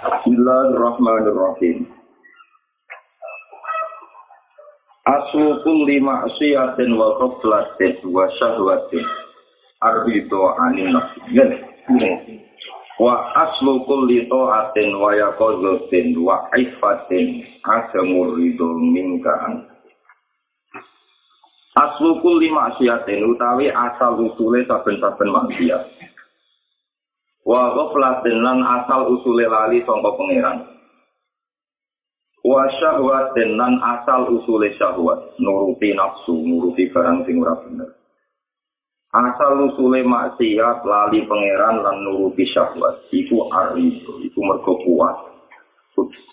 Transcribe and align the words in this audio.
Bismillahirrahmanirrahim. 0.00 1.84
Aslu 5.04 5.60
kulli 5.60 6.00
ma'siyatin 6.00 6.96
wa 6.96 7.20
qablatin 7.20 8.00
wa 8.08 8.24
syahwatin 8.40 9.04
arbitu 9.84 10.40
anin 10.64 10.96
nafsi. 10.96 12.40
Wa 12.96 13.28
aslu 13.44 13.84
kulli 13.84 14.24
ta'atin 14.24 14.96
wa 14.96 15.12
yaqazatin 15.12 16.16
wa 16.16 16.48
ifatin 16.56 17.44
asamur 17.68 18.40
ridho 18.40 18.80
minka 18.80 19.36
Aslu 21.76 22.24
kulli 22.24 22.48
maksiatin 22.48 23.36
utawi 23.36 23.68
asal 23.68 24.16
usule 24.16 24.64
saben-saben 24.64 25.28
maksiat. 25.28 25.99
Wa 27.44 27.72
ghaflatin 27.72 28.36
lan 28.44 28.60
asal 28.60 29.08
usule 29.16 29.48
lali 29.48 29.80
sangka 29.88 30.10
pangeran. 30.16 30.58
Wa 32.40 32.64
syahwatin 32.80 33.56
lan 33.56 33.80
asal 33.80 34.32
usule 34.32 34.72
syahwat. 34.80 35.36
Nuruti 35.40 35.92
nafsu 35.92 36.40
nuruti 36.40 36.88
barang 36.88 37.24
sing 37.28 37.40
ora 37.40 37.56
bener. 37.64 37.90
Asal 39.12 39.68
usule 39.68 40.00
maksiat 40.04 40.84
lali 40.84 41.24
pangeran 41.28 41.84
lan 41.84 41.96
nuruti 42.04 42.48
syahwat. 42.48 43.08
Iku 43.12 43.48
arido 43.52 44.20
iku 44.24 44.40
mergo 44.40 44.72
kuat. 44.84 45.16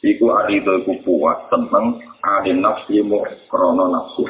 Iku 0.04 0.26
arido 0.32 0.80
iku 0.84 0.96
kuat. 1.04 1.52
Tentang 1.52 2.00
ane 2.24 2.52
nafsu 2.56 3.04
mu 3.04 3.24
krono 3.52 3.92
nafsu. 3.92 4.24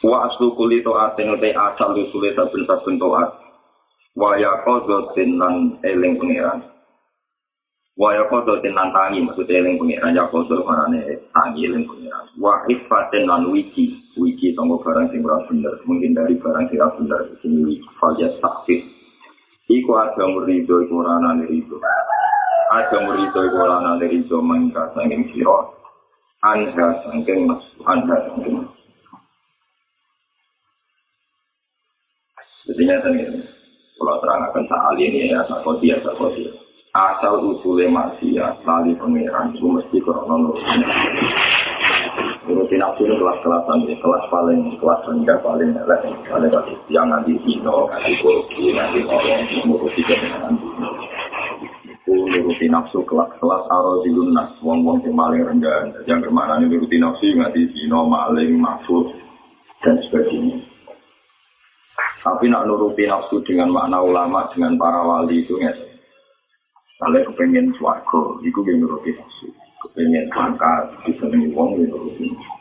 Wa 0.00 0.28
aslu 0.28 0.56
kulito 0.56 0.96
aten 0.96 1.36
asal 1.36 1.92
usule 1.92 2.32
saben-saben 2.32 2.96
toat 2.96 3.49
waya 4.16 4.50
kodo 4.66 5.12
lan 5.14 5.78
eling 5.86 6.18
pengiran. 6.18 6.58
Waya 7.98 8.24
kodo 8.32 8.58
lan 8.58 8.88
tangi 8.90 9.22
maksudnya 9.22 9.62
eling 9.62 9.76
pengiran. 9.78 10.16
Ya 10.16 10.24
kodo 10.30 10.66
marane 10.66 11.00
tangi 11.30 11.66
eling 11.70 11.84
pengiran. 11.86 12.24
Wa 12.38 12.64
ifatin 12.66 13.30
lan 13.30 13.50
wiki 13.54 13.94
wiki 14.18 14.56
tonggo 14.58 14.82
barang 14.82 15.10
sing 15.14 15.22
ora 15.22 15.46
bener. 15.46 15.74
Mungkin 15.86 16.16
dari 16.16 16.34
barang 16.38 16.70
sing 16.70 16.78
ora 16.80 16.96
bener 16.98 17.20
sing 17.44 17.52
falja 18.00 18.28
sakit. 18.42 18.80
Iku 19.70 19.90
ada 19.94 20.24
murido 20.26 20.82
iku 20.82 21.06
ora 21.06 21.22
ana 21.22 21.38
rido. 21.46 21.78
Ada 22.74 22.96
murido 23.06 23.38
iku 23.46 23.56
ora 23.62 23.78
ana 23.78 24.02
rido 24.02 24.42
mangka 24.42 24.90
sanging 24.98 25.30
sira. 25.30 25.78
Anda 26.40 27.04
sangking 27.04 27.46
anda 27.84 28.16
sangking 28.26 28.64
Jadi 32.70 32.86
nyata 32.86 33.08
nih, 33.10 33.26
kalau 34.00 34.16
terang 34.24 34.48
akan 34.48 34.64
saat 34.64 34.96
ini 34.96 35.28
ya 35.28 35.44
sakoti 35.44 35.92
ya 35.92 36.00
sakoti 36.00 36.48
asal 36.96 37.38
usulnya 37.52 37.92
maksiat 37.92 38.64
lali 38.64 38.96
pangeran 38.96 39.52
itu 39.52 39.68
mesti 39.68 39.96
kurang 40.00 40.26
nurutin. 40.26 40.80
Nurutin 42.48 42.80
nafsu 42.82 43.06
ini 43.06 43.14
kelas-kelasan 43.14 43.86
ya 43.86 43.94
kelas 44.00 44.24
paling 44.32 44.74
kelas 44.80 45.00
rendah 45.04 45.38
paling 45.44 45.70
elek. 45.76 46.02
Paling 46.26 46.50
kasih 46.50 46.76
yang 46.88 47.12
nanti 47.12 47.36
sino 47.44 47.86
kasih 47.92 48.14
korupsi 48.24 48.72
nanti 48.72 49.04
orang 49.04 49.44
nuruti 49.68 50.00
kebenaran 50.02 50.56
itu 51.84 52.14
nuruti 52.16 52.66
nafsu 52.72 53.04
kelas-kelas 53.04 53.62
aro 53.68 54.00
di 54.02 54.10
lunas 54.16 54.50
wong-wong 54.64 55.04
yang 55.04 55.14
paling 55.14 55.44
rendah. 55.44 55.92
Yang 56.08 56.26
ke 56.26 56.30
mana 56.32 56.58
ini 56.58 56.72
nuruti 56.72 56.96
nafsu 56.96 57.36
nanti 57.36 57.68
sino 57.76 58.08
maling 58.08 58.56
mafud 58.58 59.12
dan 59.84 60.00
sebagainya 60.08 60.69
Tapi 62.20 62.52
nak 62.52 62.68
nuruti 62.68 63.08
nafsu 63.08 63.40
dengan 63.48 63.72
makna 63.72 64.04
ulama, 64.04 64.44
dengan 64.52 64.76
para 64.76 65.00
wali 65.00 65.40
itu 65.40 65.56
ya. 65.56 65.72
Kalau 67.00 67.16
kepengen 67.32 67.72
suarga, 67.80 68.22
itu 68.44 68.60
yang 68.68 68.84
nuruti 68.84 69.16
nafsu. 69.16 69.48
Kepengen 69.80 70.28
pangkat, 70.28 70.92
bisa 71.08 71.24
wong 71.32 71.80
ya 71.80 71.88
nuruti 71.88 72.28
nafsu. 72.28 72.52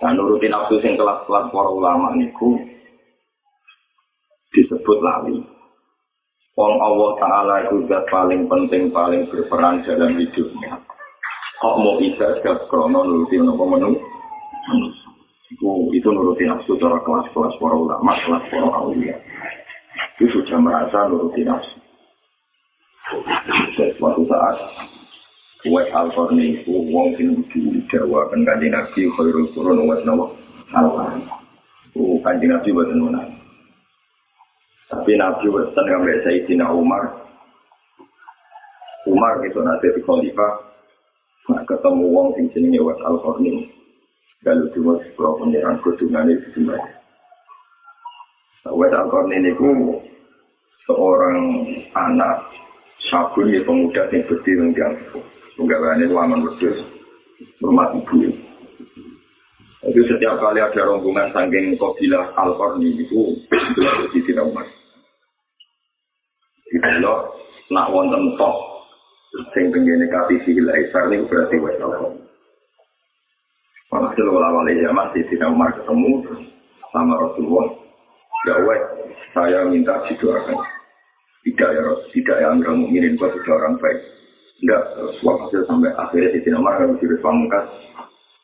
Nah 0.00 0.10
nuruti 0.16 0.48
nafsu 0.48 0.80
yang 0.80 0.96
kelas-kelas 0.96 1.52
para 1.52 1.68
ulama 1.68 2.16
niku 2.16 2.56
disebut 4.56 4.98
lali. 5.04 5.44
Wong 6.56 6.74
Allah 6.80 7.10
Ta'ala 7.20 7.54
itu 7.68 7.84
zat 7.86 8.08
paling 8.08 8.48
penting, 8.48 8.88
paling 8.88 9.28
berperan 9.28 9.84
dalam 9.84 10.16
hidupnya. 10.16 10.80
Kok 11.60 11.76
mau 11.76 12.00
bisa 12.00 12.40
setiap 12.40 12.64
krono 12.72 13.04
nuruti 13.04 13.36
nopo 13.36 13.68
menu? 13.68 14.00
Itu 15.50 16.08
nuruti 16.14 16.46
nafsu 16.46 16.78
cara 16.78 17.02
kelas-kelas 17.02 17.58
para 17.58 17.74
ulama, 17.74 18.14
kelas 18.22 18.44
para 18.46 18.70
awliya. 18.70 19.18
Itu 20.14 20.30
sudah 20.30 20.62
merasa 20.62 21.10
nuruti 21.10 21.42
nafsu. 21.42 21.78
Suatu 23.98 24.22
saat 24.30 24.56
Uwais 25.66 25.90
Al-Qarni 25.92 26.62
itu 26.62 26.72
wong 26.72 27.18
sing 27.20 27.36
di 27.50 27.82
Jawa 27.92 28.32
kan 28.32 28.46
kanji 28.46 28.72
Nabi 28.72 29.10
khairul 29.12 29.50
qurun 29.52 29.82
Uwais 29.84 30.00
Nawa 30.06 30.30
Al-Qarni. 30.72 31.26
Itu 31.90 32.22
kanji 32.22 32.46
Nabi 32.46 32.70
buat 32.70 32.88
menang. 32.94 33.28
Tapi 34.88 35.18
Nabi 35.18 35.46
Westan 35.50 35.84
ngambil 35.84 36.22
Sayyidina 36.24 36.70
Umar. 36.70 37.26
Umar 39.10 39.42
itu 39.44 39.58
nanti 39.60 39.90
di 39.92 40.00
Khalifah. 40.06 40.70
Ketemu 41.66 42.04
wong 42.08 42.38
sing 42.38 42.46
jenenge 42.54 42.80
Uwais 42.80 43.02
Al-Qarni. 43.02 43.79
Kalau 44.40 44.66
cuma 44.72 44.96
sebuah 45.04 45.32
pengiran 45.36 45.76
kudungan 45.84 46.32
itu 46.32 46.48
cuma 46.56 46.76
Wes 48.70 48.92
Alkor 48.92 49.24
ini 49.32 49.56
ku 49.56 50.00
seorang 50.84 51.38
anak 51.96 52.44
sabun 53.08 53.48
ya 53.48 53.64
pemuda 53.64 54.04
yang 54.12 54.24
berdiri 54.28 54.60
yang 54.60 54.70
diangkuh. 54.76 55.24
Penggawaannya 55.56 56.04
itu 56.06 56.16
aman 56.16 56.44
berdiri 56.44 56.84
rumah 57.64 57.88
ibu. 57.96 58.16
Itu 59.80 60.00
setiap 60.12 60.36
kali 60.44 60.60
ada 60.60 60.80
rombongan 60.84 61.32
saking 61.32 61.80
kabilah 61.80 62.36
Alkor 62.36 62.76
ini 62.78 63.00
itu 63.00 63.32
itu 63.48 63.80
di 64.12 64.20
tidak 64.28 64.52
umat. 64.52 64.68
Di 66.68 66.76
belok 66.84 67.20
nak 67.72 67.88
wonten 67.88 68.36
tok 68.36 68.56
sing 69.56 69.72
penggene 69.72 70.04
kapisi 70.12 70.52
hilai 70.52 70.84
sarni 70.92 71.24
berarti 71.24 71.56
Wes 71.64 71.80
Alkor. 71.80 72.19
Walhasil 73.90 74.22
zaman 74.22 75.06
di 75.18 75.20
Sina 75.26 75.50
Umar 75.50 75.74
ketemu 75.74 76.22
sama 76.94 77.14
Rasulullah. 77.18 77.74
Ya 78.46 78.54
weh, 78.62 78.80
saya 79.34 79.66
minta 79.66 80.06
didoakan. 80.06 80.62
Tidak 81.42 81.70
ya 81.74 81.82
Rasul, 81.82 82.08
tidak 82.14 82.36
ya 82.38 82.54
Amir 82.54 82.70
Mukminin 82.70 83.18
buat 83.18 83.34
orang 83.34 83.82
baik. 83.82 83.98
Enggak, 84.60 84.82
walhasil 85.26 85.66
sampai 85.66 85.90
akhirnya 85.98 86.36
di 86.36 86.40
Sina 86.46 86.62
Umar 86.62 86.78
kami 86.78 87.02
diri. 87.02 87.18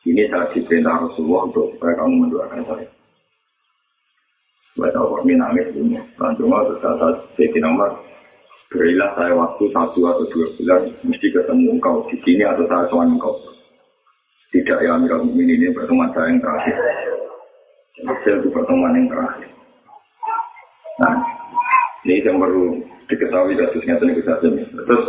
Ini 0.07 0.23
saya 0.31 0.51
diperintah 0.51 1.03
Rasulullah 1.03 1.41
untuk 1.47 1.65
supaya 1.75 1.93
kamu 1.95 2.15
mendoakan 2.27 2.61
saya. 2.67 2.87
Saya 4.75 4.91
tahu 4.93 5.07
kami 5.19 5.33
nangis 5.39 5.71
punya. 5.71 6.01
Langsung 6.19 6.51
terus 6.51 7.17
di 7.39 7.45
Sina 7.55 7.71
Umar. 7.71 7.91
Berilah 8.67 9.15
saya 9.15 9.31
waktu 9.31 9.63
satu 9.71 9.99
atau 10.03 10.27
dua 10.27 10.47
bulan, 10.59 10.91
mesti 11.07 11.27
ketemu 11.31 11.79
engkau 11.79 12.03
di 12.11 12.19
sini 12.27 12.43
atau 12.43 12.67
saya 12.67 12.83
soal 12.91 13.07
engkau. 13.07 13.56
Tidak 14.55 14.79
ya 14.79 14.95
Amirul 14.95 15.27
Mukminin 15.27 15.59
ini 15.59 15.75
pertemuan 15.75 16.07
saya 16.15 16.31
yang 16.31 16.39
terakhir. 16.39 16.75
Hasil 17.97 18.33
itu 18.39 18.49
pertemuan 18.53 18.95
yang 18.95 19.07
terakhir. 19.11 19.49
Nah, 21.03 21.15
ini 22.07 22.23
yang 22.23 22.39
perlu 22.39 22.79
diketahui 23.11 23.59
kasusnya 23.59 23.99
itu 23.99 24.23
saja. 24.23 24.47
Terus 24.47 25.05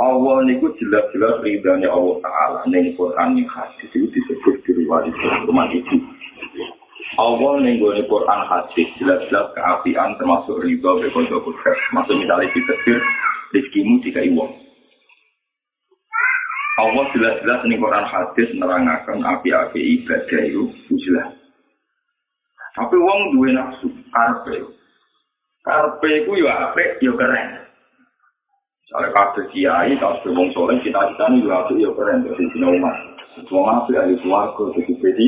Allah 0.00 0.36
niku 0.48 0.72
jelas-jelas 0.80 1.44
ridhanya 1.44 1.92
Allah 1.92 2.16
Ta'ala 2.24 2.60
ning 2.72 2.96
Quran 2.96 3.36
yang 3.36 3.48
hadis 3.52 3.90
itu 3.92 4.08
disebut 4.08 4.56
di 4.64 4.70
riwayat 4.80 5.12
rumah 5.44 5.68
itu. 5.68 5.96
Allah 7.18 7.52
ning 7.60 7.82
Quran 7.82 8.40
hadis 8.48 8.88
jelas-jelas 8.96 9.52
keapian 9.52 10.16
termasuk 10.16 10.56
ridho 10.62 11.02
bekodo 11.02 11.42
kudus. 11.44 11.80
Maksud 11.92 12.16
misalnya 12.16 12.48
ditetir 12.54 12.98
rizkimu 13.52 14.00
jika 14.06 14.22
iwong. 14.24 14.69
Allah 16.80 17.04
jelas-jelas 17.12 17.60
ning 17.68 17.76
Quran 17.76 18.06
hadis 18.08 18.48
nerangaken 18.56 19.20
api-api 19.20 19.80
ibadah 20.00 20.42
itu 20.48 20.64
jelas. 21.04 21.36
Tapi 22.72 22.96
wong 22.96 23.36
duwe 23.36 23.52
nafsu 23.52 23.92
karpe. 24.08 24.56
Karpe 25.60 26.08
iku 26.24 26.40
yo 26.40 26.48
apik 26.48 27.02
yo 27.04 27.12
keren. 27.20 27.68
Soale 28.88 29.12
kabeh 29.12 29.44
kiai 29.52 29.92
kabeh 30.00 30.30
wong 30.32 30.48
soleh 30.56 30.80
cita-citane 30.80 31.44
yo 31.44 31.52
apik 31.52 31.76
yo 31.76 31.92
keren 31.92 32.24
dadi 32.24 32.48
dina 32.56 32.72
umat. 32.72 32.96
Wong 33.52 33.66
apik 33.68 34.00
ahli 34.00 34.16
swarga 34.24 34.64
dadi 34.72 34.92
pedi. 34.96 35.26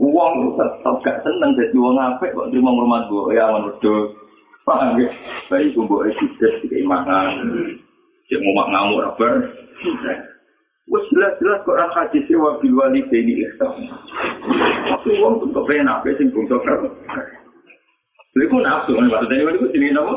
Wong 0.00 0.56
tetep 0.56 0.94
gak 1.04 1.20
seneng 1.26 1.52
dadi 1.58 1.76
wong 1.76 2.00
apik 2.00 2.32
kok 2.32 2.48
terima 2.48 2.72
hormat 2.72 3.04
bu 3.12 3.36
ya 3.36 3.52
wedhus. 3.52 4.16
Paham 4.64 4.96
ya? 5.02 5.10
Baik 5.50 5.74
kumbu 5.74 6.06
esidus 6.06 6.62
keimanan. 6.70 7.42
Cek 8.30 8.38
mau 8.46 8.62
ngamuk 8.70 9.02
apa? 9.02 9.28
Wes 10.90 11.04
jelas-jelas 11.14 11.62
Quran 11.62 11.90
hadis 11.94 12.26
wa 12.34 12.58
bil 12.58 12.74
walidaini 12.74 13.46
ihsan. 13.46 13.86
Tapi 14.90 15.22
wong 15.22 15.38
untuk 15.46 15.64
penak 15.70 16.02
wis 16.02 16.18
sing 16.18 16.34
bungsu 16.34 16.58
karo. 16.66 16.90
Lha 18.34 18.42
iku 18.46 18.56
nafsu 18.58 18.98
kan 18.98 19.06
maksudnya 19.06 19.54
iku 19.54 19.70
jenenge 19.70 19.94
napa? 19.94 20.14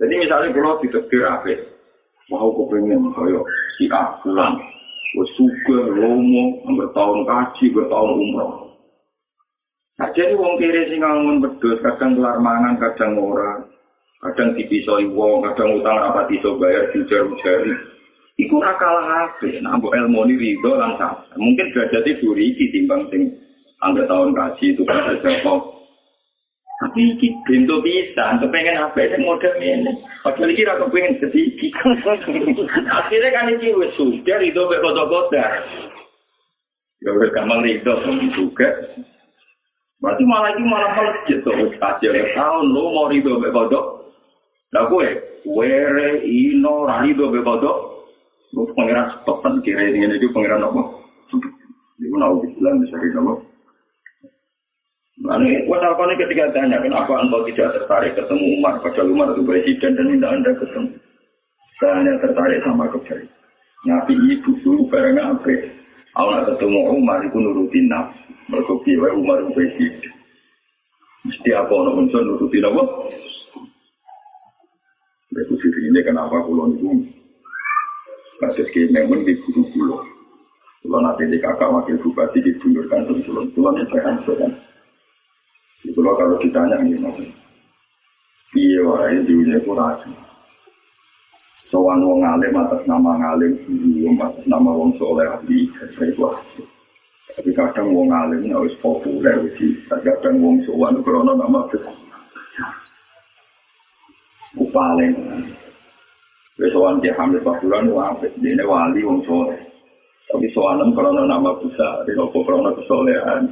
Jadi 0.00 0.14
misalnya 0.16 0.56
kalau 0.56 0.80
ditegur 0.80 1.28
apa, 1.28 1.52
mau 2.32 2.48
kau 2.56 2.72
pengen 2.72 3.12
kaya 3.12 3.40
si 3.76 3.84
A 3.92 4.16
pulang, 4.24 4.56
gue 5.12 5.28
suka 5.36 5.92
lomo, 5.92 6.64
bertahun 6.64 7.28
kaji, 7.28 7.64
bertahun 7.68 8.16
umroh. 8.16 8.52
Nah, 10.00 10.08
jadi 10.16 10.32
wong 10.40 10.56
kiri 10.56 10.88
sing 10.88 11.04
ngangun 11.04 11.44
bedus, 11.44 11.84
kadang 11.84 12.16
kelar 12.16 12.40
mangan, 12.40 12.80
kadang 12.80 13.20
ora, 13.20 13.60
kadang 14.20 14.52
dipisoi 14.52 15.08
wong, 15.16 15.40
kadang 15.48 15.80
utang 15.80 15.96
apa 15.96 16.28
iso 16.28 16.60
bayar 16.60 16.92
diujar-ujari. 16.92 17.72
Iku 18.40 18.56
ora 18.56 18.72
kalah 18.80 19.08
ape, 19.28 19.60
nah 19.60 19.76
mbok 19.76 19.92
ilmu 19.92 20.24
ni 20.24 20.40
rido 20.40 20.72
lan 20.72 20.96
Mungkin 21.36 21.76
derajatnya 21.76 22.24
duri 22.24 22.56
iki 22.56 22.72
timbang 22.72 23.04
sing 23.12 23.36
angga 23.84 24.08
tahun 24.08 24.32
kaji 24.32 24.64
itu 24.72 24.82
kan 24.88 25.12
ada 25.12 25.36
Tapi 26.80 27.00
iki 27.12 27.28
bento 27.44 27.84
bisa, 27.84 28.40
kepengen 28.40 28.80
apa 28.80 29.12
sih 29.12 29.20
model 29.20 29.52
ini. 29.60 29.92
Padahal 30.24 30.48
iki 30.48 30.64
ra 30.64 30.80
kepengen 30.80 31.20
sedikit. 31.20 31.72
Akhirnya 33.04 33.28
kan 33.36 33.52
iki 33.52 33.76
wis 33.76 33.92
sudah 34.00 34.40
itu 34.40 34.60
mek 34.64 34.80
kota-kota. 34.80 35.44
Ya 37.04 37.12
wis 37.20 37.28
gampang 37.36 37.68
itu 37.68 37.92
juga. 38.32 38.68
Berarti 40.00 40.24
malah 40.24 40.56
iki 40.56 40.64
malah 40.64 40.90
melejit 40.96 41.44
tuh 41.44 41.52
wis 41.60 41.76
aja 41.76 42.08
tahun 42.08 42.72
lo 42.72 42.88
mau 42.96 43.12
rido 43.12 43.36
mek 43.36 43.52
kota. 43.52 43.99
Lah 44.70 44.86
kowe 44.86 45.08
were 45.50 46.10
ino 46.22 46.86
ra 46.86 47.02
rido 47.02 47.30
mek 47.30 47.42
kota. 47.42 47.72
Lu 48.54 48.66
pengiran 48.74 49.22
stopan 49.22 49.62
kira 49.62 49.82
ini 49.86 50.18
itu 50.18 50.30
pengiran 50.34 50.66
apa? 50.66 50.82
Iku 52.00 52.16
nau 52.18 52.42
bilang 52.42 52.82
bisa 52.82 52.98
Lalu, 55.20 55.68
apa 55.68 56.02
nih 56.08 56.16
ketika 56.16 56.48
tanya, 56.56 56.80
kenapa 56.80 57.12
engkau 57.20 57.44
tidak 57.44 57.76
tertarik 57.76 58.16
ketemu 58.16 58.56
Umar? 58.56 58.80
Padahal 58.80 59.12
Umar 59.12 59.28
itu 59.36 59.44
presiden 59.44 59.92
dan 59.92 60.08
minta 60.08 60.32
anda 60.32 60.48
ketemu. 60.56 60.96
Saya 61.76 61.92
hanya 62.00 62.16
tertarik 62.24 62.64
sama 62.64 62.88
kebaikan. 62.88 63.28
Nabi 63.84 64.16
ibu 64.16 64.50
dulu 64.64 64.88
bareng 64.88 65.20
apa? 65.20 65.52
Aku 66.16 66.56
ketemu 66.56 66.80
Umar, 66.96 67.20
itu 67.20 67.36
nurutin 67.36 67.84
nafsu. 67.92 68.32
Mereka 68.48 68.72
biwa 68.80 69.08
Umar 69.12 69.36
itu 69.44 69.52
presiden. 69.52 70.12
Mesti 71.28 71.50
apa 71.52 71.68
orang 71.68 72.08
unsur 72.08 72.24
nurutin 72.24 72.64
apa? 72.64 72.82
Itu 75.30 75.54
sih 75.62 75.70
ini 75.86 76.02
kenapa 76.02 76.42
pulau 76.42 76.74
itu 76.74 76.90
kasus 78.42 78.66
memang 78.90 79.22
di 79.22 79.38
guru 79.46 79.62
pulau. 79.70 80.02
Kalau 80.80 80.98
nanti 81.04 81.28
di 81.28 81.38
kakak 81.38 81.70
wakil 81.70 82.02
bupati 82.02 82.42
di 82.42 82.56
bundur 82.58 82.88
kantor 82.90 83.22
pulau, 83.22 83.46
pulau 83.54 83.70
ini 83.78 83.84
saya 83.94 84.18
Itu 85.86 86.00
loh 86.02 86.18
kalau 86.18 86.40
ditanya 86.42 86.82
ini 86.82 86.98
mas. 86.98 87.14
Iya 88.58 88.82
wae 88.82 89.22
dunia 89.22 89.62
kurang. 89.62 90.02
Sowan 91.70 92.02
wong 92.02 92.26
alim 92.26 92.58
atas 92.58 92.82
nama 92.90 93.14
ngalim, 93.14 93.54
belum 93.70 94.18
atas 94.18 94.42
nama 94.50 94.74
wong 94.74 94.90
soleh 94.98 95.22
ahli, 95.22 95.70
saya 95.94 96.10
itu 96.10 96.26
Tapi 97.38 97.50
kadang 97.54 97.94
wong 97.94 98.10
alim 98.10 98.50
harus 98.50 98.74
populer 98.82 99.38
sih. 99.54 99.78
Kadang 99.86 100.42
wong 100.42 100.66
sowan 100.66 100.98
krono 101.06 101.38
nama 101.38 101.70
besar. 101.70 101.99
Upaling. 104.70 105.14
Sowan 106.70 107.00
dia 107.02 107.16
hamil 107.16 107.40
pasulan 107.42 107.90
wapit, 107.90 108.30
dia 108.38 108.62
wali 108.62 109.00
wong 109.02 109.24
soleh. 109.26 109.58
Tapi 110.30 110.46
sowanem 110.54 110.94
krono 110.94 111.26
nama 111.26 111.58
besar, 111.58 112.06
di 112.06 112.14
nopo 112.14 112.46
krono 112.46 112.70
kesolehan. 112.78 113.50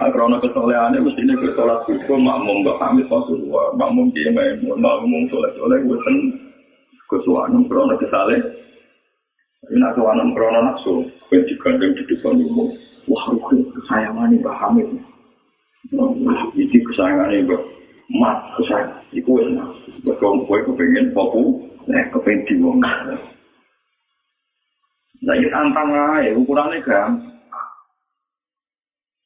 Nah, 0.00 0.08
karena 0.08 0.40
kesolehan 0.40 0.96
itu 0.96 1.04
mesti 1.04 1.20
ini 1.22 1.52
sholat 1.52 1.84
subuh, 1.84 2.16
makmum 2.16 2.64
gak 2.64 2.80
pamit 2.80 3.06
Rasulullah, 3.06 3.76
makmum 3.76 4.08
dia 4.16 4.32
main, 4.32 4.58
makmum 4.64 5.28
sholat 5.28 5.52
sholat, 5.54 5.84
gue 5.84 6.00
sen 6.02 6.16
kesuanum 7.12 7.68
karena 7.68 7.94
kesale. 8.00 8.36
Tapi 9.62 9.76
nak 9.78 9.92
kesuanum 9.94 10.32
karena 10.32 10.60
nafsu, 10.64 11.06
gue 11.28 11.44
digandeng 11.44 11.92
di 11.94 12.02
depan 12.08 12.40
umum. 12.40 12.72
Wah, 13.06 13.24
gue 13.30 13.68
kesayangan 13.68 14.32
nih 14.32 14.40
Mbak 14.40 14.58
Hamid. 14.58 14.88
Ini 16.56 16.78
kesayangan 16.88 17.36
Mbak 17.46 17.62
Mat, 18.10 18.58
kesayangan. 18.58 19.04
Iku 19.14 19.30
enak. 19.38 19.68
Betul, 20.02 20.42
gue 20.48 20.58
kepengen 20.66 21.14
fokus, 21.14 21.62
eh, 21.86 22.04
kepengen 22.10 22.46
diwong. 22.50 22.78
Nah, 25.22 25.34
ini 25.38 25.46
tantang 25.54 25.94
aja, 25.94 26.34
ukurannya 26.34 26.82
gampang. 26.82 27.30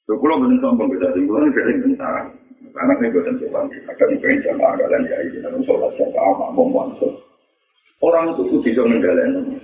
So, 0.06 0.14
kalau 0.20 0.38
benar 0.38 0.60
sombong 0.62 0.92
beda 0.92 1.08
sih, 1.16 1.24
kalau 1.24 1.48
ini 1.48 1.82
bentar. 1.82 2.30
Karena 2.76 2.92
saya 3.00 3.10
buatan 3.10 3.34
sombong, 3.40 3.66
akan 3.72 4.08
pengen 4.20 4.44
jamaah 4.44 4.72
kalian 4.76 5.08
ya, 5.08 5.16
ini 5.24 5.40
dalam 5.40 5.64
sholat 5.64 5.90
jamaah, 5.96 6.52
mau 6.52 6.92
Orang 8.04 8.36
itu 8.36 8.60
bisa 8.60 8.84
menggalen. 8.84 9.56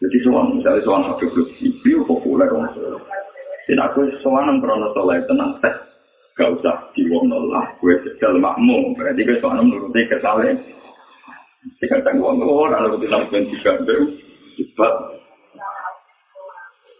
Jadi 0.00 0.16
soal 0.24 0.56
misalnya 0.56 0.80
soal 0.88 1.04
Habib 1.04 1.28
Lutfi, 1.36 1.68
beliau 1.84 2.08
populer 2.08 2.48
orang. 2.48 2.72
Dan 3.68 3.78
aku 3.84 4.08
soal 4.24 4.48
nang 4.48 4.64
krono 4.64 4.88
soleh 4.96 5.20
tenang 5.28 5.60
teh, 5.60 5.74
gak 6.40 6.56
usah 6.56 6.76
diwong 6.96 7.28
lah, 7.28 7.68
gue 7.76 7.94
sejal 8.00 8.40
makmum. 8.40 8.96
Berarti 8.96 9.20
gue 9.20 9.36
soal 9.44 9.60
nuruti 9.60 10.08
kesalahan. 10.08 10.56
Jika 11.60 12.00
tanggung 12.00 12.40
orang 12.40 12.88
lalu 12.88 13.04
bilang 13.04 13.28
ben 13.28 13.44
tiga 13.52 13.76
cepat 14.56 14.94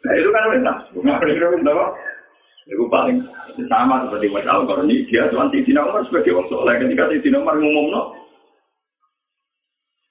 Nah 0.01 0.13
itu 0.17 0.29
kan 0.33 0.57
enak. 0.57 0.77
Nggak 0.97 1.77
apa? 1.77 1.87
Itu 2.69 2.85
paling 2.89 3.19
sama 3.69 4.09
seperti 4.09 4.33
Mas 4.33 4.49
Al 4.49 4.65
Qarni. 4.65 5.05
Dia 5.09 5.29
tuan 5.29 5.53
Tidina 5.53 5.85
Umar 5.85 6.05
sebagai 6.09 6.37
orang 6.37 6.49
soleh. 6.49 6.75
Ketika 6.81 7.09
Tidina 7.13 7.45
Umar 7.45 7.57
ngomong 7.61 7.87
no, 7.93 8.03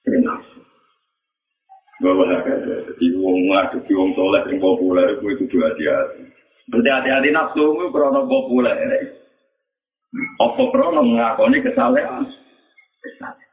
enak. 0.06 0.38
Bahwa 2.00 2.24
jadi 2.32 3.06
wong 3.18 3.38
ngadepi 3.50 3.92
wong 3.92 4.10
soleh 4.14 4.42
yang 4.46 4.62
populer 4.62 5.06
itu 5.18 5.26
itu 5.36 5.56
hati-hati. 5.58 6.22
Berarti 6.70 6.90
hati-hati 6.90 7.28
nafsu 7.34 7.64
itu 7.76 7.86
krono 7.90 8.24
populer. 8.30 9.19
Apa 10.42 10.62
krono 10.74 11.00
mengakoni 11.06 11.62
kesalahan? 11.62 12.26
Kesalahan. 12.98 13.50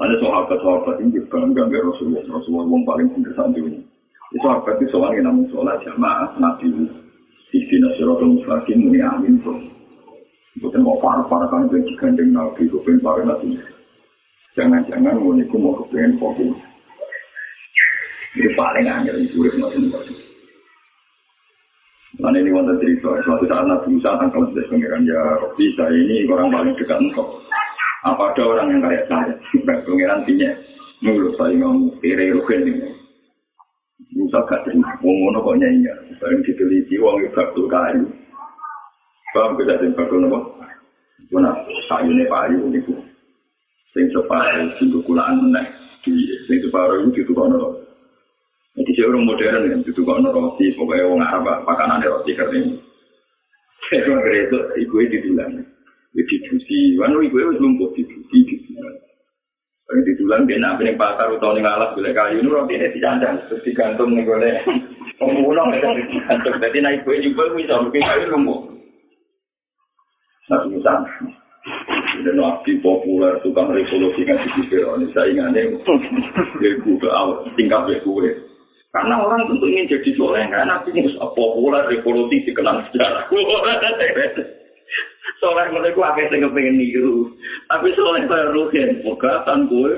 Ada 0.00 0.16
sahabat-sahabat 0.22 0.96
ini 1.02 1.18
bangga 1.26 1.66
dengan 1.66 1.90
Rasulullah. 1.90 2.24
Rasulullah 2.24 2.66
yang 2.70 2.84
paling 2.86 3.08
pintar 3.10 3.32
saat 3.34 3.52
ini. 3.58 3.82
Itu 4.30 4.46
apa 4.46 4.78
itu 4.78 4.86
soalnya 4.94 5.26
namun 5.26 5.50
sholat 5.50 5.82
jamaah 5.82 6.38
Nabi 6.38 6.70
Isti 7.50 7.76
Nasiratul 7.82 8.38
Mustaqim 8.38 8.78
ini 8.78 9.02
amin. 9.02 9.42
Bukan 10.62 10.82
mau 10.86 11.02
parah-parah 11.02 11.50
kan 11.50 11.66
itu 11.66 11.82
digandeng 11.94 12.30
Nabi, 12.30 12.70
kepengen 12.70 13.02
parah 13.02 13.26
Nabi. 13.26 13.58
Jangan-jangan 14.54 15.18
itu 15.18 15.56
mau 15.58 15.74
kepengen 15.82 16.18
fokus. 16.22 16.54
Itu 18.38 18.50
paling 18.54 18.86
angel 18.86 19.26
itu 19.26 19.42
urip 19.42 19.58
macam 19.58 19.90
Nah 22.30 22.38
ini 22.38 22.54
wonten 22.54 22.78
cerita, 22.78 23.10
suatu 23.26 23.42
saat 23.50 23.66
Nabi 23.66 23.98
Musa 23.98 24.14
tangkal 24.14 24.46
sedes 24.54 24.70
pengiran 24.70 25.02
ya 25.02 25.18
Robi 25.42 25.66
saya 25.74 25.90
ini 25.90 26.30
orang 26.30 26.54
paling 26.54 26.78
dekat 26.78 27.02
engkau. 27.02 27.26
Apa 28.06 28.30
ada 28.30 28.42
orang 28.46 28.70
yang 28.70 28.86
kayak 28.86 29.10
saya? 29.10 29.34
Pengiran 29.82 30.22
tinya, 30.22 30.54
menurut 31.02 31.34
saya 31.34 31.58
ngomong 31.58 31.90
kiri 31.98 32.30
rugen 32.30 32.70
ini. 32.70 32.86
Musa 34.14 34.46
gak 34.46 34.62
terima, 34.62 34.94
wong 35.02 35.16
ngono 35.26 35.42
kok 35.42 35.58
nyanyi. 35.58 35.90
Bareng 36.22 36.46
diteliti 36.46 37.02
wong 37.02 37.18
itu 37.18 37.34
bakul 37.34 37.66
kayu. 37.66 38.06
Paham 39.34 39.58
kita 39.58 39.82
sing 39.82 39.90
bakul 39.98 40.22
nopo? 40.22 40.54
Mana 41.34 41.50
kayu 41.90 42.14
ne 42.14 42.30
payu 42.30 42.62
niku. 42.70 42.94
Sing 43.90 44.06
separuh 44.14 44.70
sing 44.78 44.94
kulaan 45.02 45.50
meneh. 45.50 45.66
Sing 46.46 46.58
separuh 46.62 47.10
itu 47.10 47.26
ditukokno. 47.26 47.79
Jadi 48.70 48.90
saya 48.94 49.06
orang 49.10 49.26
modern 49.26 49.66
yang 49.66 49.82
ditukokno 49.82 50.30
roti, 50.30 50.70
pokoknya 50.78 51.10
wong 51.10 51.20
Arab 51.20 51.66
makanan 51.66 52.06
roti 52.06 52.38
kering. 52.38 52.78
Saya 53.90 54.06
kira 54.06 54.34
itu 54.46 54.58
ibu 54.86 54.94
itu 55.02 55.10
dibilang. 55.18 55.58
Jadi 56.14 56.22
dibusi, 56.30 56.78
wanu 56.98 57.18
ibu 57.26 57.34
itu 57.42 57.58
lumpuh 57.58 57.90
dibusi, 57.98 58.36
dibusi. 58.46 58.78
Kalau 59.90 60.06
di 60.06 60.14
tulang 60.22 60.46
dia 60.46 60.54
nabi 60.62 60.86
nih 60.86 60.94
pasar 60.94 61.34
atau 61.34 61.50
nih 61.50 61.66
ngalah 61.66 61.90
boleh 61.98 62.14
kayu. 62.14 62.38
Ini 62.38 62.46
roti 62.46 62.78
ini 62.78 62.94
dicandang 62.94 63.42
terus 63.50 63.58
digantung 63.66 64.14
nih 64.14 64.22
boleh 64.22 64.62
pemulung 65.18 65.74
itu 65.74 65.90
digantung. 66.06 66.54
Jadi 66.62 66.78
naik 66.78 67.02
gue 67.02 67.18
juga 67.26 67.50
bisa 67.58 67.74
mungkin 67.82 68.06
kayu 68.06 68.30
lumpuh. 68.30 68.70
Nabi 70.46 70.78
Musa 70.78 70.94
dan 72.20 72.36
nabi 72.38 72.72
populer 72.78 73.34
tukang 73.42 73.74
revolusi 73.74 74.22
kan 74.22 74.38
di 74.38 74.62
Fir'aun 74.70 75.10
saingannya. 75.10 75.74
Gue 75.74 76.94
ke 76.94 77.08
awal 77.10 77.50
tingkat 77.58 77.90
gue 78.06 78.49
karena 78.90 79.22
orang 79.22 79.46
tentu 79.46 79.70
ingin 79.70 79.86
jadi 79.86 80.10
soleh 80.18 80.42
karena 80.50 80.78
nabi 80.78 80.90
Musa 80.98 81.22
populer 81.34 81.86
revolusi 81.86 82.42
dikenal 82.42 82.82
sejarah 82.90 83.30
soleh 85.40 85.72
ku 85.96 86.04
akeh 86.04 86.28
sing 86.28 86.44
kepengin 86.44 86.76
niru. 86.76 87.32
Tapi 87.72 87.96
soleh 87.96 88.28
kaya 88.28 88.52
ruhen, 88.52 89.00
pegatan 89.02 89.66
kowe. 89.72 89.88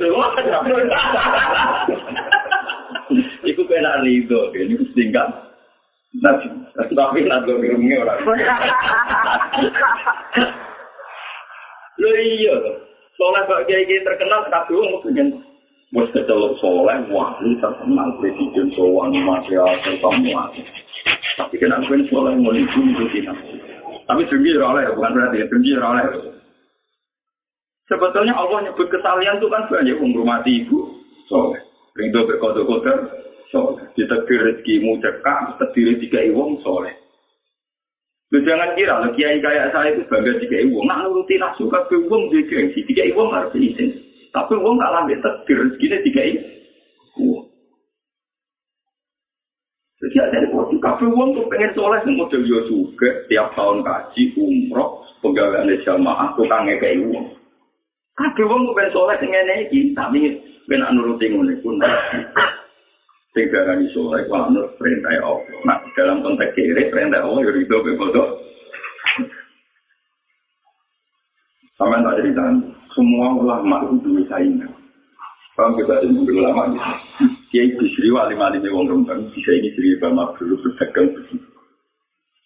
Iku 3.43 3.67
kena 3.67 4.07
rido, 4.07 4.55
ini 4.55 4.79
tinggal. 4.95 5.51
Tapi 6.23 6.47
tapi 6.79 7.27
gue 7.27 7.59
ngirungnya 7.59 8.07
orang. 8.07 8.23
iya. 12.23 12.55
Soleh 13.19 13.43
kok 13.45 13.69
kiai-kiai 13.69 14.07
terkenal 14.07 14.47
kabeh 14.49 14.73
wong 14.73 15.05
pengen 15.05 15.37
wis 15.93 16.09
kecelok 16.17 16.57
soleh 16.57 16.99
wali 17.13 17.53
terkenal 17.61 18.17
presiden 18.17 18.73
sowan 18.73 19.13
material 19.13 19.69
semua. 20.01 20.49
Tapi 21.37 21.55
kenapa 21.61 21.85
kan 21.85 22.03
soleh 22.09 22.33
mau 22.41 22.53
itu 22.57 22.81
tidak. 23.13 23.37
Tapi 24.09 24.29
dengki 24.29 24.57
oleh 24.57 24.89
bukan 24.97 25.13
berarti 25.13 25.45
dengki 25.53 25.73
oleh. 25.77 26.07
Sebetulnya 27.93 28.33
Allah 28.33 28.65
nyebut 28.65 28.89
kesalian 28.89 29.37
itu 29.37 29.53
kan 29.53 29.69
banyak 29.69 30.01
menghormati 30.01 30.65
ibu 30.65 30.97
soleh. 31.29 31.61
Rindu 31.93 32.25
berkotor-kotor 32.25 32.99
soleh. 33.53 33.85
Ditegir 33.93 34.41
rezekimu 34.49 34.97
cekak, 35.05 35.61
terdiri 35.61 36.01
tiga 36.01 36.25
iwong 36.25 36.57
soleh. 36.65 36.97
Lu 38.33 38.41
jangan 38.49 38.73
kira, 38.73 39.05
lu 39.05 39.13
kiai 39.13 39.45
kayak 39.45 39.77
saya 39.77 39.93
itu 39.93 40.09
bangga 40.09 40.41
tiga 40.41 40.57
iwong. 40.65 40.89
Nah, 40.89 41.05
nuruti 41.05 41.37
nafsu 41.37 41.69
ke 41.69 41.93
iwong 41.93 42.33
gengsi. 42.33 42.81
Tiga 42.89 43.05
iwong 43.13 43.29
harus 43.29 43.53
izin. 43.53 44.02
Tapi 44.33 44.53
iwong 44.57 44.81
gak 44.81 44.93
lambat 44.97 45.21
terdiri 45.21 45.61
rezekinya 45.69 45.99
tiga 46.01 46.23
iwong. 46.25 47.45
Jadi 50.03 50.19
ada 50.19 50.43
di 50.43 50.51
kota, 50.51 50.75
kafe 50.83 51.07
uang 51.07 51.31
tuh 51.31 51.47
pengen 51.47 51.71
soleh 51.79 52.03
yang 52.03 52.19
model 52.19 52.43
yo 52.43 52.59
juga. 52.67 53.23
Tiap 53.31 53.55
tahun 53.55 53.87
kaji, 53.87 54.35
umroh, 54.35 54.99
pegawai 55.23 55.79
jamaah, 55.87 56.35
tukangnya 56.35 56.75
kayak 56.83 57.07
uang. 57.07 57.31
Kafe 58.19 58.43
uang 58.43 58.67
tuh 58.67 58.75
pengen 58.75 58.91
soleh 58.91 59.17
yang 59.23 59.47
ini, 59.71 59.95
tapi 59.95 60.27
ben 60.67 60.83
nuruti 60.91 61.31
ngono 61.31 61.55
pun 61.63 61.79
sing 63.33 63.49
darani 63.49 63.87
soleh 63.95 64.27
ku 64.29 64.35
anut 64.37 64.75
perintah 64.77 65.15
Allah. 65.23 65.41
Nah, 65.65 65.79
dalam 65.97 66.21
konteks 66.21 66.53
kiri 66.53 66.91
perintah 66.91 67.25
Allah 67.25 67.41
yo 67.47 67.53
itu 67.57 67.97
bodoh. 67.97 68.29
Sama 71.81 72.05
tak 72.05 72.21
cerita, 72.21 72.43
semua 72.93 73.37
ulama 73.37 73.85
itu 73.89 73.97
dua 74.05 74.23
saingan. 74.29 74.73
Kalau 75.53 75.77
kita 75.77 76.01
ini 76.09 76.25
ulama 76.33 76.73
gitu. 76.73 76.91
Kiai 77.53 77.69
Bisri 77.77 78.09
wali 78.09 78.33
wali 78.33 78.65
wong 78.73 78.89
rembang 78.89 79.29
bisa 79.37 79.53
ini 79.53 79.69
Bisri 79.77 80.01
Bama 80.01 80.33
dulu 80.41 80.57
berdagang 80.65 81.13
begitu. 81.13 81.49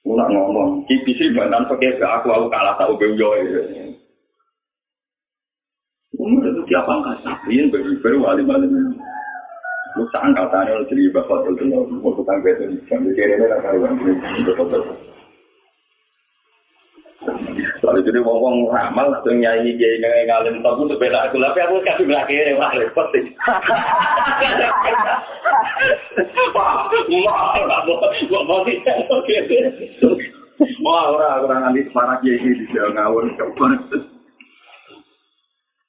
Mulak 0.03 0.29
ngomong, 0.35 0.83
Kiai 0.91 1.03
Bisri 1.07 1.31
bantan 1.31 1.71
pakai 1.71 2.03
aku 2.03 2.27
aku 2.31 2.47
kalah 2.51 2.75
tahu 2.75 2.99
benjoy. 2.99 3.47
Umur 6.17 6.43
itu 6.49 6.63
tiap 6.67 6.89
angkatan, 6.89 7.37
ini 7.53 7.71
baru 7.71 8.19
wali 8.25 8.43
wali 8.43 8.67
Lu 9.97 10.05
seangkatannya 10.13 10.77
lu 10.77 10.85
jadi 10.93 11.09
bapak 11.09 11.57
itu 11.57 11.73
lo 11.73 11.89
mau 11.89 12.13
tukang 12.13 12.45
betul 12.45 12.69
di 12.69 12.85
jam 12.85 13.01
di 13.01 13.17
kiri 13.17 13.33
ini 13.33 13.49
lah 13.49 13.57
karuan 13.65 13.97
ini 13.97 14.45
betul 14.45 14.85
Soalnya 17.97 18.13
jadi 18.13 18.21
ngomong 18.29 18.69
ramal 18.69 19.09
atau 19.09 19.33
nyanyi 19.33 19.73
dia 19.81 19.89
ini 19.97 20.29
ngalim 20.29 20.61
tahu 20.61 20.85
untuk 20.85 21.01
beda 21.01 21.33
aku 21.33 21.41
tapi 21.41 21.65
aku 21.65 21.81
kasih 21.81 22.05
belakang 22.05 22.37
ini 22.37 22.53
wah 22.61 22.69
repot 22.77 23.09
sih. 23.09 23.25
Wah, 26.53 26.93
wah, 26.93 27.57
nggak 27.57 27.81
mau, 27.89 28.45
mau 28.45 28.61
sih, 28.69 28.77
oke. 28.85 29.37
Wah, 30.85 31.09
orang 31.09 31.41
orang 31.49 31.61
nanti 31.65 31.89
semarang 31.89 32.21
ini 32.21 32.53
di 32.61 32.65
jalan 32.77 33.01
ngawur 33.01 33.33
kapan. 33.41 33.81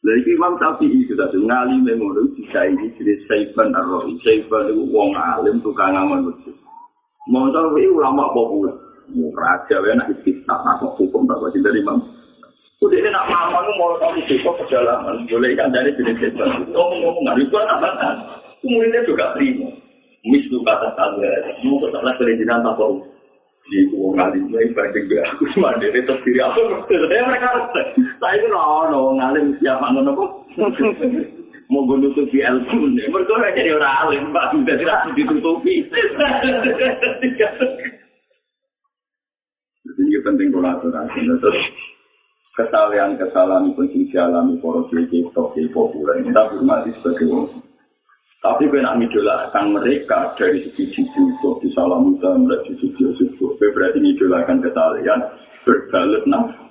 Lagi 0.07 0.31
Imam 0.31 0.55
Syafi'i 0.63 1.11
sudah 1.11 1.27
tuh 1.27 1.43
ngalim 1.43 1.83
memori 1.83 2.23
bisa 2.39 2.71
ini 2.71 2.87
jadi 2.95 3.19
Saifan 3.27 3.75
Arrohi. 3.75 4.15
Saifan 4.23 4.71
itu 4.71 4.87
wong 4.95 5.11
alim 5.11 5.59
tukang 5.59 5.91
ngamal 5.91 6.31
masjid. 6.31 6.55
Mau 7.27 7.51
tahu 7.51 7.75
ulama 7.75 8.31
populer. 8.31 8.86
Mau 9.15 9.31
raja, 9.35 9.75
ya 9.79 9.93
nak 9.95 10.11
istiqah, 10.11 10.59
nak 10.67 10.83
hukum 10.99 11.23
tak 11.27 11.39
wajib 11.39 11.63
dari 11.63 11.79
Imam. 11.79 12.03
Udah 12.83 12.99
nak 13.09 13.25
mama 13.31 13.63
mau 13.79 13.95
tahu 13.97 14.19
besok 14.27 14.59
perjalanan. 14.63 15.23
Boleh 15.31 15.55
kan 15.55 15.71
dari 15.71 15.95
jenis 15.95 16.19
Saifan. 16.19 16.67
Ngomong-ngomong, 16.75 17.23
nggak 17.23 17.39
itu 17.41 17.55
anak-anak. 17.55 18.15
Kemudian 18.59 19.07
juga 19.07 19.33
terima. 19.33 19.69
Mis 20.27 20.43
itu 20.43 20.59
kata 20.61 20.91
kalian. 20.93 21.41
Mau 21.63 21.79
ketemu 21.79 22.11
kelejinan 22.19 22.61
tak 22.67 22.75
tahu. 22.75 22.99
di 23.67 23.79
uang 23.91 24.15
ngalim 24.15 24.47
lagi 24.47 24.71
banding 24.71 25.05
gue 25.11 25.19
aku 25.27 25.43
cuma 25.51 25.75
dari 25.75 25.99
terus 26.07 26.23
diri 26.23 26.39
aku 26.39 26.87
saya 26.87 27.27
mereka 27.27 27.51
harus 27.51 27.67
saya 28.15 28.39
itu 28.39 28.47
no 28.47 28.87
no 28.87 29.11
ngalim 29.19 29.59
siapa 29.59 29.91
ngono 29.91 30.15
kok 30.15 30.31
mau 31.67 31.83
gue 31.83 31.99
nutupi 31.99 32.39
nih 32.39 33.07
mereka 33.11 33.35
udah 33.35 33.51
jadi 33.51 33.75
orang 33.75 33.97
alim 34.07 34.31
pak 34.31 34.55
sudah 34.55 34.75
tidak 34.79 34.99
ditutupi 35.19 35.83
jadi 39.87 40.01
ini 40.03 40.19
penting 40.19 40.47
kolaborasi 40.51 41.19
terus 41.23 41.59
kesalahan 42.59 43.15
kesalahan 43.15 43.71
pun 43.71 43.87
sing 43.95 44.03
dialami 44.11 44.59
para 44.59 44.83
kiai 44.91 45.07
kiai 45.07 45.67
populer 45.71 46.19
kita 46.27 46.41
hormati 46.51 46.91
sebagai 46.99 47.31
orang 47.31 47.63
Tapi 48.37 48.69
gue 48.69 48.79
nak 48.79 49.01
ngidolakan 49.01 49.73
mereka 49.73 50.37
dari 50.37 50.61
segi 50.77 50.93
jiwa, 50.93 51.57
di 51.57 51.73
salam 51.73 52.05
muda, 52.05 52.37
mereka 52.37 52.69
di 52.69 52.79
segi 52.79 53.03
jiwa. 53.17 53.57
Gue 53.57 53.73
berarti 53.73 53.97
ngidolakan 53.97 54.61
kesalahan, 54.61 55.19
berbalut 55.65 56.23
nafsu. 56.29 56.63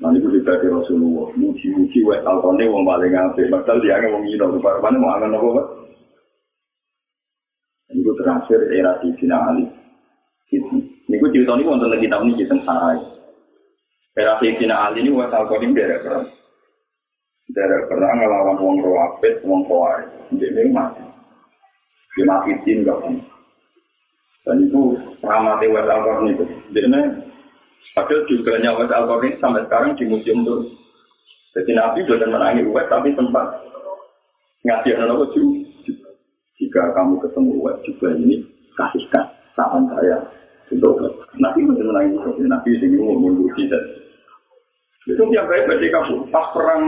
Nanti 0.00 0.16
gue 0.18 0.32
dibagi 0.40 0.66
Rasulullah, 0.66 1.28
muji-muji, 1.36 2.00
wek 2.08 2.24
talkone 2.24 2.64
wong 2.72 2.88
paling 2.88 3.12
ngabe. 3.12 3.42
Padahal 3.52 3.84
dia 3.84 4.00
ngomong 4.00 4.24
ngino, 4.24 4.44
rupanya 4.56 4.96
mau 4.96 5.12
angan 5.12 5.36
apa? 5.36 5.62
Ini 7.92 8.00
terakhir 8.16 8.60
era 8.72 8.96
di 9.04 9.08
Sina 9.20 9.38
Ali. 9.50 9.79
Ini 10.50 11.14
gue 11.14 11.30
cerita 11.30 11.54
ini 11.54 11.66
wonten 11.66 11.90
lagi 11.90 12.10
tahun 12.10 12.34
ini, 12.34 12.38
kita 12.42 12.58
sarai. 12.66 12.98
Era 14.18 14.38
di 14.42 14.50
Sina 14.58 14.90
Ali 14.90 15.06
ini, 15.06 15.14
wek 15.14 15.30
talkone 15.30 15.70
berek 15.70 16.02
dari 17.50 17.82
perang 17.90 18.18
ngelawan 18.22 18.62
wong 18.62 18.76
rawapit, 18.82 19.42
wong 19.42 19.66
kawai, 19.66 20.06
dia 20.38 20.62
mati. 20.70 21.02
Dia 22.14 22.24
mati 22.26 22.54
tim 22.62 22.86
gak 22.86 22.98
kan. 23.02 23.14
Dan 24.46 24.66
itu 24.66 24.96
ramati 25.22 25.66
West 25.68 25.90
Alcorn 25.90 26.32
itu. 26.32 26.44
Dia 26.72 26.86
padahal 27.92 28.26
juga 28.30 28.54
West 28.56 28.94
Alcorn 28.94 29.34
sampai 29.38 29.66
sekarang 29.66 29.98
di 29.98 30.04
museum 30.06 30.46
terus. 30.46 30.70
Jadi 31.54 31.74
Nabi 31.74 32.06
sudah 32.06 32.28
menangi 32.30 32.62
West, 32.70 32.90
tapi 32.90 33.10
sempat 33.18 33.46
ngasih 34.62 34.94
anak 34.98 35.34
juga. 35.34 36.10
Jika 36.60 36.82
kamu 36.94 37.18
ketemu 37.18 37.52
West 37.66 37.82
juga 37.82 38.08
ini, 38.14 38.46
kasihkan 38.78 39.26
saran 39.58 39.90
saya 39.90 40.39
Nabi 40.70 41.66
sudah 41.66 41.84
menangi 41.90 42.14
West. 42.14 42.38
Nabi 42.46 42.70
mau 42.94 43.18
mundur 43.18 43.50
tidak. 43.58 43.82
Itu 45.08 45.22
yang 45.34 45.50
baik 45.50 45.66
berarti 45.66 45.88
kamu 45.90 46.14
pas 46.30 46.46
perang 46.54 46.84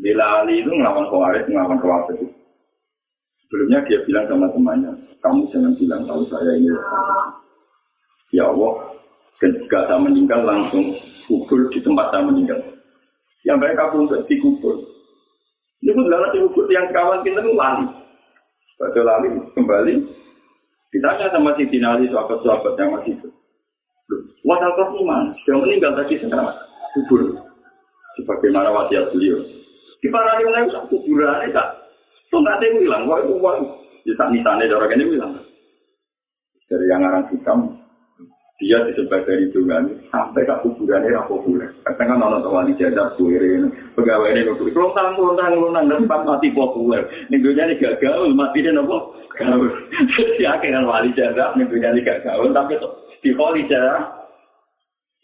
Bila 0.00 0.40
Ali 0.40 0.64
itu 0.64 0.72
ngelawan 0.72 1.04
Khawarij, 1.12 1.44
ngelawan 1.52 1.76
Khawarij. 1.84 2.24
Sebelumnya 3.44 3.84
dia 3.84 4.00
bilang 4.08 4.24
sama 4.24 4.48
temannya, 4.48 4.92
kamu 5.20 5.52
jangan 5.52 5.76
bilang 5.76 6.02
tahu 6.08 6.24
saya 6.32 6.56
ini. 6.56 6.72
Ya 8.32 8.48
Allah, 8.48 8.96
ketika 9.36 9.84
saya 9.84 10.00
meninggal 10.00 10.40
langsung 10.48 10.96
kubur 11.28 11.68
di 11.68 11.84
tempat 11.84 12.08
saya 12.08 12.24
meninggal. 12.24 12.60
Yang 13.44 13.58
baik 13.60 13.78
aku 13.84 13.96
untuk 14.08 14.24
dikubur. 14.24 14.80
Ini 15.84 15.92
pun 15.92 16.08
adalah 16.08 16.32
dikubur 16.32 16.64
yang 16.72 16.88
kawan 16.96 17.20
kita 17.20 17.44
itu 17.44 17.52
lali. 17.52 17.86
Pada 18.80 19.00
lali 19.04 19.28
kembali, 19.52 19.94
ditanya 20.92 21.32
sama 21.32 21.56
si 21.56 21.64
Dinali, 21.66 22.06
sahabat-sahabat 22.12 22.76
yang 22.76 22.92
masih 22.94 23.12
itu. 23.16 23.28
Wasal 24.44 24.70
kau 24.76 25.02
mana? 25.06 25.32
Sudah 25.42 25.64
meninggal 25.64 25.96
tadi 25.96 26.20
sekarang 26.20 26.52
kubur. 26.92 27.20
Sebagaimana 28.20 28.68
wasiat 28.68 29.08
beliau. 29.08 29.40
Di 30.02 30.10
para 30.12 30.36
usah 30.44 30.84
kuburan 30.92 31.48
ini 31.48 31.54
tak. 31.54 31.68
Tuh 32.28 32.40
nggak 32.42 32.58
ada 32.60 32.64
yang 32.66 32.76
bilang, 32.82 33.02
wah 33.08 33.18
itu 33.22 33.32
uang. 33.38 33.58
Di 34.02 34.12
saat 34.18 34.34
misalnya 34.34 34.74
orang 34.74 34.92
ini 34.98 35.14
bilang. 35.16 35.32
Dari 36.66 36.86
yang 36.90 37.04
orang 37.04 37.28
hitam, 37.30 37.58
dia 38.62 38.78
disebut 38.86 39.26
dari 39.26 39.50
dungan 39.50 39.90
sampai 40.14 40.46
ke 40.46 40.54
kuburannya 40.62 41.18
apa 41.18 41.26
populer. 41.26 41.66
Kadang 41.82 42.14
kan 42.14 42.22
orang 42.22 42.46
tua 42.46 42.62
di 42.62 42.78
kuirin, 43.18 43.74
pegawai 43.98 44.30
ini 44.30 44.46
nutup. 44.46 44.70
Kalau 44.70 44.94
tangan, 44.94 45.18
kalau 45.18 45.34
tangan, 45.34 45.58
kalau 45.58 45.74
tangan, 45.74 45.98
depan 46.06 46.20
mati 46.22 46.48
populer. 46.54 47.02
Minggunya 47.26 47.66
ini 47.66 47.82
gak 47.82 47.98
gaul, 47.98 48.30
mati 48.30 48.62
dia 48.62 48.70
nopo 48.70 49.18
gaul. 49.34 49.66
Jadi 50.14 50.46
akhirnya 50.46 50.86
wali 50.86 51.10
jadar, 51.18 51.58
minggunya 51.58 51.90
ini 51.90 52.06
gak 52.06 52.22
gaul, 52.22 52.54
tapi 52.54 52.78
di 53.26 53.34
wali 53.34 53.66
jadar, 53.66 54.30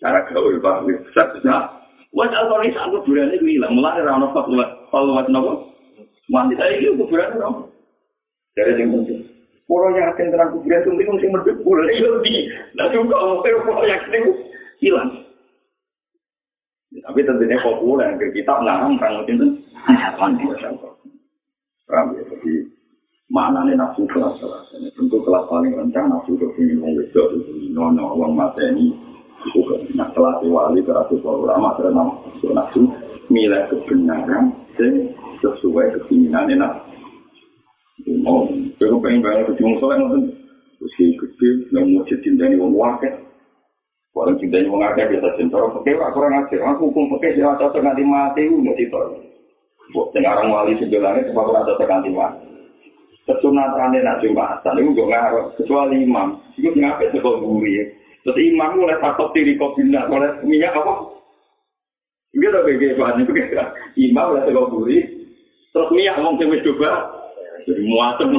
cara 0.02 0.26
gaul, 0.34 0.58
Pak. 0.58 0.90
Satu-satu. 1.14 1.78
Wes 2.18 2.34
alkoholis 2.34 2.74
aku 2.74 3.06
kuburan 3.06 3.30
itu 3.30 3.46
hilang, 3.46 3.78
mulai 3.78 4.02
rano 4.02 4.34
fatwa, 4.34 4.66
fatwa 4.90 5.22
nopo. 5.30 5.52
Mandi 6.26 6.58
tadi 6.58 6.90
kuburan 6.90 7.38
nopo. 7.38 7.70
Dari 8.58 8.74
yang 8.74 8.90
penting. 8.90 9.17
Kalau 9.68 9.92
yakin 9.92 10.32
terang 10.32 10.50
kuburan 10.56 10.80
itu 10.80 10.88
mungkin 10.88 11.12
mesti 11.12 11.28
merdek 11.28 11.56
boleh 11.60 11.92
lebih. 11.92 12.38
Nah 12.72 12.88
juga 12.88 13.16
kalau 13.20 13.44
itu 13.44 14.32
hilang. 14.80 15.10
Tapi 16.88 17.20
tentunya 17.20 17.60
populer, 17.60 18.16
kita 18.32 18.64
melarang 18.64 18.96
perang 18.96 19.28
itu 19.28 19.60
mandi 20.16 20.44
Perang 21.84 22.16
ya, 22.16 22.24
jadi 22.32 22.52
mana 23.28 23.68
nih 23.68 23.76
nafsu 23.76 24.08
kelas 24.08 24.40
kelas. 24.40 24.72
Tentu 24.96 25.20
kelas 25.20 25.44
paling 25.52 25.76
rendah 25.76 26.04
nafsu 26.08 26.32
ke 26.40 26.48
sini 26.56 26.80
wedok 26.80 27.36
itu 27.36 27.68
nono 27.76 28.16
uang 28.16 28.32
mata 28.32 28.64
ini 28.72 28.96
Nah, 29.94 30.10
kelas 30.12 30.42
wali, 30.50 30.82
kelas 30.82 31.14
ulama, 31.22 31.78
kelas 31.78 31.94
nafsu, 31.94 32.82
milih 33.30 33.70
kebenaran, 33.70 34.50
sesuai 35.38 35.94
keinginan 36.10 36.50
enak. 36.50 36.87
Mau, 38.28 38.44
aku 38.76 38.96
pengen 39.00 39.24
banget 39.24 39.56
kecil 39.56 39.80
soleh 39.80 39.96
nonton. 39.96 40.36
Usia 40.84 41.16
gede, 41.16 41.72
yang 41.72 41.88
mau 41.96 42.04
jadi 42.04 42.28
dari 42.36 42.60
wong 42.60 42.76
wakil. 42.76 43.24
Kalau 44.12 44.36
cinta 44.36 44.60
wong 44.68 44.84
akeh 44.84 45.08
biasa 45.08 45.40
cinta, 45.40 45.56
oke, 45.56 45.80
aku 45.80 46.12
kurang 46.12 46.44
ajar. 46.44 46.60
Aku 46.76 46.92
hukum 46.92 47.16
oke, 47.16 47.24
dia 47.24 47.56
cocok 47.56 47.80
nanti 47.80 48.04
mati, 48.04 48.44
udah 48.52 48.76
cinta. 48.76 49.00
Buat 49.96 50.12
sekarang 50.12 50.52
wali 50.52 50.76
sebelahnya, 50.76 51.32
sebab 51.32 51.40
aku 51.40 51.72
cocok 51.72 51.88
nanti 51.88 52.10
mati. 52.12 52.46
Kesunatannya 53.24 54.04
nak 54.04 54.20
jumatan, 54.20 54.76
itu 54.76 54.92
gak 54.92 55.08
ngaruh. 55.08 55.44
Kecuali 55.56 55.96
imam, 56.04 56.28
itu 56.56 56.68
ngapain 56.76 57.12
sekolah 57.12 57.40
guri. 57.44 57.80
Terus 58.24 58.40
imam 58.44 58.76
mulai 58.76 59.00
takut 59.00 59.32
diri 59.32 59.56
kopinya, 59.56 60.04
mulai 60.08 60.36
minyak 60.44 60.76
apa? 60.76 61.16
Tapi 62.32 62.76
kayak 62.76 62.96
bahan 63.00 63.24
itu 63.24 63.32
kayak 63.32 63.72
imam 63.96 64.24
mulai 64.32 64.44
sekolah 64.44 64.68
guri. 64.68 64.98
Terus 65.72 65.92
minyak 65.96 66.20
ngomong 66.20 66.36
sih 66.36 66.64
coba. 66.68 67.17
Muatem. 67.68 68.32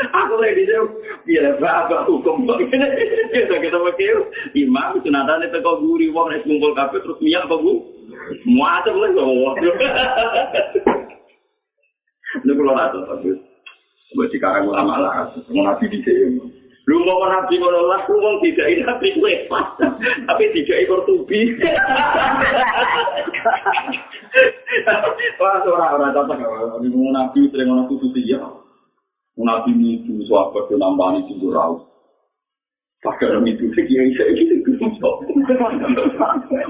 Aku 0.00 0.38
lagi 0.38 0.62
sini, 0.62 0.86
biar 1.26 1.58
apa 1.58 2.06
hukum 2.06 2.46
kita 2.46 3.56
kita 3.58 3.74
pakai 3.74 4.14
imam 4.54 4.94
kesunatannya 4.96 5.50
sekolah 5.50 5.82
guri, 5.82 6.06
wong 6.14 6.30
naik 6.30 6.46
kumpul 6.46 6.70
kafe 6.78 7.02
terus 7.02 7.18
minyak 7.18 7.44
apa 7.50 7.58
bu? 7.58 7.90
Muatem 8.46 8.96
lah, 9.02 9.10
Ini 12.30 12.52
kalau 12.54 12.78
rasa 12.78 12.98
tapi 13.10 13.34
buat 14.14 14.30
sekarang 14.30 14.70
ulama 14.70 14.94
lah, 15.02 15.34
mau 15.50 15.66
nabi 15.66 15.90
di 15.90 15.98
sini. 16.06 16.38
Lu 16.86 17.02
mau 17.02 17.26
nabi 17.26 17.58
kalau 17.58 17.90
lah, 17.90 18.06
lu 18.06 18.22
mau 18.22 18.38
tidak 18.38 18.70
ini 18.70 18.86
nabi 18.86 19.18
gue 19.18 19.34
tapi 20.30 20.44
tidak 20.54 20.86
ekor 20.86 21.02
tubi. 21.02 21.58
Wah, 25.40 25.58
orang-orang 25.64 26.14
cocok 26.14 26.36
kalau 26.38 26.78
mau 26.78 27.10
nabi 27.10 27.48
sering 27.50 27.66
mau 27.68 27.82
nabi 27.82 27.94
suci 27.98 28.30
ya. 28.30 28.40
Nabi 29.40 29.72
itu 29.72 30.20
suatu 30.28 30.68
ke 30.68 30.76
nambah 30.76 31.24
itu 31.24 31.40
jurau. 31.40 31.88
Pakai 33.00 33.32
nabi 33.32 33.56
itu 33.56 33.72
sih 33.72 33.84
ya 33.88 34.04
saya 34.14 34.32
gitu 34.36 34.60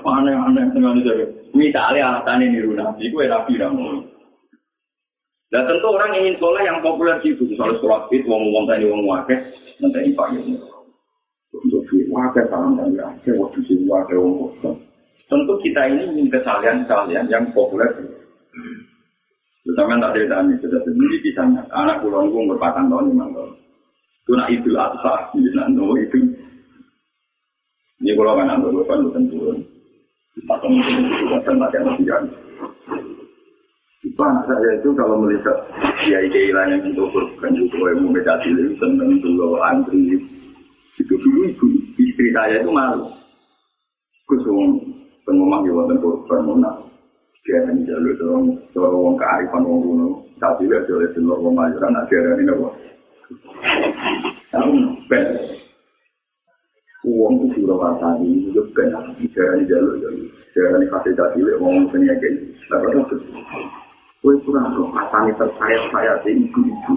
Aneh-aneh 0.07 0.64
dengan 0.73 1.00
itu. 1.02 1.12
Misalnya 1.52 2.23
alasannya 2.23 2.55
niru 2.55 2.73
nabi, 2.79 3.11
gue 3.11 3.25
nabi 3.26 3.59
namun. 3.59 4.07
Nah 5.50 5.67
tentu 5.67 5.87
orang 5.90 6.14
ingin 6.14 6.38
soleh 6.38 6.62
yang 6.62 6.79
populer 6.79 7.19
gitu, 7.26 7.43
misalnya 7.43 7.75
sholat 7.83 8.07
itu, 8.14 8.23
wong 8.31 8.55
wong 8.55 8.71
tadi 8.71 8.87
wong 8.87 9.02
wakil, 9.02 9.35
nanti 9.83 9.99
ini 10.07 10.14
pak 10.14 10.31
Untuk 11.50 11.83
di 11.90 12.07
wakil 12.07 12.47
salam 12.47 12.79
dan 12.79 12.95
wakil, 12.95 13.35
waktu 13.43 13.59
di 13.67 13.83
wakil 13.90 14.19
wong 14.23 14.35
wakil. 14.47 14.79
Tentu 15.30 15.54
kita 15.62 15.80
ini 15.87 16.02
ingin 16.10 16.26
kesalian-kesalian 16.34 17.30
yang 17.30 17.46
populer. 17.54 17.87
Terutama 19.62 20.02
tak 20.02 20.18
ada 20.18 20.42
tanya, 20.42 20.54
sudah 20.58 20.80
sendiri 20.82 21.22
di 21.22 21.30
sana. 21.38 21.62
Anak 21.70 22.02
pulau 22.02 22.26
itu 22.26 22.50
berpatang 22.50 22.90
tahun, 22.90 23.14
lima 23.14 23.30
tahun. 23.30 23.52
Itu 24.26 24.32
nak 24.34 24.49
itu 24.50 24.70
atau 24.75 25.18
di 25.38 25.50
sana, 25.54 25.84
itu. 26.02 26.18
Ini 28.00 28.16
kalau 28.16 28.34
kan 28.34 28.50
anda 28.50 28.68
lupa, 28.75 28.99
itu 28.99 29.08
tentu. 29.14 29.38
Patang 30.49 30.75
itu, 30.75 30.90
itu 30.99 31.25
kan 31.46 31.54
tak 31.62 31.70
ada 31.78 31.94
yang 32.02 32.25
Bang, 34.16 34.37
saya 34.49 34.80
itu 34.80 34.96
kalau 34.96 35.20
melihat 35.20 35.60
kiai 36.04 36.28
lain 36.28 36.72
yang 36.72 36.92
itu 36.92 37.04
berbukan 37.08 37.52
itu 37.52 37.76
yang 37.76 38.00
memecah 38.04 38.37
diri, 38.40 38.72
seneng 38.80 39.20
dulu 39.20 39.60
antri. 39.60 40.16
Itu 40.96 41.14
dulu 41.20 41.49
ibu 41.52 41.66
istri 42.00 42.28
saya 42.32 42.64
itu 42.64 42.72
malu. 42.72 43.12
Kusung 44.25 44.89
pengomong 45.24 45.66
ya 45.66 45.72
wonten 45.74 45.98
korban. 46.02 46.64
Dia 47.40 47.56
hanya 47.64 47.83
jalur 47.88 48.14
dorong 48.20 48.44
dorong 48.76 49.00
wong 49.00 49.16
kearifan 49.16 49.64
wong 49.64 49.80
kuno. 49.80 50.09
Tapi 50.37 50.68
lihat 50.68 50.88
oleh 50.88 51.11
telur 51.16 51.40
wong 51.40 51.56
majuran 51.56 51.92
nak 51.92 52.06
dia 52.12 52.20
ini 52.20 52.44
nopo. 52.44 52.68
Tahu 54.52 54.70
ben. 55.09 55.24
Uang 57.00 57.33
itu 57.48 57.64
sudah 57.64 57.76
wasani 57.80 58.44
itu 58.44 58.61
ben. 58.76 58.92
Dia 59.33 59.42
hanya 59.56 59.64
jalur 59.64 59.94
jalur. 59.98 60.28
Dia 60.52 60.62
hanya 60.76 60.87
kasih 60.92 61.12
jadi 61.16 61.52
wong 61.56 61.88
penyakitan. 61.88 62.52
Lalu 62.70 63.02
Kue 64.20 64.37
kurang 64.44 64.76
loh, 64.76 64.92
matanya 64.92 65.33
tersayat 65.40 65.83
saya 65.88 66.12
si 66.20 66.37
ibu-ibu. 66.37 66.94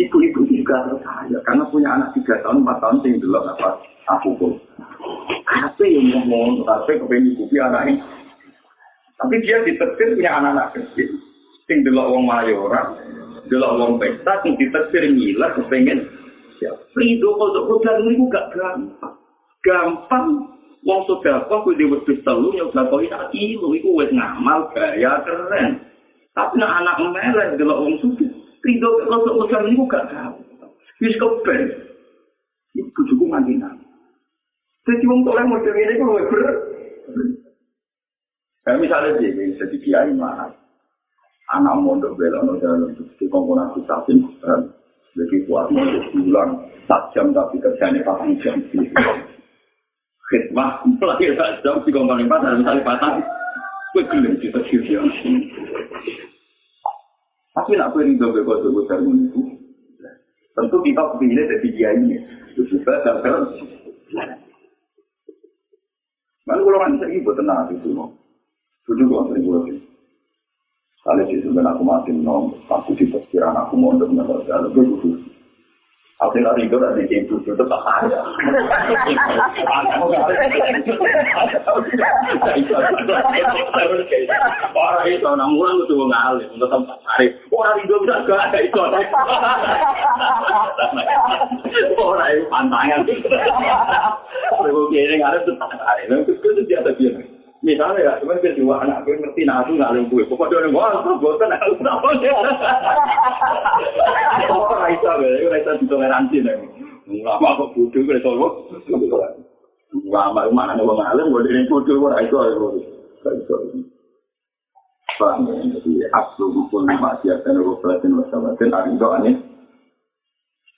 Ibu-ibu 0.00 0.40
juga 0.48 0.80
tersayat, 0.88 1.44
karena 1.44 1.68
punya 1.68 1.92
anak 1.92 2.16
tiga 2.16 2.40
tahun, 2.40 2.64
empat 2.64 2.80
tahun, 2.80 2.96
sing 3.04 3.20
dulu 3.20 3.36
apa 3.36 3.84
aku 4.08 4.32
pun. 4.40 4.52
Kape 5.54 5.86
yang 5.86 6.10
ngomong, 6.10 6.66
kape 6.66 6.98
kepengen 6.98 7.38
ibu 7.38 7.46
anaknya. 7.62 8.02
Tapi 9.14 9.38
dia 9.46 9.62
ditetir 9.62 10.18
punya 10.18 10.42
anak-anak 10.42 10.74
kecil. 10.74 11.14
Sing 11.70 11.86
dulu 11.86 12.18
wong 12.18 12.26
mayoran, 12.26 12.98
dulu 13.46 13.68
wong 13.78 13.92
pesta, 14.02 14.42
sing 14.42 14.58
ditetir 14.58 15.06
ngiler, 15.14 15.54
kepengen. 15.54 16.10
Ya, 16.58 16.74
Frido, 16.90 17.38
kalau 17.38 17.70
kodar 17.70 18.02
ini 18.02 18.26
gak 18.34 18.50
gampang. 18.50 19.14
Gampang, 19.62 20.26
wong 20.82 21.00
sudah 21.06 21.46
kok, 21.46 21.62
kudu 21.62 21.86
wedus 21.86 22.18
telu, 22.26 22.50
yang 22.58 22.74
udah 22.74 22.90
kok 22.90 23.06
tak 23.06 23.30
kilo, 23.30 23.78
itu 23.78 23.88
wes 23.94 24.10
ngamal, 24.10 24.68
gaya 24.74 25.22
keren. 25.22 25.78
Tapi 26.34 26.58
nak 26.58 26.82
anak 26.82 26.98
melek 27.14 27.54
delok 27.62 27.78
wong 27.78 27.94
suci, 28.02 28.26
rido 28.66 28.88
kalau 29.06 29.46
usaha 29.46 29.62
ini 29.62 29.86
gak 29.86 30.10
tahu. 30.10 30.34
Wis 30.98 31.14
kepen. 31.14 31.62
Iku 32.74 33.00
cukup 33.06 33.38
mandi. 33.38 33.83
Jadi 34.84 35.04
wong 35.08 35.24
tolong 35.24 35.48
mau 35.48 35.64
jadi 35.64 35.80
ini 35.80 35.94
kalau 35.96 36.20
ber. 36.28 36.44
Kayak 38.64 38.80
misalnya 38.80 39.10
dia 39.20 39.56
jadi 39.60 39.76
kiai 39.80 40.12
mana, 40.16 40.48
anak 41.52 41.76
mondok 41.84 42.16
belok 42.16 42.60
dalam 42.64 42.96
di 42.96 43.24
komponasi 43.28 43.84
sasin, 43.84 44.24
jadi 45.12 45.36
kuat 45.44 45.68
mondok 45.68 46.04
bulan, 46.16 46.64
tak 46.88 47.12
jam 47.12 47.32
tapi 47.36 47.60
kerjanya 47.60 48.00
patang 48.08 48.32
jam. 48.40 48.56
Khidmah, 50.32 50.80
pelajari 50.96 51.36
tak 51.36 51.60
jam 51.60 51.76
di 51.84 51.92
komponasi 51.92 52.24
patang, 52.24 52.56
misalnya 52.64 52.88
patang, 52.88 53.14
gue 53.92 54.04
gelem 54.08 54.40
kita 54.40 54.60
kiri 54.64 54.96
Tapi 57.52 57.70
nak 57.76 57.92
beri 57.92 58.16
dobe 58.16 58.40
kode 58.48 58.68
besar 58.72 59.04
itu, 59.04 59.40
tentu 60.56 60.76
kita 60.80 61.04
pilih 61.20 61.44
dari 61.52 61.68
dia 61.68 61.92
ini. 62.00 62.16
Juga 62.56 62.96
dan 63.04 63.20
Mana 66.44 66.60
kalau 66.60 66.80
kan 66.84 67.00
saya 67.00 67.16
ibu 67.16 67.30
tenang 67.32 67.72
itu, 67.72 67.88
tujuh 68.84 69.04
gua 69.08 69.24
sering 69.32 69.44
gua 69.48 69.58
sih. 69.64 69.80
Kali 71.04 71.22
sih 71.28 71.40
sebenarnya 71.44 71.76
aku 71.76 71.82
mati 71.84 72.12
nom, 72.12 72.52
aku 72.68 72.96
sih 72.96 73.08
perkiraan 73.08 73.56
aku 73.56 73.76
mau 73.76 73.92
untuk 73.92 74.08
menurut 74.12 74.44
saya 74.48 74.64
lebih 74.68 74.92
Aku 76.24 76.40
nggak 76.40 76.56
rindu 76.56 76.80
dari 76.80 77.04
ibu 77.04 77.36
itu 77.44 77.52
tetap 77.52 77.84
ada. 77.84 78.16
Orang 84.72 85.04
itu 85.04 85.26
orang 85.28 85.50
mulang 85.52 85.84
itu 85.84 85.94
ngalih 86.00 86.48
untuk 86.56 86.68
tempat 86.72 86.98
hari. 87.04 87.28
Orang 87.52 87.76
rindu 87.76 88.00
bisa 88.00 88.24
gak 88.24 88.40
ada 88.48 88.58
itu. 88.64 88.78
Orang 92.00 92.40
pantangan. 92.48 93.00
Kalau 94.48 94.88
kiri 94.88 95.20
ngalih 95.20 95.40
itu 95.44 95.52
tempat. 95.60 96.08
Terus 96.08 96.40
itu 96.40 96.60
dia 96.64 96.80
ada 96.80 96.96
bilang. 96.96 97.33
Misalnya 97.64 98.04
ya, 98.04 98.12
cuma 98.20 98.36
kedua 98.44 98.84
anak 98.84 99.08
gue 99.08 99.16
ngerti 99.16 99.48
aku 99.48 99.72
nggak 99.72 99.88
ada 99.96 100.00
gue. 100.04 100.22
Pokoknya 100.28 100.68
dia 100.68 100.68
ngomong, 100.68 101.16
gue 101.16 101.32
kan 101.40 101.56
aku 101.56 101.80
tahu 101.80 102.12
dia. 102.20 102.36
Oh, 104.52 104.68
Raisa, 104.68 105.10
gue 105.16 105.48
Raisa 105.48 105.80
di 105.80 105.88
toleransi 105.88 106.44
nih. 106.44 106.60
Lama 107.24 107.56
kok 107.56 107.72
bodoh 107.72 108.00
gue 108.04 108.20
tahu. 108.20 108.36
Lama 110.12 110.44
mana 110.52 110.76
nih 110.76 110.84
bang 110.84 111.08
Alim, 111.08 111.32
gue 111.32 111.40
dari 111.48 111.64
bodoh 111.64 111.96
gue 111.96 112.12
Raisa, 112.12 112.36
gue 112.52 112.68
Raisa. 113.24 113.56
Paham 115.14 115.46
ya, 115.48 115.54
jadi 115.78 116.10
asal 116.10 116.50
hukum 116.52 116.84
maksiat 116.84 117.46
dan 117.48 117.62
rukulatin 117.64 118.18
wasabatin, 118.18 118.74
arindo 118.76 119.08
aneh. 119.08 119.40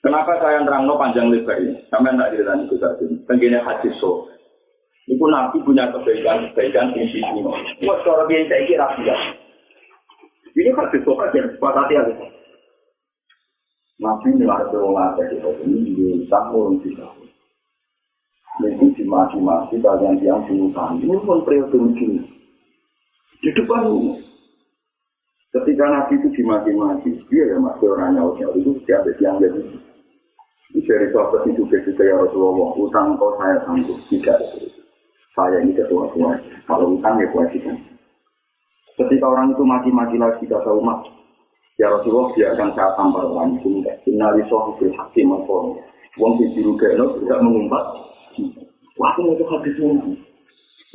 Kenapa 0.05 0.39
saya 0.39 0.63
nerang 0.63 0.87
panjang 0.95 1.33
lebar 1.33 1.57
ini? 1.57 1.83
Sampai 1.91 2.15
nggak 2.15 2.31
dirilan 2.31 2.63
itu 2.63 2.79
tadi. 2.79 3.11
Tenggine 3.27 3.59
hadis 3.59 3.91
so. 3.99 4.29
Iku 5.07 5.23
nabi 5.31 5.63
punya 5.63 5.87
kebaikan-kebaikan 5.95 6.91
di 6.91 7.07
sini. 7.15 7.39
Wah, 7.87 7.97
cara 8.03 8.27
dia 8.27 8.43
saya 8.51 8.67
kira 8.67 8.87
tidak. 8.99 9.19
Ini 10.51 10.75
kan 10.75 10.91
sesuatu 10.91 11.31
yang 11.31 11.47
sepatati 11.55 11.93
ada. 11.95 12.13
Nabi 13.97 14.27
nilai 14.35 14.67
berolahraga 14.69 15.31
dari 15.31 15.63
ini 15.65 15.95
di 15.95 16.05
tahun 16.29 16.83
kita. 16.83 17.07
Jadi 18.57 18.85
di 18.93 19.03
mati-mati 19.05 19.77
kalian 19.79 20.17
yang 20.21 20.41
bunuh 20.49 20.73
Ini 20.97 21.17
pun 21.23 21.45
periode 21.45 21.77
begini. 21.77 22.25
Di 23.41 23.49
depan 23.53 23.85
Ketika 25.47 25.85
Nabi 25.87 26.19
itu 26.19 26.27
dimati-mati, 26.35 27.09
dia 27.31 27.55
ya 27.55 27.57
masih 27.57 27.87
orang 27.89 28.19
nyawa 28.19 28.35
itu 28.35 28.77
dia 28.83 28.99
ada 28.99 29.09
yang 29.17 29.39
jadi. 29.39 29.61
Ini 30.75 30.83
dari 30.83 31.07
sahabat 31.15 31.47
itu 31.47 31.63
juga 31.63 32.03
ya 32.03 32.19
Rasulullah, 32.19 32.75
utang 32.75 33.15
kau 33.15 33.33
saya 33.39 33.63
sanggup 33.63 33.97
tidak. 34.11 34.37
Saya 35.37 35.61
ini 35.61 35.77
ketua 35.77 36.09
tua. 36.17 36.33
Kalau 36.65 36.97
utang 36.97 37.21
ya 37.21 37.29
kewajiban. 37.29 37.77
Ketika 38.97 39.29
orang 39.29 39.53
itu 39.53 39.61
mati-mati 39.61 40.17
lagi 40.17 40.41
kata 40.49 40.73
umat, 40.81 41.05
ya 41.77 41.93
Rasulullah 41.93 42.33
biarkan 42.33 42.73
saya 42.73 42.97
tampar 42.97 43.29
orang 43.29 43.61
itu 43.61 43.69
enggak. 43.69 44.01
Innalisoh 44.09 44.73
bil 44.81 44.89
hakim 44.97 45.37
al 45.37 45.45
Wong 46.17 46.33
di 46.41 46.49
biru 46.57 46.73
tidak 46.81 47.37
mengumpat. 47.45 47.85
Wah, 48.97 49.13
itu 49.13 49.45
habis 49.45 49.77
ngomong. 49.77 50.17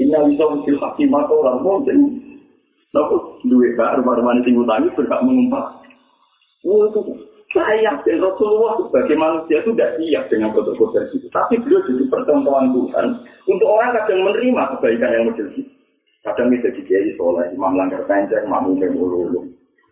Innalisoh 0.02 0.66
bil 0.66 0.78
hakim 0.83 1.14
baru 1.14 1.38
baru 4.02 4.20
mana 4.26 4.42
sing 4.42 4.59
utangi 4.59 4.90
berhak 4.98 5.22
mengumpat. 5.22 5.87
Wah, 6.66 6.90
saya 7.53 7.85
yakin 7.85 8.17
Rasulullah 8.17 8.81
sebagai 8.88 9.17
manusia 9.21 9.61
itu 9.61 9.77
tidak 9.77 10.01
siap 10.01 10.25
dengan 10.33 10.57
kode-kode 10.57 11.05
itu. 11.12 11.29
Tapi 11.29 11.61
beliau 11.61 11.85
jadi 11.85 12.05
percontohan 12.09 12.73
Tuhan 12.73 13.07
untuk 13.45 13.69
orang 13.69 13.93
kadang 13.93 14.25
menerima 14.25 14.62
kebaikan 14.77 15.12
yang 15.12 15.25
model 15.29 15.49
itu. 15.53 15.62
Kadang 16.25 16.49
bisa 16.49 16.73
dikiai 16.73 17.12
soleh, 17.21 17.51
imam 17.53 17.77
langgar 17.77 18.01
panjang, 18.09 18.49
mamu 18.49 18.73
memu 18.79 19.05
lulu. 19.05 19.41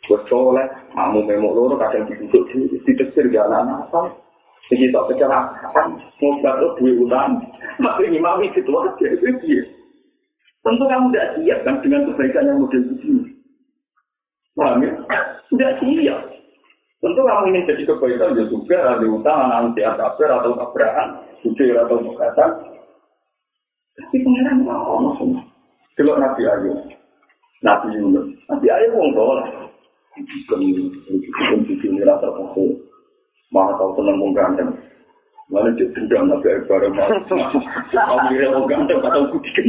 Buat 0.09 0.25
soleh, 0.31 0.64
mamu 0.96 1.27
memu 1.27 1.53
lulu, 1.53 1.75
kadang 1.77 2.09
duduk 2.09 2.44
di 2.49 3.29
jalan 3.29 3.66
apa. 3.66 4.09
Jadi 4.70 4.94
tak 4.94 5.05
kecelakaan, 5.11 5.99
mau 5.99 6.38
jatuh 6.40 6.70
duit 6.79 6.96
utang. 7.03 7.42
Imam 8.07 8.38
itu 8.40 8.62
aja, 8.62 9.07
itu 9.11 9.27
dia. 9.42 9.62
Tentu 10.62 10.85
kamu 10.87 11.11
tidak 11.11 11.29
siap 11.40 11.59
kan 11.66 11.75
dengan 11.83 12.07
kebaikan 12.12 12.46
yang 12.46 12.59
model 12.62 12.83
itu. 12.94 13.11
Paham 14.55 14.85
ya? 14.85 14.92
Tidak 15.51 15.73
siap. 15.83 16.39
Tentu 17.00 17.24
kamu 17.24 17.48
ingin 17.48 17.64
jadi 17.64 17.82
kebaikan 17.88 18.36
ya 18.36 18.44
juga 18.52 18.76
ada 18.76 19.06
utang, 19.08 19.40
nanti 19.48 19.80
ada 19.80 20.12
kafir 20.12 20.28
atau 20.28 20.52
tabrakan, 20.52 21.08
jujur 21.40 21.72
atau 21.80 21.96
mengatakan. 21.96 22.60
Tapi 23.96 24.20
pengiran 24.20 24.60
mau 24.68 25.16
semua. 25.16 25.40
Kalau 25.96 26.20
Nabi 26.20 26.44
Ayub, 26.44 26.76
Nabi 27.64 27.96
Yunus, 27.96 28.36
Nabi 28.52 28.68
Ayub 28.68 28.92
wong 29.00 29.16
soleh. 29.16 29.48
Bukan 30.20 30.60
bukan 31.08 31.58
cucu 31.64 31.88
rasa 32.04 32.28
kasih. 32.28 32.68
Mana 33.48 33.72
tahu 33.80 33.96
senang 33.96 34.20
wong 34.20 34.36
ganteng. 34.36 34.68
Mana 35.48 35.72
dia 35.80 35.88
dendam 35.96 36.28
Nabi 36.28 36.52
Ayub 36.52 36.68
bareng 36.68 36.92
mau. 37.00 37.08
Kamu 37.96 38.28
kira 38.28 38.52
wong 38.52 38.68
ganteng 38.68 39.00
atau 39.00 39.24
putih 39.32 39.52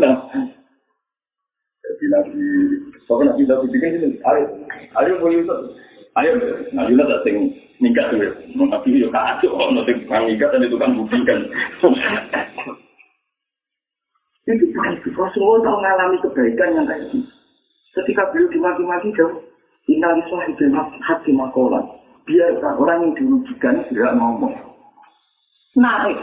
Nah, 0.00 0.16
jadi 1.84 2.04
Nabi 2.08 2.40
Pokoknya 3.10 3.34
nanti 3.34 3.42
kita 3.42 3.54
bikin 3.66 3.98
ini, 3.98 4.08
ayo, 4.22 4.42
ayo 5.02 5.12
boleh 5.18 5.42
itu, 5.42 5.56
ayo, 6.14 6.30
nah 6.70 6.86
juga 6.86 7.10
tak 7.10 7.26
sing 7.26 7.58
nikah 7.82 8.06
tuh, 8.06 8.22
tapi 8.70 9.02
yo 9.02 9.10
kacau, 9.10 9.50
nanti 9.74 9.98
tukang 9.98 10.30
nikah 10.30 10.46
dan 10.54 10.70
tukang 10.70 10.94
buktikan. 10.94 11.42
Itu 14.46 14.62
bukan 14.70 14.94
Rasulullah 15.10 15.58
tahu 15.58 15.74
mengalami 15.82 16.16
kebaikan 16.22 16.78
yang 16.78 16.86
kayak 16.86 17.02
gitu. 17.10 17.18
Ketika 17.98 18.30
beliau 18.30 18.46
dimaki-maki 18.54 19.10
jauh, 19.18 19.42
inalislah 19.90 20.46
itu 20.46 20.70
hati 21.02 21.30
makolan. 21.34 21.82
Biarkan 22.30 22.78
orang 22.78 22.98
yang 23.10 23.12
dirugikan 23.18 23.82
tidak 23.90 24.14
ngomong. 24.14 24.54
Naik. 25.74 26.18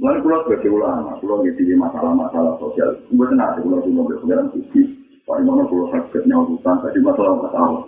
Mulai 0.00 0.24
pulau 0.24 0.40
sebagai 0.48 0.72
ulama, 0.72 1.20
pulau 1.20 1.44
di 1.44 1.74
masalah-masalah 1.76 2.56
sosial. 2.56 2.96
Gue 3.12 3.28
tenang, 3.28 3.60
pulau 3.60 3.84
di 3.84 3.92
mobil 3.92 4.16
pengiran 4.24 4.48
tinggi. 4.56 5.04
Paling 5.24 5.48
mana 5.48 5.64
kalau 5.64 5.88
sakit 5.88 6.28
nyawa 6.28 6.44
hutan, 6.52 6.76
tadi 6.84 7.00
masalah 7.00 7.32
masalah. 7.40 7.80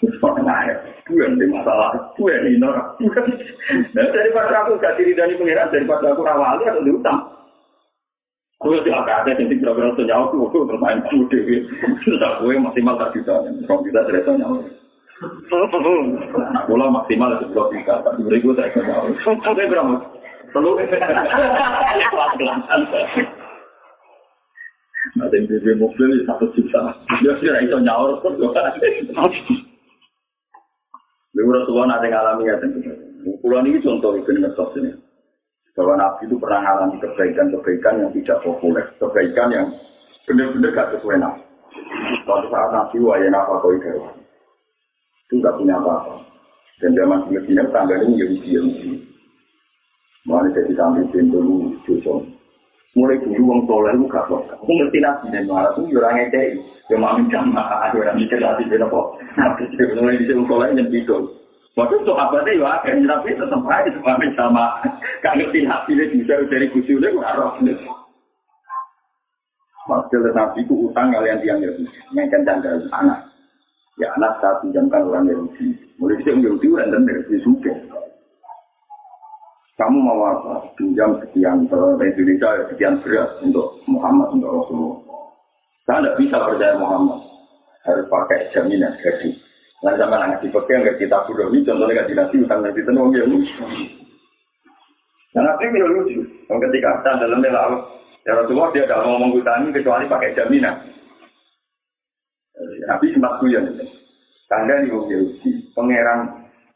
Terus 0.00 0.16
pakai 0.16 0.42
naik, 0.42 0.76
gue 1.06 1.20
yang 1.20 1.36
masalah, 1.52 1.92
gue 2.16 2.32
yang 2.32 2.58
norak. 2.58 2.96
Nah, 3.92 4.06
daripada 4.10 4.64
aku 4.64 4.80
gak 4.80 4.96
diri 4.96 5.12
dari 5.12 5.36
pengiran, 5.36 5.68
daripada 5.68 6.10
aku 6.10 6.24
rawali 6.24 6.64
atau 6.64 6.80
di 6.80 6.90
hutan. 6.90 7.20
Gue 8.64 8.80
tidak 8.80 9.04
ada 9.04 9.36
yang 9.36 9.52
tidak 9.52 9.76
berapa 9.76 10.00
nyawa, 10.00 10.32
gue 10.32 10.68
bermain 10.68 11.04
kamu 11.04 11.28
dewi. 11.28 11.68
Sudah 12.02 12.40
gue 12.40 12.56
maksimal 12.56 12.96
tak 12.96 13.12
juta, 13.12 13.44
kalau 13.68 13.84
kita 13.84 14.00
cerita 14.08 14.30
nyawa. 14.40 14.58
Nah, 15.20 16.64
bola 16.64 16.86
maksimal 16.88 17.36
itu 17.36 17.52
dua 17.52 17.68
juta, 17.68 18.00
tapi 18.00 18.24
beriku 18.24 18.56
saya 18.56 18.72
ke 18.72 18.80
nyawa. 18.80 19.12
Saya 19.20 19.68
berapa? 19.68 19.94
Telur. 20.50 20.80
Yang 25.16 25.48
beli 25.48 25.74
mobil 25.80 26.22
satu 26.28 26.52
juta. 26.52 26.92
Dia 27.24 27.32
kira 27.40 27.64
itu 27.64 27.76
nyaur 27.80 28.20
kok. 28.20 28.36
Lalu 31.30 31.50
Rasulullah 31.56 31.96
nanti 31.96 32.06
ngalami 32.10 32.50
ya 32.50 32.56
Pulau 33.40 33.60
ini 33.64 33.80
contoh 33.80 34.16
itu 34.16 34.32
ngesos 34.32 34.76
ini. 34.80 34.92
Bahwa 35.72 35.96
Nabi 35.96 36.28
itu 36.28 36.36
pernah 36.36 36.60
mengalami 36.60 37.00
kebaikan-kebaikan 37.00 38.04
yang 38.04 38.10
tidak 38.12 38.44
populer, 38.44 38.84
kebaikan 39.00 39.48
yang 39.48 39.66
benar-benar 40.28 40.76
gak 40.76 40.90
sesuai 40.98 41.16
Nabi. 41.16 41.40
Suatu 42.28 42.46
saat 42.52 42.68
Nabi 42.74 42.96
wayang 43.00 43.32
apa 43.32 43.62
kau 43.64 43.72
itu 43.72 43.88
itu 45.30 45.38
nggak 45.38 45.56
punya 45.56 45.78
apa-apa. 45.78 46.26
Dan 46.82 46.98
zaman 46.98 47.22
di 47.30 47.38
Medina 47.38 47.62
tangganya 47.70 48.08
Yahudi 48.18 48.48
Yahudi. 48.50 48.90
Mulai 50.26 50.52
jadi 50.52 50.72
sambil 50.74 51.06
pintu 51.14 51.38
Joson. 51.86 52.39
Mulai 52.98 53.22
dulu 53.22 53.42
wong 53.46 53.60
soleh 53.70 53.92
lu 53.94 54.10
gak 54.10 54.26
kok. 54.26 54.42
Aku 54.50 54.66
ngerti 54.66 54.98
nabi 54.98 55.30
dan 55.30 55.46
malah 55.46 55.70
tuh 55.78 55.86
orang 55.94 56.26
ngekei. 56.26 56.58
Ya 56.90 56.98
mami 56.98 57.22
jamaah, 57.30 57.86
ada 57.86 57.96
orang 58.02 58.18
mikir 58.18 58.42
nabi 58.42 58.66
dan 58.66 58.82
apa. 58.82 59.00
Nabi 59.38 59.62
mulai 59.94 60.18
di 60.18 60.34
wong 60.34 60.46
soleh 60.50 60.68
yang 60.74 60.90
gitu. 60.90 61.16
Waktu 61.78 62.02
itu 62.02 62.12
abadnya 62.18 62.58
ya 62.58 62.66
akhirnya 62.82 63.06
nabi 63.06 63.38
tetap 63.38 63.62
aja 63.62 63.90
mami 64.02 64.26
sama. 64.34 64.66
Gak 65.22 65.36
ngerti 65.38 65.58
nabi 65.62 65.90
dia 65.94 66.10
bisa 66.10 66.34
dari 66.50 66.66
kusiulnya 66.74 67.14
gue 67.14 67.22
arah. 67.22 67.54
Maksudnya 69.86 70.30
nabi 70.34 70.58
itu 70.66 70.74
utang 70.90 71.14
kalian 71.14 71.38
tiang 71.42 71.62
Yahudi. 71.62 71.86
Yang 72.10 72.42
canda 72.42 72.74
anak. 72.90 73.30
Ya 74.02 74.10
anak 74.18 74.42
saya 74.42 74.58
pinjamkan 74.66 75.06
orang 75.06 75.30
Yahudi. 75.30 75.78
Mulai 76.02 76.18
di 76.18 76.22
sini 76.26 76.46
Yahudi 76.46 76.66
orang 76.74 76.90
dan 76.90 77.02
dari 77.06 77.38
suke. 77.44 77.72
Kamu 79.80 79.96
mau 79.96 80.20
apa? 80.28 80.76
Pinjam 80.76 81.16
sekian 81.24 81.64
ke 81.64 81.80
Indonesia, 82.04 82.68
sekian 82.68 83.00
beras 83.00 83.32
untuk 83.40 83.80
Muhammad, 83.88 84.36
untuk 84.36 84.52
Rasulullah. 84.52 85.00
Saya 85.88 86.04
tidak 86.04 86.16
bisa 86.20 86.36
percaya 86.36 86.76
Muhammad. 86.76 87.24
Harus 87.88 88.04
pakai 88.12 88.52
jaminan 88.52 88.92
gaji. 89.00 89.40
Nah, 89.80 89.96
sama 89.96 90.20
anak 90.20 90.44
dipegang 90.44 90.84
ke 90.84 91.00
kita 91.00 91.24
sudah 91.24 91.48
ini, 91.48 91.64
contohnya 91.64 92.04
gaji 92.04 92.12
nasi, 92.12 92.36
utang 92.44 92.60
nasi 92.60 92.84
tenung, 92.84 93.08
ya. 93.16 93.24
Nah, 95.32 95.42
nanti 95.48 95.64
ini 95.64 95.80
lucu. 95.80 96.20
Ketika 96.44 97.00
kita 97.00 97.24
dalam 97.24 97.40
laut, 97.40 97.80
ya 98.28 98.36
Rasulullah 98.36 98.68
dia 98.76 98.84
tidak 98.84 99.00
mau 99.00 99.16
ngomong 99.16 99.40
utang 99.40 99.72
kecuali 99.72 100.04
pakai 100.04 100.36
jaminan. 100.36 100.76
Nabi 102.84 103.16
sempat 103.16 103.40
kuyon. 103.40 103.64
Tanda 104.52 104.84
ini 104.84 104.92
Pangeran 105.72 106.20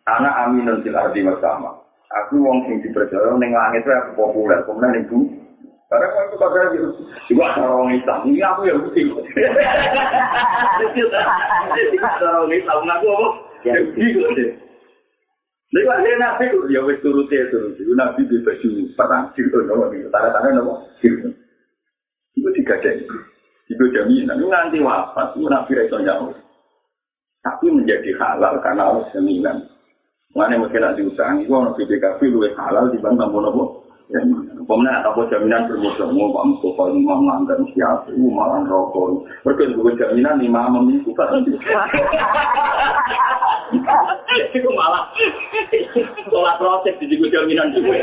anak 0.09 0.35
aminun 0.49 0.81
fil 0.81 0.97
ardi 0.97 1.21
bersama. 1.21 1.84
Aku 2.23 2.39
wong 2.39 2.63
sing 2.69 2.79
dipercaya 2.85 3.35
ning 3.39 3.51
langit 3.51 3.83
aku 3.89 4.11
populer, 4.15 4.63
kemudian 4.63 4.93
ning 4.95 5.05
bumi. 5.11 5.45
Karena 5.85 6.07
kalau 6.11 6.27
itu 6.27 6.37
kata 6.41 6.59
dia, 6.73 6.89
juga 7.29 7.45
ada 7.55 7.63
orang 7.71 7.93
Islam, 7.95 8.19
ini 8.27 8.41
aku 8.41 8.61
yang 8.67 8.81
bukti. 8.83 9.05
Ada 12.03 12.25
orang 12.25 12.51
Islam, 12.51 12.89
aku 12.89 13.07
apa? 13.13 13.29
Ya 13.69 13.79
bukti. 13.85 14.45
Lalu 15.75 15.91
akhirnya 15.91 16.23
nabi 16.23 16.45
itu, 16.55 16.59
ya 16.71 16.81
wis 16.87 17.03
turutnya 17.03 17.51
turut. 17.51 17.75
Itu 17.75 17.93
nabi 17.99 18.23
di 18.31 18.39
baju 18.47 18.69
perang, 18.95 19.35
gitu, 19.35 19.59
nama 19.67 19.91
gitu. 19.91 20.07
Tanda-tanda 20.07 20.51
nama, 20.55 20.75
gitu. 21.03 21.35
Itu 22.39 22.49
tiga 22.63 22.79
jam. 22.79 22.95
Itu 23.67 23.85
jaminan, 23.91 24.39
itu 24.39 24.47
nanti 24.47 24.79
wafat, 24.79 25.35
nabi 25.35 25.73
itu 25.75 25.99
nyawa. 25.99 26.31
Tapi 27.43 27.67
menjadi 27.75 28.11
halal 28.23 28.63
karena 28.63 28.83
Allah 28.89 29.05
jaminan. 29.13 29.67
Mana 30.35 30.59
mungkin 30.59 30.83
nak 30.83 30.99
diutang, 30.99 31.47
itu 31.47 31.55
orang 31.55 31.79
BPKB 31.79 32.21
lebih 32.27 32.59
halal 32.59 32.91
dibanding 32.91 33.23
tamu 33.23 33.39
nopo. 33.39 33.87
Ya, 34.13 34.21
pemenang 34.69 35.01
atau 35.01 35.25
jaminan 35.33 35.65
bermusuh 35.65 36.13
mau 36.13 36.29
Pak 36.29 36.45
Mustafa 36.45 36.93
Imam 36.93 37.25
Langgan 37.25 37.65
siapa, 37.73 38.13
itu 38.13 38.29
malah 38.29 38.61
rokok. 38.69 39.25
Mereka 39.49 39.73
juga 39.73 39.97
jaminan 39.97 40.45
lima 40.45 40.69
memiku 40.69 41.17
kan. 41.17 41.41
Itu 44.53 44.69
malah 44.77 45.09
sholat 46.29 46.61
proses 46.61 47.01
di 47.01 47.09
juga 47.17 47.33
jaminan 47.33 47.73
juga. 47.73 47.97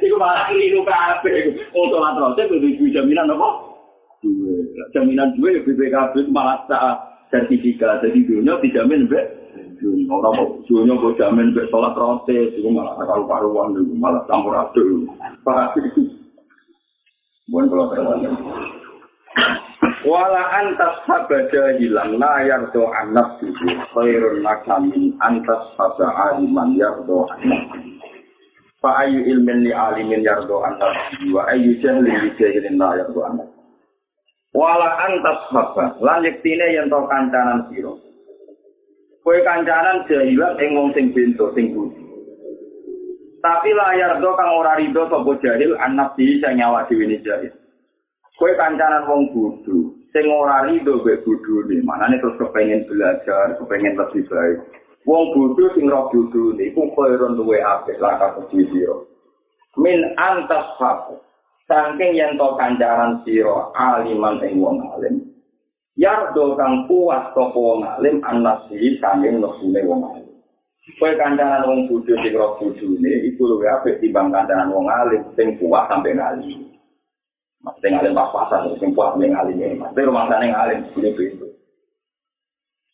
Itu 0.00 0.16
malah 0.16 0.48
keliru 0.48 0.80
kafe. 0.88 1.52
Oh 1.76 1.84
sholat 1.92 2.16
proses 2.16 2.48
itu 2.48 2.88
jaminan 2.88 3.28
apa? 3.28 3.76
Jaminan 4.96 5.36
ya 5.36 5.60
BPKB 5.68 6.32
malah 6.32 6.64
sertifikat. 7.28 8.00
Jadi 8.00 8.24
dunia 8.24 8.56
dijamin 8.64 9.04
be. 9.76 10.06
Ora 10.10 10.28
kok 10.34 10.50
dunya 10.66 10.94
kok 10.96 11.16
jamin 11.18 11.54
mek 11.54 11.68
salat 11.68 11.94
rote, 11.98 12.38
iku 12.54 12.68
malah 12.70 12.94
karo 12.98 13.24
karuan 13.26 13.74
iku 13.76 13.94
malah 13.98 14.22
campur 14.30 14.54
aduk. 14.54 15.10
Pak. 15.42 15.74
Bukan 17.50 17.68
kalau 17.68 17.86
terlalu. 17.92 18.30
Wala 20.04 20.42
antas 20.60 21.00
habada 21.08 21.80
hilang 21.80 22.20
la 22.20 22.44
yardo 22.44 22.92
anak 22.92 23.40
suci 23.40 23.72
khairun 23.96 24.44
makamin 24.44 25.16
antas 25.20 25.72
haba 25.80 26.08
aliman 26.28 26.76
yardo 26.76 27.24
anak 27.32 27.72
Fa 28.84 29.00
ayu 29.00 29.24
ilmin 29.24 29.64
li 29.64 29.72
alimin 29.72 30.20
yardo 30.20 30.60
anak 30.60 30.92
wa 31.32 31.48
ayu 31.48 31.80
jahlin 31.80 32.20
li 32.20 32.30
jahilin 32.36 32.76
la 32.76 33.00
yardo 33.00 33.20
anak 33.24 33.48
Wala 34.52 34.88
antas 35.08 35.40
haba 35.48 35.96
lan 36.04 36.20
yektine 36.28 36.76
yen 36.76 36.92
to 36.92 37.00
kancanan 37.08 37.64
sira 37.72 37.96
Kowe 39.24 39.40
kancanan 39.40 40.04
jahilan 40.04 40.60
ing 40.60 40.76
wong 40.76 40.92
sing 40.92 41.08
bento 41.16 41.48
sing 41.56 41.72
budi 41.72 41.96
Tapi 43.40 43.72
layar 43.72 44.20
do 44.20 44.36
kang 44.36 44.52
ora 44.52 44.76
rido 44.76 45.08
sapa 45.08 45.32
jahil 45.40 45.72
anak 45.80 46.12
di 46.12 46.36
sing 46.44 46.60
nyawa 46.60 46.84
dhewe 46.84 47.08
jahil 47.24 47.48
Kowe 48.34 48.50
kancanan 48.58 49.06
wong 49.06 49.30
bodho, 49.30 49.94
sing 50.10 50.26
ora 50.26 50.66
rido 50.66 50.98
mbek 51.00 51.22
bodhone, 51.22 51.78
manane 51.86 52.18
terus 52.18 52.34
kepengin 52.34 52.82
belajar, 52.82 53.54
kepengin 53.54 53.94
lebih 53.94 54.26
baik. 54.26 54.58
Wong 55.06 55.30
bodho 55.30 55.70
sing 55.72 55.86
roh 55.86 56.10
bodhone 56.10 56.58
iku 56.66 56.82
koyo 56.98 57.30
duwe 57.32 57.62
apik 57.62 58.02
langkah 58.02 58.34
kudu 58.34 58.58
sira. 58.74 58.96
Min 59.78 60.02
antas 60.18 60.66
hak. 60.82 61.14
Saking 61.64 62.18
yen 62.18 62.34
to 62.34 62.58
kancanan 62.58 63.22
sira 63.22 63.70
aliman 63.78 64.42
ing 64.42 64.58
wong 64.58 64.82
alim. 64.82 65.33
Yardo 65.94 66.58
kang 66.58 66.90
puas 66.90 67.30
sapa 67.30 67.54
wong 67.54 67.86
alim 67.86 68.18
anasi 68.26 68.98
saking 68.98 69.38
nafsune 69.38 69.80
wong 69.86 70.02
alim. 70.10 70.26
Kowe 70.98 71.10
kancanan 71.14 71.64
wong 71.64 71.86
bodho 71.86 72.18
sing 72.18 72.34
roh 72.34 72.58
bodhone 72.58 73.12
iku 73.30 73.46
luwih 73.46 73.70
apik 73.70 74.02
timbang 74.02 74.34
kancanan 74.34 74.74
wong 74.74 74.90
alim 74.90 75.22
sing 75.38 75.54
puas 75.56 75.86
sampe 75.86 76.10
ngali. 76.10 76.74
Maksudnya 77.64 77.96
ngalim 77.96 78.12
pas-pasan, 78.12 78.76
sing 78.76 78.92
kuat 78.92 79.16
ning 79.16 79.32
ngalim 79.32 79.56
ini. 79.56 79.80
Maksudnya 79.80 80.08
rumah 80.12 80.28
sana 80.28 80.44
ngalim, 80.44 80.84
ini 81.00 81.10
itu. 81.16 81.48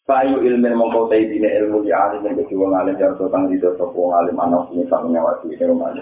Kayu 0.06 0.42
ilmu 0.42 0.74
mongkau 0.74 1.06
tayi 1.06 1.26
dine 1.30 1.46
ilmu 1.58 1.86
di 1.86 1.94
alim 1.94 2.26
yang 2.26 2.34
kedua 2.34 2.66
ngalim 2.66 2.98
jarto 2.98 3.30
tang 3.30 3.46
di 3.46 3.58
dosa 3.62 3.86
po 3.94 4.10
ngalim 4.10 4.34
anak 4.42 4.66
ini 4.74 4.82
sama 4.90 5.06
ngawasi 5.06 5.54
ini 5.54 5.70
rumah 5.70 5.94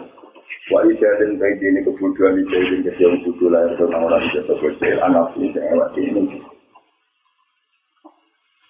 Wa 0.72 0.80
ija 0.84 1.08
dan 1.20 1.36
tayi 1.36 1.60
dine 1.60 1.84
kebuduan 1.84 2.40
ija 2.40 2.56
dan 2.56 2.80
kedua 2.88 3.20
budu 3.20 3.46
lahir 3.52 3.72
do 3.76 3.84
nang 3.92 4.08
orang 4.08 4.24
di 4.24 4.40
dosa 4.40 4.52
kecil 4.64 4.96
anak 5.04 5.28
ini 5.36 5.52
yang 5.52 5.64
ngawasi 5.76 6.00
ini. 6.08 6.24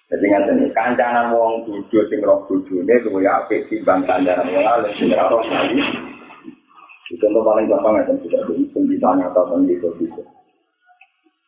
Jadi 0.09 0.25
ngerti 0.25 0.73
kancanan 0.73 1.37
wong 1.37 1.69
budu 1.69 1.99
sing 2.09 2.25
roh 2.25 2.41
budu 2.49 2.81
ini 2.81 3.29
apik 3.29 3.69
timbang 3.69 4.01
kancanan 4.09 4.49
wong 4.49 4.65
alim 4.65 4.91
sing 4.97 5.13
roh 5.13 5.41
ngalim. 5.45 5.85
Contoh 7.09 7.41
paling 7.41 7.65
gampang 7.65 7.97
ya, 7.97 8.13
sudah 8.21 8.41
dihitung 8.45 8.85
ditanya 8.85 9.33
atau 9.33 9.57
gitu 9.65 9.89
gitu. 9.97 10.21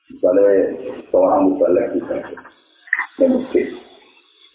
Misalnya 0.10 0.74
seorang 1.14 1.54
mubalek 1.54 1.94
bisa 1.94 2.18
di 3.22 3.26
masjid, 3.30 3.70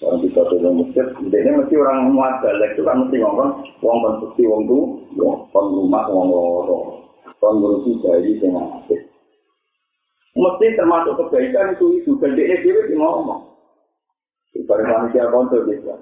orang 0.03 0.19
bisa 0.27 0.43
di 0.51 0.57
masjid, 0.67 1.07
ini 1.23 1.51
mesti 1.63 1.75
orang 1.79 2.11
muat 2.11 2.43
balik 2.43 2.75
itu 2.75 2.83
kan 2.83 3.07
mesti 3.07 3.23
ngomong, 3.23 3.51
uang 3.81 3.99
konstruksi 4.03 4.43
uang 4.51 4.63
itu, 4.67 4.79
uang 5.23 5.67
rumah 5.79 6.05
uang 6.11 6.27
loro, 6.29 6.79
uang 7.39 7.55
ngurusi 7.63 8.03
dari 8.03 8.37
dengan 8.43 8.67
masjid. 8.69 9.01
Mesti 10.35 10.67
termasuk 10.75 11.15
kebaikan 11.23 11.79
itu 11.79 11.87
itu, 12.03 12.11
dan 12.19 12.35
dia 12.35 12.59
sendiri 12.61 12.99
ngomong. 12.99 13.56
Ibarat 14.57 14.87
manusia 14.89 15.29
kontor 15.29 15.69
gitu, 15.69 15.93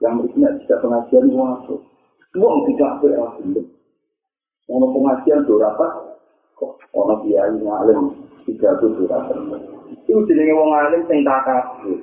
yang 0.00 0.16
berikutnya 0.22 0.48
tidak 0.64 0.78
pengajian 0.80 1.28
itu, 1.28 1.74
uang 2.38 2.58
tidak 2.72 2.92
berarti. 3.04 3.62
Ono 4.68 4.86
pengajian 4.92 5.48
do 5.48 5.56
rapat, 5.56 5.92
kok 6.56 6.76
ono 6.92 7.14
kiai 7.24 7.56
ngalim 7.56 8.12
tiga 8.44 8.76
tuh 8.80 8.92
do 8.96 9.04
rapat. 9.08 9.36
Itu 10.04 10.24
jenenge 10.28 10.52
wong 10.52 10.70
alim 10.76 11.02
sing 11.08 11.24
takabur. 11.24 11.96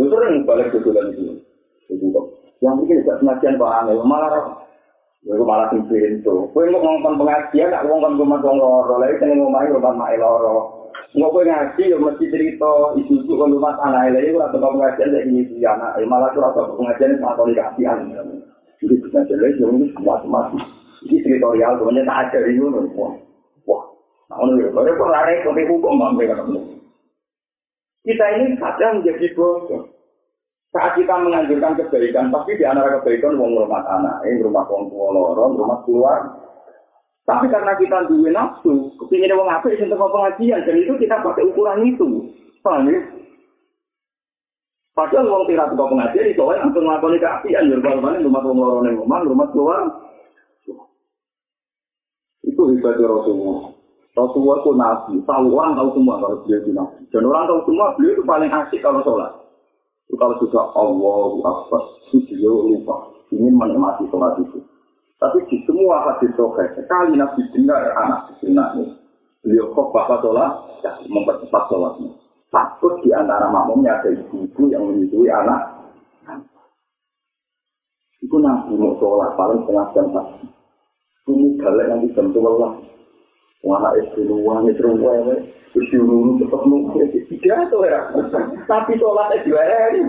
Lho 0.00 0.04
sering 0.08 0.48
balik 0.48 0.72
ke 0.72 0.80
bulan 0.80 1.12
itu. 1.12 1.36
Itu 1.92 2.06
kok. 2.12 2.26
Yang 2.64 2.74
mungkin 2.80 3.00
tidak 3.04 3.18
pengajian 3.20 3.60
Pak 3.60 3.72
Angel, 3.84 4.04
malah 4.04 4.60
Lalu 5.20 5.44
malah 5.44 5.68
pintu. 5.68 6.48
Kowe 6.48 6.64
kok 6.64 6.80
ngomong 6.80 7.20
pengajian, 7.20 7.68
nak 7.68 7.84
ngomong 7.84 8.16
rumah 8.16 8.40
wong 8.40 8.56
loro, 8.56 9.04
lha 9.04 9.12
iki 9.12 9.28
ning 9.28 9.44
omahe 9.44 9.68
rumah 9.68 9.92
mak 9.92 10.16
loro. 10.16 10.79
Kowe 11.10 11.42
ngaji, 11.42 11.82
yo 11.90 11.98
mesti 11.98 12.24
cerita 12.30 12.70
isu-isu 12.98 13.32
kon 13.34 13.54
rumah 13.54 13.74
tanah 13.78 14.10
lha 14.14 14.20
iku 14.22 14.38
atau 14.44 14.62
pengajian 14.62 15.10
lek 15.10 15.26
ini 15.26 15.62
anak, 15.62 15.98
malah 16.06 16.30
ora 16.34 16.54
pengajian 16.54 17.18
sama 17.18 17.34
komunikasian. 17.34 17.98
Jadi 18.78 18.94
pengajian 19.08 19.38
lek 19.40 19.58
yo 19.58 19.66
semua-semua. 19.96 20.52
Ini 21.00 21.16
teritorial, 21.24 21.80
kemudian 21.80 22.04
tak 22.04 22.28
ada 22.28 22.44
di 22.44 22.60
mana. 22.60 22.84
Wah, 22.92 23.16
wah. 23.64 23.82
Nah, 24.28 24.44
ini 24.52 24.68
kalau 24.68 24.92
kok 25.00 25.08
lari 25.08 25.40
ke 25.40 25.50
hukum, 25.64 25.96
mampu 25.96 26.28
Kita 28.04 28.26
ini 28.36 28.56
kadang 28.60 29.00
menjadi 29.00 29.26
bodoh. 29.32 29.88
Saat 30.70 30.94
kita 30.94 31.18
menganjurkan 31.18 31.74
kebaikan, 31.82 32.30
pasti 32.30 32.54
di 32.54 32.62
antara 32.62 33.02
kebaikan 33.02 33.34
wong 33.34 33.58
rumah 33.58 33.82
anak, 33.90 34.22
ini 34.22 34.46
rumah 34.46 34.62
wong 34.70 34.86
tua 34.86 35.10
lorong, 35.10 35.58
rumah 35.58 35.82
keluar. 35.82 36.20
Tapi 37.30 37.46
karena 37.46 37.72
kita 37.78 38.10
duwe 38.10 38.30
nafsu, 38.34 38.90
kepingin 38.98 39.38
wong 39.38 39.46
apa 39.46 39.70
itu 39.70 39.86
untuk 39.86 40.02
pengajian, 40.02 40.66
dan 40.66 40.74
itu 40.74 40.98
kita 40.98 41.22
pakai 41.22 41.46
ukuran 41.46 41.86
itu. 41.86 42.26
Paham 42.58 42.90
ya? 42.90 42.98
Padahal 44.98 45.30
wong 45.30 45.46
tidak 45.46 45.70
suka 45.70 45.84
pengajian, 45.86 46.26
itu 46.34 46.42
orang 46.42 46.66
langsung 46.66 46.82
melakukan 46.82 47.22
keapian, 47.22 47.70
rumah 47.70 48.18
rumah 48.18 48.42
wong 48.42 48.58
lorong 48.58 48.98
rumah, 48.98 49.18
rumah 49.22 49.46
keluar. 49.54 49.80
Itu 52.42 52.62
hebatnya 52.66 53.06
Rasulullah. 53.06 53.78
Rasulullah 54.18 54.56
itu 54.58 54.70
nabi. 54.74 55.14
Tahu 55.22 55.46
orang 55.54 55.78
tahu 55.78 55.88
semua 55.94 56.18
kalau 56.18 56.42
beliau 56.42 56.58
itu 56.66 56.70
nabi. 56.74 57.00
Dan 57.14 57.30
orang 57.30 57.46
tahu 57.46 57.60
semua 57.70 57.86
beliau 57.94 58.12
itu 58.18 58.24
paling 58.26 58.50
asik 58.50 58.80
kalau 58.82 59.00
sholat. 59.06 59.32
Itu 60.10 60.18
kalau 60.18 60.34
sudah 60.42 60.64
Allahu 60.74 61.38
Akbar, 61.46 61.82
itu 62.10 62.18
beliau 62.26 62.74
lupa. 62.74 62.96
Ingin 63.30 63.54
menikmati 63.54 64.10
sholat 64.10 64.34
itu. 64.42 64.58
Tapi 65.20 65.38
di 65.52 65.60
semua 65.68 66.00
hadis 66.08 66.32
sokai, 66.32 66.72
sekali 66.72 67.12
nabi 67.12 67.44
dengar 67.52 67.92
anak 67.92 68.40
ini. 68.40 68.96
Beliau 69.44 69.68
kok 69.76 69.92
bapak 69.92 70.24
sholat, 70.24 70.52
ya, 70.80 70.96
mempercepat 71.12 71.68
sholatnya. 71.68 72.08
Takut 72.48 73.04
di 73.04 73.12
antara 73.12 73.52
makmumnya 73.52 74.00
ada 74.00 74.08
ibu-ibu 74.16 74.62
yang 74.72 74.88
menyusui 74.88 75.28
anak. 75.28 75.76
Itu 78.24 78.36
nabi 78.40 78.72
mau 78.80 78.96
sholat 78.96 79.36
paling 79.36 79.60
setengah 79.64 79.86
jam 79.92 80.06
pagi. 80.08 80.48
Ini 81.28 81.56
galak 81.60 81.86
nanti 81.92 82.16
jam 82.16 82.32
tua 82.32 82.50
lah. 82.56 82.72
Wah, 83.60 83.92
itu 84.00 84.24
luang, 84.24 84.72
itu 84.72 84.80
luang, 84.88 85.36
itu 85.36 85.78
diurung, 85.92 86.40
tetap 86.40 86.64
nunggu. 86.64 86.96
Tidak 87.12 87.58
itu 87.68 87.78
ya. 87.84 88.08
Tapi 88.64 88.96
sholatnya 88.96 89.44
diwari. 89.44 90.00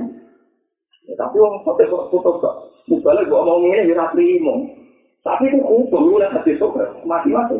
Ya, 1.03 1.13
tapi 1.19 1.35
orang 1.35 1.67
kok 1.67 2.15
kok. 2.23 2.55
Misalnya 2.87 3.27
gua 3.27 3.43
mau 3.43 3.59
ini, 3.59 3.91
ya 3.91 4.07
terima. 4.15 4.80
Tapi 5.21 5.53
itu 5.53 5.61
hukum, 5.61 6.09
lu 6.09 6.17
lihat 6.17 6.33
hati 6.33 6.57
sobat. 6.57 6.89
Mati-mati. 7.05 7.57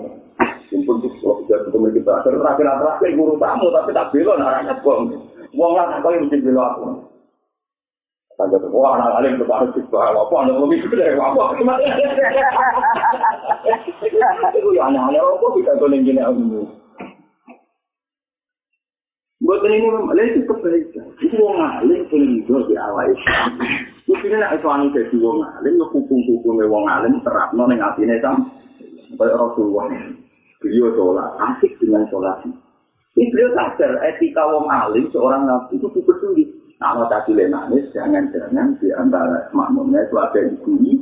Simpul 0.74 0.98
tuh, 1.04 1.14
kalau 1.22 1.46
tidak 1.46 1.70
ketemu 1.70 1.88
kita. 2.02 2.14
Terakhir-terakhir 2.26 3.10
guru 3.14 3.36
tamu, 3.38 3.68
tapi 3.70 3.90
tak 3.94 4.10
belon, 4.10 4.42
arahnya 4.42 4.74
bom. 4.82 5.10
Wong 5.52 5.72
lah, 5.78 6.00
apa 6.00 6.08
yang 6.16 6.26
mesti 6.26 6.42
belon 6.42 6.64
aku. 6.64 7.12
Tanda 8.42 8.58
wah 8.74 8.98
anak 8.98 9.22
alim 9.22 9.38
tuh 9.38 9.46
harus 9.54 9.70
dibawa 9.78 10.18
apa 10.18 10.34
anak 10.42 10.58
lebih 10.66 10.90
gede 10.90 11.14
apa 11.14 11.54
gimana? 11.62 11.78
Itu 14.58 14.70
ya 14.74 14.90
anak 14.90 15.14
anak 15.14 15.22
apa 15.22 15.46
bisa 15.54 15.78
tuh 15.78 15.86
nih 15.94 16.02
gini 16.02 16.22
aku. 16.26 16.66
Buat 19.46 19.62
ini 19.70 19.86
memang 19.86 20.18
itu 20.18 20.42
kebaikan. 20.50 21.06
Itu 21.22 21.38
wong 21.38 21.62
alim 21.62 22.02
pun 22.10 22.66
di 22.66 22.76
awal 22.82 23.14
itu. 23.14 23.30
Mungkin 24.10 24.38
nak 24.38 24.58
itu 24.58 24.68
anu 24.68 24.86
jadi 24.94 25.16
wong 25.22 25.38
alim, 25.46 25.78
hukum 25.78 26.20
hukum 26.26 26.58
wong 26.58 26.86
alim 26.90 27.22
terap 27.22 27.54
nong 27.54 27.70
yang 27.70 27.86
hati 27.86 28.06
nesam. 28.06 28.50
Kayak 29.14 29.38
Rasulullah. 29.38 29.92
Beliau 30.62 30.94
sholat, 30.94 31.30
asik 31.38 31.78
dengan 31.82 32.06
sholat. 32.10 32.42
Ini 33.18 33.28
beliau 33.30 33.50
sadar 33.54 34.02
etika 34.08 34.42
wong 34.50 34.72
alim 34.72 35.06
seorang 35.12 35.46
nabi 35.46 35.78
itu 35.78 35.88
cukup 35.90 36.18
sulit. 36.22 36.50
Kalau 36.82 37.06
tadi 37.06 37.38
nangis, 37.38 37.86
jangan-jangan 37.94 38.74
di 38.82 38.90
antara 38.98 39.46
makmumnya 39.54 40.02
itu 40.02 40.18
ada 40.18 40.38
yang 40.42 40.58
bunyi. 40.66 40.98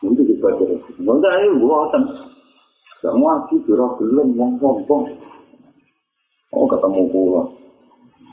Itu 0.00 0.22
juga 0.24 0.56
terus. 0.56 0.80
Enggak, 0.96 1.36
ini 1.36 1.60
buatan. 1.60 2.02
Semua 3.04 3.44
sih 3.52 3.60
jurah 3.68 3.92
belum, 4.00 4.32
sombong. 4.56 5.04
Oh, 6.52 6.64
ketemu 6.64 7.02
pulang. 7.12 7.61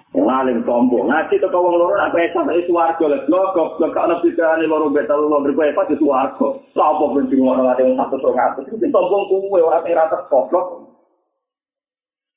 Ngalim 0.09 0.65
sombong. 0.65 1.05
Ngaji 1.05 1.37
ke 1.37 1.47
kawang 1.53 1.77
loro, 1.77 1.93
apa 2.01 2.17
yang 2.17 2.33
sampai 2.33 2.65
suarga. 2.65 3.05
Logok, 3.29 3.77
logok, 3.77 4.01
ada 4.01 4.17
pikiran 4.25 4.65
loro 4.65 4.89
betal, 4.89 5.21
loro 5.21 5.45
berkuah, 5.45 5.69
apa 5.69 5.85
di 5.85 6.01
suarga. 6.01 6.47
Lapa 6.73 7.05
benci 7.13 7.37
ngomong 7.37 7.69
ada 7.69 7.85
yang 7.85 7.93
satu 7.93 8.17
satu. 8.17 8.59
Itu 8.65 8.89
sombong 8.89 9.29
kuwe, 9.29 9.61
orang 9.61 9.85
yang 9.85 10.01
rata 10.01 10.25
koplok. 10.33 10.89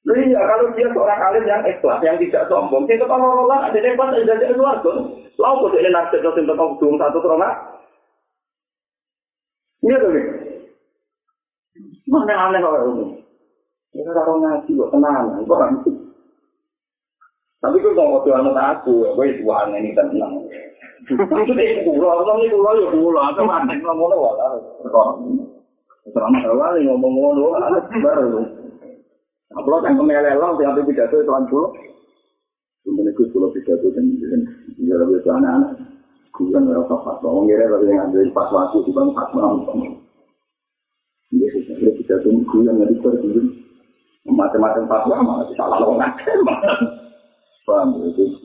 Iya, 0.02 0.34
kalau 0.34 0.74
dia 0.74 0.90
seorang 0.90 1.20
alim 1.30 1.44
yang 1.48 1.62
ikhlas, 1.64 2.02
yang 2.04 2.18
tidak 2.20 2.50
sombong, 2.52 2.84
itu 2.90 3.06
kalau 3.08 3.46
Allah 3.46 3.70
ada 3.70 3.78
hebat, 3.80 4.12
ada 4.12 4.20
jadi 4.20 4.52
luar 4.52 4.82
tuh. 4.84 5.22
Lalu 5.40 5.72
kok 5.72 5.78
ini 5.80 5.90
nasib 5.94 6.20
dosen 6.20 6.44
tentang 6.44 6.76
dua 6.76 6.98
satu 7.00 7.18
terona? 7.24 7.50
Iya 9.80 9.96
tuh, 9.96 10.12
Mana 12.10 12.34
aneh 12.36 12.60
kalau 12.60 12.80
ini? 12.92 13.06
Ini 13.96 14.10
kalau 14.12 14.42
ngaji 14.42 14.70
kok 14.74 14.90
tenang, 14.92 15.24
kok 15.40 15.56
kan 15.56 15.72
Tapi 17.62 17.78
kok 17.78 17.94
mau 17.94 18.18
waktu 18.18 18.34
anak 18.34 18.82
aku, 18.82 19.06
gue 19.14 19.26
itu 19.38 19.46
aneh 19.46 19.78
ini 19.78 19.94
tenang. 19.94 20.34
Itu 21.06 21.52
deh 21.54 21.86
pulau, 21.86 22.26
orang 22.26 22.42
ini 22.42 22.58
pulau 22.58 22.74
ya 22.74 22.90
pulau, 22.90 23.22
atau 23.22 23.46
mati 23.46 23.78
ngomong 23.78 24.18
walau. 24.18 24.58
Selama 26.10 26.38
awal 26.42 26.74
ngomong 26.82 27.12
ngono, 27.14 27.54
anak 27.54 27.86
baru. 28.02 28.42
Apa 29.54 29.78
kan 29.78 29.94
kemelelang, 29.94 30.58
tiap 30.58 30.74
pidato 30.82 31.22
itu 31.22 31.30
kan 31.30 31.46
pulau. 31.46 31.70
Kemudian 32.82 33.14
itu 33.14 33.30
pulau 33.30 33.54
pidato 33.54 33.86
dan 33.94 34.10
dia 34.74 34.98
lebih 34.98 35.22
ke 35.22 35.30
anak-anak. 35.30 35.78
Kuyan 36.34 36.66
merasa 36.66 36.98
fatwa, 36.98 37.30
orang 37.30 37.46
kira 37.46 37.70
lebih 37.70 37.94
ngambil 37.94 38.26
pas 38.34 38.50
waktu 38.50 38.82
di 38.82 38.90
bang 38.90 39.10
fatwa. 39.14 39.42
Ini 41.30 41.46
sebenarnya 41.46 41.90
pidato 41.94 42.26
kuyan 42.50 42.74
nggak 42.74 42.90
dipercaya. 42.90 43.42
macam-macam 44.22 44.86
fatwa 44.86 45.16
malah 45.18 45.46
salah 45.58 45.78
lo 45.82 45.98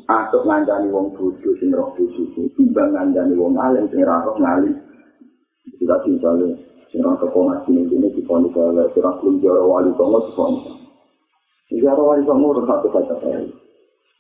Asuk 0.08 0.44
ngancani 0.48 0.88
wong 0.88 1.12
bodoh 1.20 1.54
sing 1.60 1.76
roh 1.76 1.92
bodoh 2.00 2.48
timbang 2.56 2.96
ngancani 2.96 3.36
wong 3.36 3.60
alim 3.60 3.84
sing 3.92 4.00
ra 4.08 4.24
roh 4.24 4.40
ngali. 4.40 4.72
Itu 5.68 5.84
tak 5.84 6.08
misalnya 6.08 6.56
sing 6.88 7.04
ra 7.04 7.12
teko 7.20 7.44
ngaji 7.44 7.70
ning 7.76 7.86
kene 7.92 8.08
di 8.16 8.24
pondok 8.24 8.56
kala 8.56 8.88
sira 8.96 9.12
jaro 9.44 9.68
wali 9.68 9.92
songo 10.00 10.24
pondok. 10.32 10.80
Jaro 11.76 12.08
wali 12.08 12.24
songo 12.24 12.56
ora 12.56 12.64
satu 12.72 12.88
kata 12.88 13.16
saya. 13.20 13.44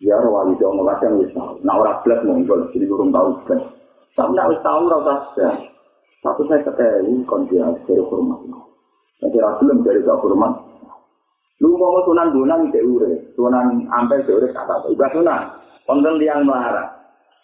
Jaro 0.03 0.27
wali 0.27 0.53
songo 0.59 0.83
lacang 0.83 1.23
wis 1.23 1.31
tau. 1.31 1.55
Nah 1.63 1.79
ora 1.79 2.03
blas 2.03 2.19
monggo 2.27 2.67
jadi 2.75 2.83
urung 2.91 3.15
tau 3.15 3.31
kan. 3.47 3.63
Sampe 4.11 4.43
wis 4.51 4.59
tau 4.59 4.91
ora 4.91 4.99
usah. 4.99 5.55
Satu 6.19 6.43
saya 6.51 6.67
ketemu 6.67 7.23
kon 7.23 7.47
dia 7.47 7.63
hormat. 8.11 8.43
Nanti 9.23 9.37
ra 9.39 9.55
belum 9.55 9.87
dari 9.87 10.03
hormat. 10.03 10.66
Lu 11.57 11.73
mau 11.73 11.97
sunan 12.05 12.37
bonang 12.37 12.69
cek 12.69 12.85
ure, 12.85 13.33
sunan 13.33 13.89
ampe 13.89 14.21
cek 14.21 14.35
ure 14.37 14.47
kata 14.53 14.77
apa? 14.77 14.87
Ibadah 14.93 15.13
sunan, 15.17 15.41
konten 15.89 16.21
tiang 16.21 16.45
melara. 16.45 16.85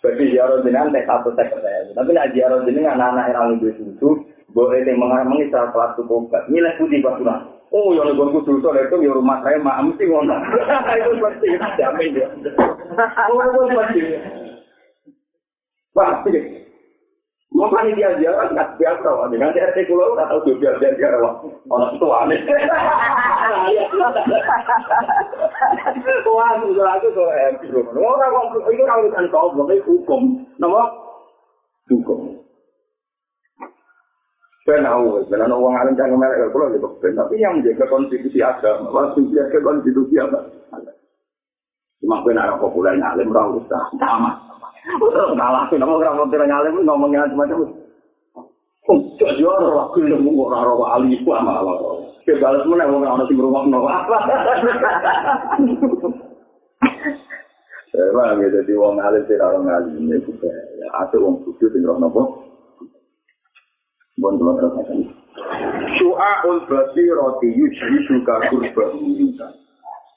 Bagi 0.06 0.36
ziarah 0.36 0.60
jenengan 0.62 0.92
teh 0.92 1.02
satu 1.08 1.32
teh 1.34 1.48
kata 1.48 1.96
Tapi 1.98 2.10
nak 2.14 2.30
ziarah 2.36 2.62
jenengan 2.68 3.00
anak-anak 3.00 3.32
yang 3.34 3.46
lebih 3.58 3.72
susu, 3.80 4.22
boleh 4.54 4.86
mengarang 4.94 5.34
mengisah 5.34 5.74
kelas 5.74 5.98
tuh 5.98 6.06
obat. 6.06 6.46
Nilai 6.46 6.78
putih 6.78 7.02
pas 7.02 7.18
sunan. 7.18 7.54
Oh, 7.74 7.90
yang 7.98 8.14
gue 8.14 8.30
kudu 8.38 8.62
itu 8.62 8.70
itu 8.70 8.96
di 9.02 9.10
rumah 9.10 9.42
saya 9.42 9.58
mak 9.58 9.82
mesti 9.82 10.06
ngono. 10.06 10.38
Itu 10.94 11.18
pasti 11.18 11.58
jamin 11.58 12.22
ya. 12.22 12.30
Oh, 13.34 13.42
itu 13.42 13.62
pasti. 13.74 14.02
Pasti. 15.90 16.32
Mau 17.50 17.74
dia 17.98 18.14
ziarah 18.22 18.46
nggak 18.54 18.78
biasa, 18.78 19.10
dengan 19.34 19.58
RT 19.58 19.90
pulau 19.90 20.14
atau 20.14 20.46
juga 20.46 20.78
biasa 20.78 21.02
ziarah. 21.02 21.34
Orang 21.66 21.98
tua 21.98 22.30
aneh. 22.30 22.46
Orang 34.64 34.88
orang 34.88 35.50
kau 35.52 35.60
orang 35.60 35.76
alim 35.84 36.00
jangan 36.00 36.16
mereka 36.16 36.48
kalau 36.56 36.72
lebih 36.72 36.88
ben, 37.04 37.20
tapi 37.20 37.36
yang 37.36 37.60
menjaga 37.60 37.84
konstitusi 37.92 38.40
agama, 38.40 38.88
waktu 38.96 39.20
menjaga 39.28 39.60
konstitusi 39.60 40.16
apa? 40.24 40.40
Cuma 42.00 42.24
benar 42.24 42.56
populer 42.64 42.96
alim 42.96 43.28
orang 43.36 43.60
usah 43.60 43.84
sama. 44.00 44.40
Kalah 45.36 45.68
sih, 45.68 45.76
nama 45.76 46.00
orang 46.00 46.16
populer 46.16 46.48
alim 46.48 46.80
ngomongnya 46.80 47.28
macam-macam. 47.36 47.76
Oh, 48.88 49.00
jadi 49.20 49.44
orang 49.44 49.76
wakil 49.76 50.08
yang 50.08 50.24
mau 50.24 50.48
orang 50.48 50.80
wali 50.80 51.16
itu 51.16 51.28
malah. 51.28 52.13
Oke, 52.24 52.40
balas 52.40 52.64
mana 52.64 52.88
mau 52.88 53.04
nggak 53.04 53.28
sing 53.28 53.36
rumah 53.36 53.68
mau 53.68 53.84
apa? 53.84 54.16
Ya, 57.94 58.10
bang, 58.10 58.42
ya 58.42 58.48
jadi 58.50 58.74
wong 58.74 58.98
alim 58.98 59.22
sih 59.30 59.38
orang 59.38 59.70
alim 59.70 60.08
ini 60.08 60.18
juga. 60.26 60.50
Ya, 60.50 60.88
ada 61.04 61.14
wong 61.20 61.46
suci 61.46 61.68
sing 61.70 61.86
roh 61.86 62.00
nopo. 62.02 62.42
Bon 64.18 64.40
tuh 64.40 64.56
terus 64.58 64.74
aja. 64.82 64.94
Su'aul 66.02 66.66
basirati 66.66 67.48
yushhiduka 67.54 68.50
kurba 68.50 68.98
minka. 68.98 69.46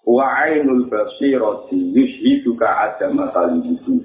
Wa 0.08 0.46
ainul 0.48 0.88
basirati 0.88 1.76
yushhiduka 1.92 2.64
adama 2.64 3.28
talibudu. 3.34 3.98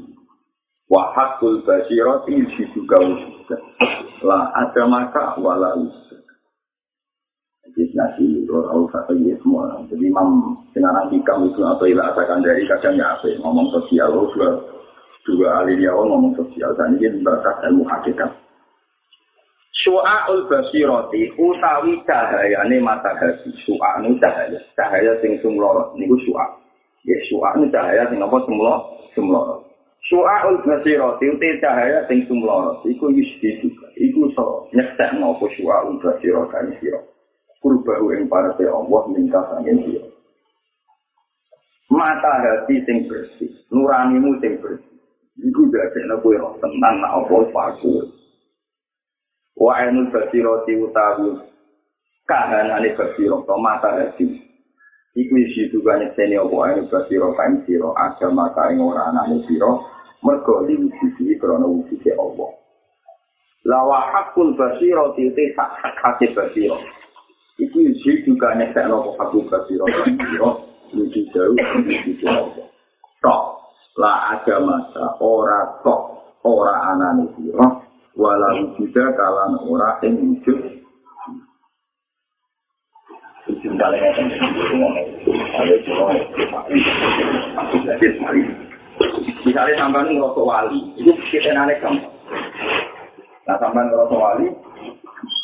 Wa 0.92 1.16
haqqul 1.16 1.64
basirati 1.64 2.44
yushhiduka 2.44 2.98
wujuda. 2.98 3.56
La 4.26 4.52
adamaka 4.68 5.40
wala 5.40 5.80
usuda. 5.80 6.21
Jadi 7.72 7.96
nasi 7.96 8.26
orang 8.52 8.84
usah 8.84 9.08
ya 9.16 9.36
semua. 9.40 9.80
Jadi 9.88 10.04
imam 10.12 10.60
dengan 10.76 11.08
hikam 11.08 11.48
itu 11.48 11.64
atau 11.64 11.88
ilah 11.88 12.12
asakan 12.12 12.44
dari 12.44 12.68
kadang 12.68 13.00
ya 13.00 13.16
apa 13.16 13.32
ngomong 13.40 13.72
sosial 13.72 14.12
dua 14.12 14.50
dua 15.24 15.48
ahli 15.64 15.80
dia 15.80 15.96
ngomong 15.96 16.36
sosial 16.36 16.76
dan 16.76 17.00
ini 17.00 17.24
bakat 17.24 17.64
ilmu 17.72 17.88
hakikat. 17.88 18.32
Su'aul 19.82 20.46
basiroti 20.46 21.34
utawi 21.42 21.98
cahayane 22.06 22.78
mata 22.78 23.18
hati. 23.18 23.50
Su'anu 23.66 24.14
cahaya. 24.22 24.60
Cahaya 24.78 25.18
sing 25.26 25.42
sumlorot. 25.42 25.98
Niku 25.98 26.14
su'a. 26.22 26.46
Ya 27.02 27.18
su'anu 27.34 27.66
cahaya 27.74 28.06
sing 28.14 28.22
apa 28.22 28.38
sumlorot. 28.46 29.10
Sumlorot. 29.18 29.66
Su'aul 30.06 30.62
basiroti 30.62 31.34
uti 31.34 31.58
cahaya 31.58 32.06
sing 32.06 32.22
sumlorot. 32.30 32.86
Iku 32.86 33.10
yusdi 33.10 33.58
juga. 33.58 33.90
Iku 33.98 34.30
so 34.38 34.70
nyektek 34.70 35.18
nopo 35.18 35.50
su'aul 35.58 35.98
basirotani 35.98 36.78
kurbahu 37.62 38.18
ing 38.18 38.26
parate 38.26 38.66
Allah 38.66 39.02
minta 39.14 39.40
sangin 39.54 39.86
dia. 39.86 40.04
Mata 41.92 42.42
hati 42.42 42.82
sing 42.88 43.06
bersih, 43.06 43.52
nuranimu 43.70 44.42
sing 44.42 44.58
bersih. 44.60 44.92
Iku 45.42 45.68
dadekno 45.72 46.20
kowe 46.20 46.36
ora 46.36 46.60
tenang 46.60 46.96
nak 47.00 47.24
apa 47.24 47.36
paku. 47.52 48.04
Wa 49.60 49.84
ainul 49.84 50.08
basirati 50.12 50.74
utawi 50.80 51.36
kahanane 52.28 52.96
basiro 52.96 53.44
to 53.44 53.56
mata 53.60 53.92
hati. 53.92 54.28
Iku 55.12 55.34
isi 55.36 55.68
juga 55.72 56.00
nyekseni 56.00 56.40
apa 56.40 56.56
ainul 56.72 56.88
basiro 56.88 57.36
kain 57.36 57.60
siro 57.68 57.92
agama 57.96 58.52
kain 58.56 58.80
ora 58.80 59.12
anane 59.12 59.44
siro 59.48 59.84
mergo 60.24 60.64
diwujudi 60.64 61.36
krana 61.38 61.68
wujudi 61.68 62.12
Allah. 62.16 62.56
Lawa 63.68 64.00
hakul 64.16 64.56
basirati 64.56 65.28
te 65.36 65.44
hak 65.60 65.96
hak 66.00 66.20
basiro. 66.32 66.80
Iku 67.62 67.78
isi 67.78 68.26
juga 68.26 68.58
nyekak 68.58 68.90
nopo 68.90 69.14
hakul 69.22 69.46
basiro 69.46 69.86
siro 69.86 70.50
lucu 70.98 71.22
jauh 71.30 71.54
lucu 71.54 72.12
jauh. 72.18 72.50
Tok 73.22 73.42
la 74.02 74.34
ada 74.34 74.58
masa 74.66 75.14
ora 75.22 75.78
tok 75.86 76.26
ora 76.42 76.90
anane 76.90 77.30
siro 77.38 77.86
walau 78.18 78.66
juga 78.82 79.14
kalan 79.14 79.62
ora 79.70 79.94
yang 80.02 80.18
wujud. 80.18 80.58
Misalnya 89.42 89.74
sampai 89.78 90.14
ngerosok 90.14 90.46
wali, 90.46 90.80
itu 90.98 91.12
kita 91.34 91.52
nanek 91.52 91.82
gampang. 91.82 92.14
Nah 93.50 93.58
sampai 93.58 93.86
ngerosok 93.90 94.18
wali, 94.22 94.48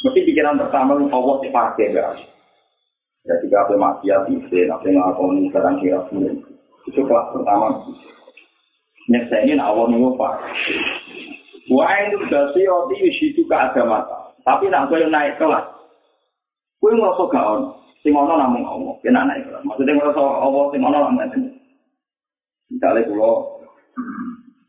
Mesti 0.05 0.19
pikiran 0.29 0.61
pertama 0.61 0.93
Allah 0.93 1.35
dipakai 1.41 1.95
guys. 1.95 2.21
Ya 3.27 3.33
jika 3.43 3.65
apa 3.67 3.73
maksiat 3.75 4.29
bisa, 4.29 4.71
apa 4.71 4.87
ngakoni 4.87 5.51
sekarang 5.51 5.81
kira 5.83 5.99
pun 6.07 6.23
itu 6.87 7.01
kelas 7.03 7.27
pertama. 7.35 7.75
Nyeksa 9.11 9.43
ini 9.43 9.59
Allah 9.59 9.83
nih 9.91 9.99
pak. 10.15 10.33
Wah 11.67 11.91
itu 12.07 12.15
berarti 12.31 12.63
roti 12.63 12.95
itu 13.11 13.41
ke 13.43 13.55
agama. 13.55 14.07
Tapi 14.47 14.71
nak 14.71 14.87
kau 14.87 14.95
naik 14.95 15.35
kelas, 15.35 15.67
kau 16.79 16.87
nggak 16.87 17.15
so 17.19 17.27
gaon. 17.27 17.75
Sing 17.99 18.15
ono 18.15 18.39
namung 18.39 18.63
Allah, 18.63 18.95
kena 19.03 19.27
naik 19.27 19.43
kelas. 19.43 19.59
Maksudnya 19.67 19.99
nggak 19.99 20.15
so 20.15 20.23
Allah 20.23 20.63
sing 20.71 20.79
ono 20.79 20.97
namung 21.03 21.27
itu. 21.27 21.39
Misalnya 22.71 23.03
kalau 23.11 23.35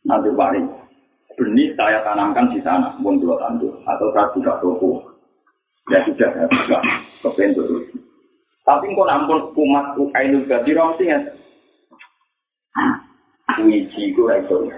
nanti 0.03 0.31
pari, 0.35 0.63
benih 1.39 1.71
saya 1.79 2.03
tanamkan 2.03 2.51
di 2.51 2.59
sana, 2.67 2.95
pun 2.99 3.23
dua 3.23 3.39
tandur 3.39 3.75
atau 3.87 4.11
saya 4.11 4.31
buka 4.35 4.55
toko. 4.59 4.91
Ya 5.89 5.99
sudah, 6.05 6.31
ya 6.37 6.47
buka 6.53 6.79
kepentur. 7.25 7.65
Tapi 8.69 8.93
kok 8.93 9.09
nampun 9.09 9.41
kumat 9.57 9.97
ainul 10.13 10.45
gadi 10.45 10.77
rong 10.77 10.93
sing 11.01 11.09
Wiji 13.59 14.13
ku 14.15 14.29
ra 14.29 14.39
iso 14.39 14.69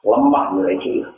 Lemah 0.00 0.56
ora 0.56 0.72
iso. 0.72 1.12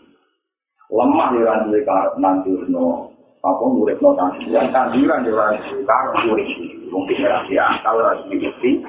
Lemah 0.90 1.30
ora 1.30 1.64
duwe 1.70 1.80
karep 1.86 2.18
nanturno 2.18 3.14
apa 3.40 3.62
uripno 3.62 4.18
tanduran 4.18 4.74
tanduran 4.74 5.22
ora 5.30 5.54
duwe 5.54 5.86
karep 5.86 6.14
urip. 6.34 6.48
Mungkin 6.90 7.24
ora 7.24 7.46
ya 7.46 7.78
kalau 7.86 8.02
ora 8.02 8.18
diikuti. 8.26 8.82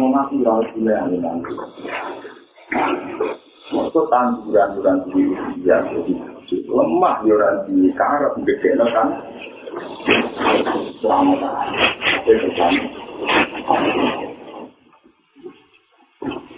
Mau 0.00 0.08
mati 0.08 0.40
ora 0.40 0.64
duwe 0.72 1.16
nanti. 1.20 1.52
Waktu 3.76 4.00
tanduran-tanduran 4.08 4.98
di 5.12 5.22
ya, 5.68 5.78
lemah 6.52 7.16
ya 7.24 7.32
orang 7.36 7.56
di 7.70 7.88
karep 7.96 8.32
gede 8.44 8.70
kan 8.76 9.08
Selamat. 11.02 11.40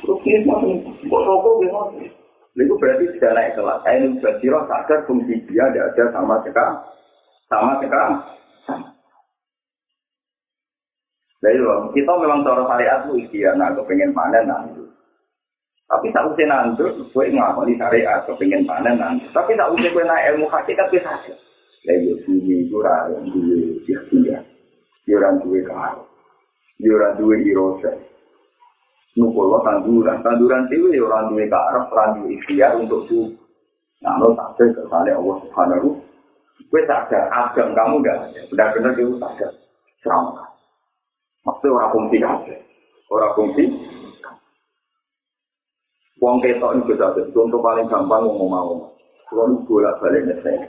Itu 0.05 0.13
gimana? 0.23 0.69
Itu 2.57 2.75
berarti 2.81 3.05
sudah 3.17 3.31
naik 3.37 3.53
kelas. 3.57 3.79
Saya 3.85 3.97
ini 4.01 4.17
berjiro 4.21 4.65
sadar 4.65 5.05
fungsi 5.05 5.45
dia 5.49 5.65
tidak 5.73 5.93
ada 5.93 6.05
sama 6.15 6.41
sekali. 6.45 6.77
Sama. 7.53 7.73
Nah 11.37 11.51
itu, 11.53 11.69
kita 12.01 12.13
memang 12.17 12.43
cara 12.43 12.65
syariat 12.65 13.05
itu 13.07 13.13
ikhtiar, 13.23 13.55
nah 13.61 13.71
kepengen 13.77 14.17
panen 14.17 14.49
nanti. 14.49 14.83
Tapi 15.87 16.11
tak 16.11 16.27
usah 16.35 16.47
nandur, 16.51 16.91
gue 16.99 17.25
ngakoni 17.31 17.79
syariat, 17.79 18.27
kepengen 18.27 18.67
panen 18.67 18.99
nanti. 18.99 19.31
Tapi 19.31 19.55
tak 19.55 19.71
usah 19.71 19.87
gue 19.87 20.03
naik 20.03 20.27
ilmu 20.35 20.51
hakikat 20.51 20.91
bisa 20.91 21.07
saja. 21.07 21.35
Ya 21.87 21.95
iya, 21.95 22.19
bumi 22.27 22.67
itu 22.67 22.83
orang 22.83 23.23
duwe 23.31 23.79
ikhtiar. 23.87 24.43
Ya 25.07 25.15
orang 25.23 25.39
duwe 25.47 25.63
karo. 25.63 26.11
Ya 26.83 26.91
orang 26.91 27.15
duwe 27.15 27.39
irosa. 27.47 27.95
Nukul 29.15 29.55
tanduran. 29.63 30.27
Tanduran 30.27 30.67
itu 30.67 30.91
ya 30.91 31.07
orang 31.07 31.31
duwe 31.31 31.47
karo, 31.47 31.87
orang 31.95 32.11
duwe 32.19 32.35
ikhtiar 32.35 32.75
untuk 32.75 33.07
itu. 33.07 33.39
Nah, 34.03 34.19
lo 34.19 34.35
tak 34.35 34.59
ada 34.59 34.65
kesannya 34.83 35.15
Allah 35.15 35.37
Subhanahu. 35.47 35.89
Gue 36.67 36.83
sadar, 36.85 37.31
agam 37.31 37.73
kamu 37.79 38.03
gak 38.03 38.19
ada. 38.29 38.41
Benar-benar 38.51 38.93
dia 38.99 39.07
sadar. 39.23 39.53
Serang. 40.03 40.35
Maksudnya 41.47 41.79
orang 41.79 41.93
fungsi 41.95 42.17
kabeh. 42.19 42.59
Orang 43.07 43.33
fungsi. 43.39 43.65
Wong 46.17 46.41
ketok 46.41 46.81
itu 46.81 46.97
saja. 46.97 47.23
Contoh 47.33 47.61
paling 47.61 47.87
gampang 47.93 48.25
ngomong 48.25 48.49
mau. 48.49 48.75
Kalau 49.29 49.61
bolak 49.69 50.01
balik 50.01 50.25
nyesel. 50.25 50.65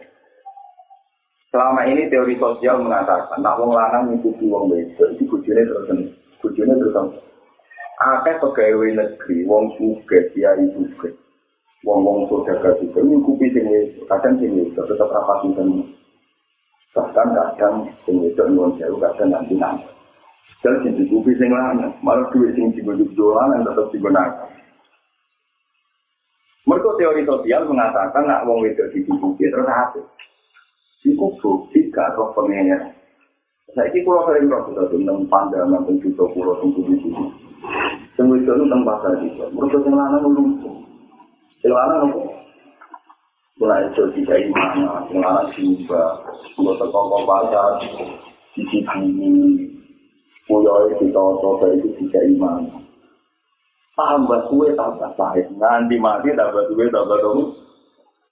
Selama 1.47 1.87
ini 1.87 2.11
teori 2.11 2.35
sosial 2.35 2.83
mengatakan, 2.83 3.39
nak 3.39 3.55
wong 3.55 3.71
lanang 3.71 4.11
ngikuti 4.11 4.51
wong 4.51 4.67
wedok, 4.67 5.15
di 5.15 5.23
bujune 5.31 5.63
terus 5.63 5.87
bujune 6.43 6.75
terus 6.75 6.97
akeh 7.97 8.35
pegawai 8.43 8.89
negeri, 8.93 9.47
wong 9.47 9.71
suge, 9.79 10.19
kiai 10.35 10.67
suge, 10.75 11.15
wong 11.87 12.03
wong 12.03 12.17
saudagar 12.27 12.75
juga 12.83 12.99
ngikuti 12.99 13.47
sing 13.55 13.65
kadang 14.11 14.37
wedok 14.43 14.85
tetap 14.91 15.07
rapati 15.07 15.49
tenan. 15.55 15.87
Bahkan 16.91 17.27
kadang 17.31 17.75
sing 18.03 18.19
wedok 18.19 18.47
nyuwun 18.51 18.75
sewu 18.75 18.99
kadang 18.99 19.31
nanti 19.31 19.55
nanti. 19.55 19.87
Dan 20.59 20.83
sing 20.83 20.99
dikupi 20.99 21.31
sing 21.39 21.47
lanang, 21.47 21.95
malah 22.03 22.27
duit 22.35 22.51
sing 22.59 22.75
dibujuk 22.75 23.07
dolan 23.15 23.63
tetap 23.63 23.87
digunakan. 23.95 24.51
Mereka 26.77 26.93
teori 27.01 27.25
sosial 27.25 27.65
mengatakan 27.65 28.29
nak 28.29 28.45
wong 28.45 28.61
wedok 28.61 28.93
dikupi 28.93 29.49
terus 29.49 29.65
apa? 29.65 29.97
Iku 31.01 31.33
bukti 31.41 31.89
karo 31.89 32.29
pengen. 32.37 32.93
Saya 33.73 33.89
ini 33.89 34.05
kalau 34.05 34.29
sering 34.29 34.45
roh 34.45 34.61
kita 34.69 34.85
tentang 34.93 35.25
pandangan 35.25 35.81
tentang 35.89 36.05
juta 36.05 36.29
pulau 36.37 36.53
tentang 36.61 36.77
budi 36.77 36.93
budi. 37.01 37.25
Semua 38.13 38.37
itu 38.37 38.53
tentang 38.53 38.85
pasal 38.85 39.25
itu. 39.25 39.41
Mereka 39.57 39.89
yang 39.89 39.97
lana 39.97 40.17
nunggu. 40.21 40.69
Yang 41.65 41.73
lana 41.73 41.95
nunggu. 42.05 42.29
Mulai 43.57 43.89
itu 43.89 44.03
tidak 44.13 44.37
iman, 44.37 44.77
yang 45.09 45.17
lana 45.25 45.49
simba, 45.57 46.21
kalau 46.53 46.77
terkongkong 46.77 47.25
pasal, 47.25 47.69
di 48.53 48.61
sini, 48.69 49.33
mulai 50.45 50.93
kita 51.01 51.25
coba 51.41 51.65
itu 51.73 51.89
tidak 52.05 52.21
iman. 52.37 52.86
Tambah 53.97 54.53
kue 54.53 54.69
tambah 54.77 55.09
pahit, 55.17 55.49
nanti 55.57 55.97
mati 55.97 56.29
tambah 56.37 56.69
kue 56.69 56.85
tambah 56.93 57.17
dong. 57.17 57.57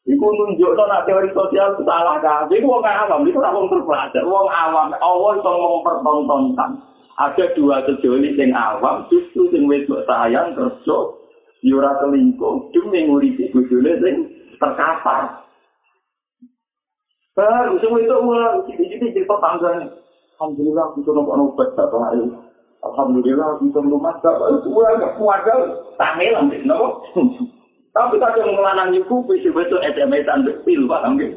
Iku 0.05 0.21
nunjuk 0.21 0.77
no 0.77 0.85
nak 0.85 1.09
teori 1.09 1.33
sosial 1.33 1.73
itu 1.73 1.81
salah 1.81 2.21
kan? 2.21 2.45
Iku 2.45 2.69
wong 2.69 2.85
awam, 2.85 3.25
itu 3.25 3.41
orang 3.41 3.65
terpelajar. 3.73 4.21
Wong 4.21 4.45
awam, 4.45 4.93
Allah 4.93 5.31
itu 5.33 5.49
mempertontonkan. 5.49 6.71
Ada 7.17 7.57
dua 7.57 7.81
sejoli 7.89 8.37
yang 8.37 8.53
awam, 8.53 9.09
justru 9.09 9.49
yang 9.49 9.65
wedok 9.65 10.05
sayang 10.05 10.53
kerja, 10.53 10.97
yura 11.65 11.97
selingkuh, 11.97 12.69
demi 12.69 13.09
nguripi 13.09 13.49
bujune 13.49 13.97
sing 14.05 14.15
terkapar. 14.61 15.41
Baru 17.33 17.81
semua 17.81 18.05
itu 18.05 18.15
ulang, 18.15 18.61
jadi 18.69 19.09
cerita 19.09 19.35
tangga 19.41 19.89
Alhamdulillah 20.35 20.99
bisa 20.99 21.09
nombor 21.15 21.39
obat 21.47 21.73
bapak 21.79 22.11
ayu. 22.11 22.44
Alhamdulillah 22.85 23.57
bisa 23.65 23.81
rumah 23.81 24.13
bapak 24.21 24.61
itu 24.61 24.69
ulang 24.69 25.01
gak 25.01 25.15
kuat 25.17 25.41
Tamil 25.97 26.33
nanti, 26.37 26.61
nopo. 26.61 27.01
Tapi 27.95 28.19
kadang 28.19 28.51
ngelanang 28.51 28.91
iku 28.91 29.23
wis 29.23 29.47
besok 29.55 29.79
SMS-an 29.79 30.43
pil 30.67 30.83
paham 30.83 31.15
nggih. 31.15 31.31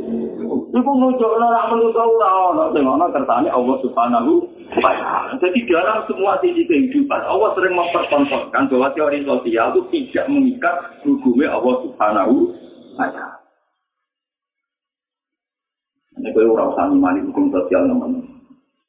Iku 0.75 0.91
nunjukno 0.91 1.47
ora 1.47 1.71
menungso 1.71 2.03
ora 2.03 2.51
ono 2.51 2.75
sing 2.75 2.83
ono 2.83 3.07
kersane 3.15 3.47
Allah 3.47 3.79
Subhanahu 3.79 4.43
wa 4.83 4.91
taala. 4.91 5.39
Jadi 5.39 5.71
dalam 5.71 6.03
semua 6.11 6.35
sisi 6.43 6.67
kehidupan 6.67 7.23
Allah 7.31 7.55
sering 7.55 7.79
mempertontonkan 7.79 8.75
bahwa 8.75 8.91
teori 8.91 9.23
sosial 9.23 9.71
itu 9.71 9.81
tidak 9.95 10.27
mengikat 10.35 10.77
hukumnya 11.07 11.55
Allah 11.55 11.75
Subhanahu 11.87 12.35
wa 12.99 13.07
taala. 13.07 13.39
Ini 16.19 16.35
kalau 16.35 16.59
orang 16.59 16.75
usah 16.75 16.85
ngimani 16.91 17.21
hukum 17.31 17.55
sosial 17.55 17.87
namanya. 17.87 18.19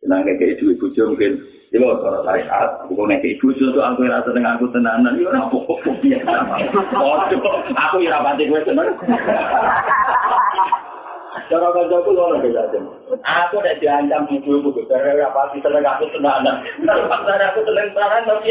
Nah, 0.10 0.26
kayak 0.26 0.58
ibu 0.58 0.74
ibu 0.74 0.90
mungkin 0.90 1.38
Mau 1.70 2.02
cara 2.02 2.26
syariat, 2.26 2.82
aku 2.82 2.98
nek 3.06 3.22
ibu 3.22 3.54
itu 3.54 3.78
aku 3.78 4.02
rasa 4.10 4.34
dengan 4.34 4.58
aku 4.58 4.74
tenanan, 4.74 5.14
apa-apa 5.22 6.02
biasa. 6.02 6.34
aku 7.78 8.02
ya 8.02 8.18
rapati 8.18 8.50
gue 8.50 8.58
seneng. 8.66 8.90
Cara 11.46 11.68
kancaku 11.70 12.10
ngono 12.14 12.42
beda 12.42 12.74
Aku 13.22 13.62
udah 13.62 13.78
diancam 13.78 14.26
ibu 14.34 14.50
ibu 14.66 14.82
gara 14.90 15.14
rapati 15.14 15.62
seneng 15.62 15.86
aku 15.86 16.10
tenanan. 16.10 16.66
Pasar 17.06 17.38
aku 17.54 17.62
seneng 17.62 17.94
tenanan 17.94 18.26
tapi. 18.26 18.50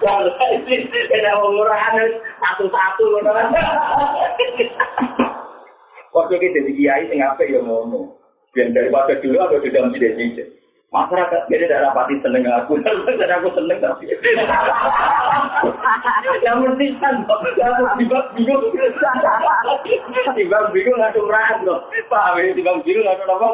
Kalau 0.00 0.32
ini 0.56 0.88
kena 0.88 1.36
umurahan 1.36 2.08
satu-satu 2.40 3.04
ngono 3.12 3.30
kan. 3.36 3.52
Waktu 6.16 6.34
kita 6.40 6.64
jadi 6.64 6.72
kiai 6.72 7.04
sing 7.12 7.20
apik 7.20 7.52
ya 7.52 7.60
ngono. 7.60 8.16
Biar 8.56 8.72
daripada 8.72 9.20
dulu 9.20 9.36
aku 9.36 9.60
di 9.60 9.68
dalam 9.68 9.92
tidak 9.92 10.16
masyarakat 10.90 11.46
beda 11.46 11.64
tidak 11.70 11.82
rapati 11.86 12.18
seneng 12.18 12.42
aku. 12.50 12.74
Dan 13.18 13.30
aku 13.38 13.48
seneng 13.54 13.78
tapi 13.78 14.10
yang 16.44 16.58
penting 16.66 16.92
kan 16.98 17.14
aku 17.26 17.84
tiba 17.98 18.18
bingung. 18.34 18.64
Tiba 20.36 20.58
bingung 20.74 20.96
nggak 20.98 21.16
rahat 21.30 21.58
loh 21.62 21.86
paham 22.10 22.42
ya? 22.42 22.54
Tiba 22.54 22.82
bingung 22.82 23.06
nggak 23.06 23.26
apa? 23.26 23.50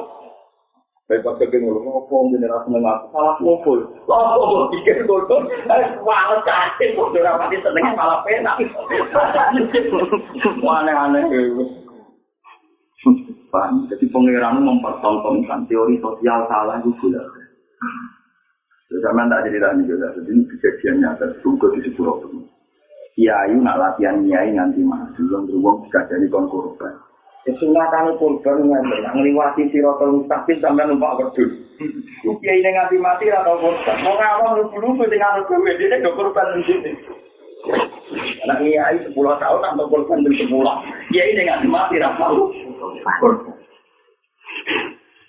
Baik 1.07 1.23
pas 1.23 1.39
kepen 1.39 1.63
ngomong 1.63 1.87
ngopo 1.87 2.17
ngene 2.27 2.51
ra 2.51 2.67
seneng 2.67 2.83
aku? 2.83 3.07
Salah 3.15 3.37
ngumpul. 3.39 3.79
Apa 4.11 4.43
kok 4.43 4.71
pikir 4.75 5.07
bodoh? 5.07 5.39
Wah, 6.03 6.35
cacing. 6.43 6.99
Kok 6.99 7.15
ora 7.15 7.39
pati 7.39 7.63
seneng 7.63 7.95
malah 7.95 8.27
penak. 8.27 8.59
Aneh-aneh 10.67 11.23
Paham? 13.57 13.89
Jadi 13.89 14.05
pengiran 14.13 14.61
mempertontonkan 14.61 15.65
teori 15.65 15.97
sosial 16.05 16.45
salah 16.45 16.77
itu 16.85 16.93
gula. 17.01 17.25
Terus 18.87 19.01
sama 19.01 19.25
tak 19.33 19.49
jadi 19.49 19.65
tadi 19.65 19.89
juga, 19.89 20.13
jadi 20.13 20.33
kejadian 20.47 20.97
nyata 21.01 21.27
juga 21.41 21.73
di 21.73 21.89
itu. 21.89 22.05
Kiai 23.17 23.57
nak 23.57 23.81
latihan 23.81 24.21
kiai 24.29 24.53
nanti 24.53 24.85
maju, 24.85 25.17
belum 25.17 25.49
beruang 25.49 25.77
bisa 25.89 26.05
jadi 26.05 26.29
korban. 26.29 26.95
Ya 27.49 27.53
sunatan 27.57 28.21
korban 28.21 28.69
nganti 28.69 28.97
ngliwati 29.17 29.73
sirotol 29.73 30.21
mustaqim 30.21 30.61
sampai 30.61 30.85
numpak 30.85 31.17
wedhus. 31.17 31.51
Kiai 32.45 32.61
ini 32.61 32.71
nganti 32.77 33.01
mati 33.01 33.33
atau 33.33 33.57
korban. 33.57 33.97
Mau 34.05 34.21
ngawang 34.21 34.53
lupa-lupa 34.69 35.09
dengan 35.09 35.41
korban, 35.49 35.81
dia 35.81 36.13
korban 36.13 36.47
sendiri. 36.61 36.93
Anak 38.47 38.61
kiai 38.63 38.97
sepuluh 39.03 39.35
tahun 39.41 39.65
atau 39.65 39.89
korban 39.89 40.23
dari 40.23 40.37
sepuluh. 40.37 40.77
Kiai 41.09 41.33
ini 41.33 41.49
nganti 41.49 41.67
mati 41.73 41.97
atau 41.99 42.53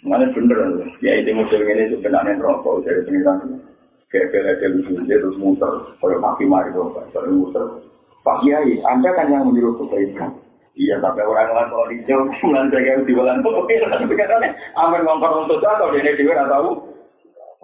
Mana 0.08 0.24
bener, 0.32 0.60
ya 1.04 1.12
ini 1.20 1.32
model 1.36 1.68
ini 1.68 1.92
sebenarnya 1.92 2.40
rokok 2.40 2.86
dari 2.86 3.04
pengiran. 3.04 3.60
Kayak 4.08 4.32
kayak 4.32 4.72
lucu 4.72 5.04
dia 5.04 5.20
terus 5.20 5.36
muter, 5.36 5.68
kalau 6.00 6.24
maki 6.24 6.48
mari 6.48 6.72
dong, 6.72 6.96
kalau 7.12 7.28
muter. 7.28 7.84
Pak 8.24 8.40
Kiai, 8.40 8.80
Anda 8.88 9.12
kan 9.12 9.28
yang 9.28 9.52
menyuruh 9.52 9.76
kebaikan. 9.84 10.32
Iya, 10.78 11.02
tapi 11.04 11.26
orang 11.26 11.52
lain 11.52 11.68
kalau 11.74 11.88
hijau, 11.90 12.22
bulan 12.40 12.70
saya 12.70 13.02
di 13.02 13.12
bulan 13.12 13.42
itu, 13.42 13.50
oke, 13.50 13.76
tapi 13.82 14.14
katanya, 14.14 14.54
amin 14.78 15.02
ngongkor 15.04 15.44
untuk 15.44 15.60
atau 15.60 15.90
dia 15.92 16.06
ini 16.06 16.22
dia 16.22 16.46
tahu. 16.46 16.70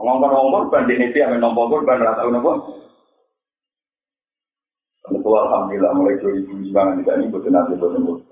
Ngongkor-ngongkor, 0.02 0.64
ban 0.74 0.90
di 0.90 0.98
ini 0.98 1.22
amin 1.22 1.40
ngongkor, 1.40 1.86
ban 1.86 2.02
nopo. 2.02 2.52
Itu 5.14 5.30
alhamdulillah 5.30 5.92
mulai 6.00 6.16
2009 6.24 6.74
tidak 7.04 7.16
ini 7.20 7.26
betul 7.28 7.52
nanti 7.52 7.76
betul. 7.76 8.24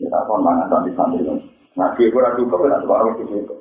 Ya, 0.00 0.08
tak 0.08 0.32
mangan 0.32 0.66
santri-santri 0.72 1.28
kan. 1.28 1.36
Nah, 1.76 1.92
dia 1.94 2.08
kurang 2.08 2.34
duka, 2.40 2.56
kan 2.56 2.72
ada 2.80 2.86
orang 2.88 3.20
itu 3.20 3.36
itu. 3.36 3.54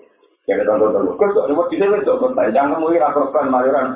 Jadi 0.50 0.66
tonton-tonton, 0.66 1.14
kok 1.14 1.30
sok 1.38 1.46
nyebut 1.46 1.70
bisa 1.70 1.86
kan 1.86 2.02
sok 2.02 2.26
kontak, 2.26 2.50
jangan 2.58 2.82
mungkin 2.82 3.06
laporkan 3.06 3.54
mayoran. 3.54 3.94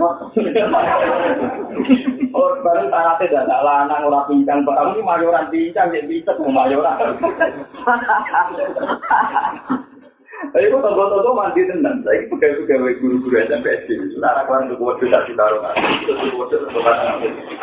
Korban 2.29 2.93
tanah 2.93 3.17
tidak 3.17 3.49
ada 3.49 3.57
lanang 3.65 4.05
orang 4.05 4.29
pincang, 4.29 4.61
kamu 4.61 4.93
ini 4.93 5.01
mayoran 5.01 5.49
pincang, 5.49 5.89
jadi 5.89 6.15
mau 6.37 6.53
mayoran. 6.53 7.17
Ayo 10.51 10.67
kok 10.75 10.83
tonggo-tonggo 10.83 11.31
mandi 11.31 11.63
tenan. 11.63 12.03
Saiki 12.03 12.27
pegawai-pegawai 12.27 12.99
guru-guru 12.99 13.39
SMP 13.47 13.65
SD. 13.87 14.19
Tak 14.19 14.43
ditaruh 15.31 15.59
kan. 15.63 15.75
Terus 16.03 16.19
tuku 16.19 16.35
wedhus 16.35 16.61
tuku 16.67 16.79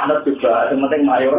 Anak 0.00 0.24
juga 0.24 0.72
yang 0.72 0.80
penting 0.88 1.02
mayor. 1.04 1.36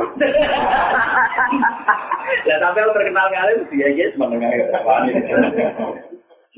Ya 2.46 2.56
sampai 2.62 2.86
lo 2.86 2.94
terkenal 2.94 3.28
kali 3.34 3.66
dia 3.74 3.90
ya 3.90 4.06
menengah 4.22 4.86
wani. 4.86 5.12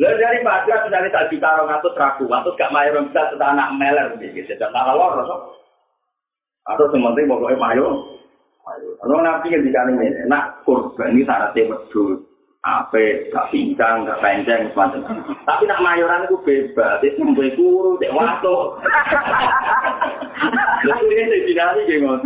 Lo 0.04 0.10
dari 0.20 0.44
Padang 0.44 0.92
dari 0.92 1.08
tak 1.16 1.32
ditaruh 1.32 1.64
ngatus 1.64 1.96
ragu, 1.96 2.28
ngatus 2.28 2.58
gak 2.60 2.74
mayor 2.76 3.00
bisa 3.08 3.32
sudah 3.32 3.56
anak 3.56 3.72
meler 3.80 4.08
gitu. 4.20 4.52
Dan 4.60 4.74
malah 4.76 5.00
lor 5.00 5.24
Atau 6.68 6.92
sementing 6.92 7.32
pokoknya 7.32 7.56
mayor. 7.56 8.20
Kalau 9.04 9.20
nabi 9.20 9.52
yang 9.52 9.64
dikali 9.64 9.92
ini, 10.00 10.24
nak 10.32 10.64
kurban 10.64 11.12
ini 11.12 11.28
syaratnya 11.28 11.68
wedhus. 11.68 12.33
Ape 12.64 13.28
gak 13.28 13.52
pincang 13.52 14.08
gak 14.08 14.24
panjang 14.24 14.72
semacam 14.72 15.04
tapi 15.44 15.64
nak 15.68 15.84
mayoran 15.84 16.24
itu 16.24 16.40
bebas. 16.48 17.04
Itu 17.04 17.20
sampai 17.20 17.52
guru 17.60 18.00
cek 18.00 18.16
waktu 18.16 18.56
lalu 20.88 21.08
ini 21.12 21.24
saya 21.28 21.40
dinari 21.44 21.82
kayak 21.84 22.24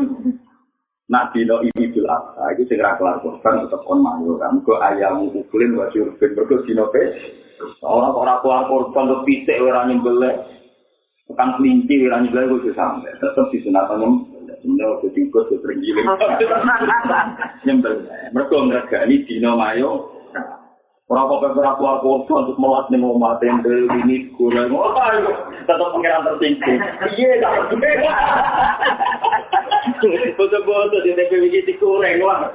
nak 1.10 1.34
dino 1.34 1.66
ini 1.66 1.90
apa? 2.06 2.54
Itu 2.54 2.70
segera 2.70 3.02
kelar 3.02 3.18
korban 3.26 3.66
tetap 3.66 3.82
on 3.90 4.06
mayoran 4.06 4.62
ke 4.62 4.74
ayam 4.78 5.34
ukurin 5.34 5.74
wajib 5.74 6.14
urban 6.14 6.36
berkut 6.38 6.62
dino 6.70 6.86
pes 6.94 7.18
orang 7.82 8.14
orang 8.14 8.38
kelar 8.46 8.64
korban 8.70 9.10
tuh 9.10 9.22
pisek 9.26 9.58
orang 9.58 9.90
yang 9.90 10.06
boleh 10.06 10.34
bukan 11.26 11.50
kelinci 11.58 12.06
orang 12.06 12.30
yang 12.30 12.46
boleh 12.46 12.62
itu 12.62 12.72
sampai 12.78 13.10
tetap 13.18 13.50
di 13.50 13.58
sunatan 13.66 14.06
yang 14.06 14.14
Sebenarnya 14.58 14.90
waktu 14.90 15.08
tingkut, 15.14 15.46
waktu 15.54 15.62
tergiling. 15.62 16.02
Nyembel. 17.70 18.10
Mereka 18.34 18.56
ngergani 18.58 19.16
dino 19.30 19.54
mayo, 19.54 20.17
Ora 21.08 21.24
kok 21.24 21.40
ora 21.40 21.72
keluar 21.80 22.04
kota 22.04 22.34
untuk 22.44 22.60
melat 22.60 22.92
ning 22.92 23.00
omah 23.00 23.40
tende 23.40 23.88
ini 24.04 24.28
kurang. 24.36 24.76
Oh, 24.76 24.92
tetap 25.64 25.96
pengiran 25.96 26.28
tertinggi. 26.28 26.74
Iya, 27.16 27.40
tak 27.40 27.80
Foto-foto 30.36 30.98
di 31.08 31.16
TPW 31.16 31.48
iki 31.48 31.80
kurang 31.80 32.20
wah. 32.20 32.52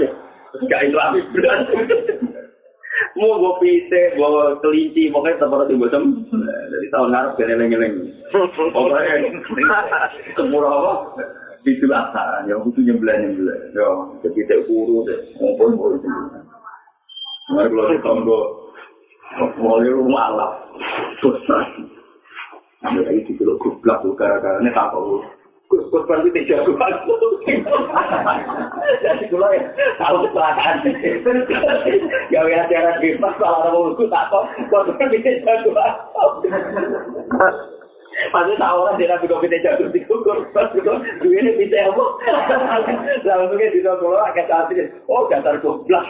Gak 0.69 0.85
islami 0.85 1.25
berat. 1.33 1.65
Mau 3.17 3.41
gue 3.41 3.53
pise, 3.61 4.21
gue 4.21 4.45
kelinci, 4.61 5.09
pokoknya 5.09 5.41
tetap 5.41 5.53
harus 5.53 5.69
dibuat 5.69 5.97
Dari 5.97 6.87
tahun 6.93 7.09
ngarep 7.13 7.33
gak 7.41 7.49
neleng-neleng. 7.49 7.95
Pokoknya, 8.73 9.33
kemurah 10.37 10.73
apa? 10.77 10.93
Itu 11.65 11.89
lah, 11.89 12.13
yang 12.45 12.69
itu 12.69 12.81
nyembelah-nyembelah. 12.85 13.59
Ya, 13.73 13.89
jadi 14.29 14.41
tak 14.45 14.61
kuru 14.69 15.09
deh. 15.09 15.19
Ngomong-ngomong. 15.41 16.42
Nah, 17.53 17.69
kalau 17.69 17.93
di 17.93 17.99
tonggo, 18.01 18.41
mulai 19.61 19.93
rumah 19.93 20.27
lah, 20.33 20.53
besar. 21.21 21.69
Ada 22.83 23.01
lagi 23.05 23.29
di 23.29 23.33
kilo 23.37 23.61
gublak, 23.61 24.01
gara-gara 24.17 24.59
ini 24.65 24.73
tak 24.73 24.89
tahu. 24.89 25.21
Gus, 25.69 25.89
berarti 25.89 26.29
tidak 26.33 26.65
jago 26.69 26.73
aku. 26.77 27.13
Jadi 29.05 29.25
kalau 29.33 29.49
ya, 29.53 29.63
tahu 29.97 30.17
kecelakaan. 30.29 30.85
Gak 32.29 32.45
ada 32.45 32.57
acara 32.69 33.01
bebas, 33.01 33.35
kalau 33.41 33.57
ada 33.65 33.71
mulutku 33.73 34.05
tak 34.09 34.29
tahu. 34.29 34.45
Gus, 34.69 34.89
berarti 34.97 35.17
tidak 35.21 35.45
jago 35.45 35.71
aku. 35.77 36.49
Pasti 38.33 38.53
tahu 38.61 38.77
orang 38.85 38.97
tidak 39.01 39.21
bisa 39.25 39.37
kita 39.41 39.57
jatuh 39.65 39.89
di 39.89 40.01
kukur, 40.05 40.45
pas 40.53 40.69
itu 40.77 40.93
duitnya 41.21 41.53
bisa 41.57 41.89
apa? 41.89 42.05
Langsungnya 43.25 43.73
di 43.73 43.81
toko 43.81 44.17
agak 44.21 44.49
cantik, 44.49 44.93
oh 45.09 45.29
dasar 45.33 45.57
goblok. 45.65 46.05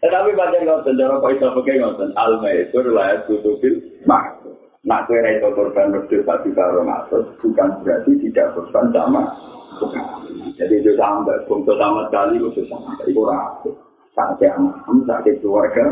Tetapi 0.00 0.30
banyak 0.32 0.62
ngotot, 0.64 0.96
cara 0.96 1.20
kau 1.20 1.30
itu 1.30 1.46
pakai 1.46 1.78
ngotot, 1.78 2.10
alma 2.18 2.48
itu 2.50 2.76
adalah 2.82 3.20
kutubin 3.28 3.74
mak. 4.08 4.42
Nak 4.80 5.04
kue 5.06 5.20
itu 5.20 5.48
korban 5.52 5.92
berdua 5.92 6.24
satu 6.24 6.48
karo 6.56 6.80
ngatur, 6.88 7.22
bukan 7.44 7.68
berarti 7.84 8.16
tidak 8.24 8.56
korban 8.56 8.88
sama. 8.96 9.22
Jadi 10.56 10.74
itu 10.80 10.96
sampai, 10.96 11.44
untuk 11.52 11.76
sama 11.76 12.08
sekali 12.08 12.40
itu 12.40 12.64
sampai, 12.64 13.04
itu 13.12 13.20
rapi. 13.20 13.70
Sampai 14.16 14.48
anak, 14.50 14.82
sampai 14.88 15.38
keluarga, 15.38 15.84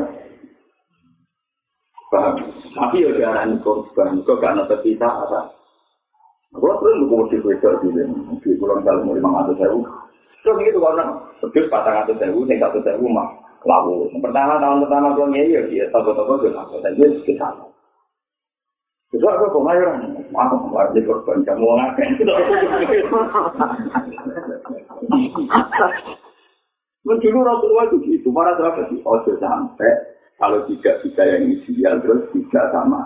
Tapi 2.09 3.05
ya 3.05 3.13
diarani 3.13 3.61
korban, 3.61 4.25
kok 4.25 4.41
gak 4.41 4.57
ada 4.57 4.65
tersisa 4.65 5.05
apa? 5.05 5.53
Kalau 6.49 6.81
perlu 6.81 7.05
buku 7.05 7.37
di 7.37 7.45
Twitter 7.45 7.77
juga, 7.85 8.09
di 8.41 8.57
bulan 8.57 8.81
kali 8.81 9.05
mau 9.05 9.13
lima 9.13 9.45
ratus 9.45 9.61
ribu. 9.61 9.85
Terus 10.41 10.57
gitu 10.65 10.81
karena 10.81 11.05
terus 11.45 11.69
patang 11.69 12.01
ratus 12.01 12.17
ribu, 12.17 12.49
nih 12.49 12.57
satu 12.57 12.81
ribu 12.81 13.13
mah 13.13 13.29
lalu. 13.69 14.09
Pertama 14.25 14.57
tahun 14.57 14.89
pertama 14.89 15.13
gue 15.13 15.45
ya 15.45 15.61
dia 15.69 15.85
toko-toko 15.93 16.41
gue 16.41 16.57
laku, 16.57 16.81
dan 16.81 16.97
gue 16.97 17.21
sekitar. 17.21 17.53
Itu 19.13 19.29
aku 19.29 19.61
pemayaran, 19.61 20.25
aku 20.33 20.55
pemayaran 20.69 20.97
di 20.97 21.05
korban 21.05 21.45
kamu 21.45 21.77
ngapain? 21.77 22.17
Menjulu 27.09 27.41
Rasulullah 27.41 27.89
itu 27.89 28.05
gitu, 28.05 28.29
para 28.37 28.53
sahabat 28.61 28.93
sih, 28.93 29.01
sampai 29.41 29.93
Kalau 30.39 30.63
tidak 30.71 31.03
bisa 31.03 31.23
yang 31.27 31.51
ideal 31.51 31.99
terus 31.99 32.31
tidak 32.31 32.67
sama. 32.71 33.03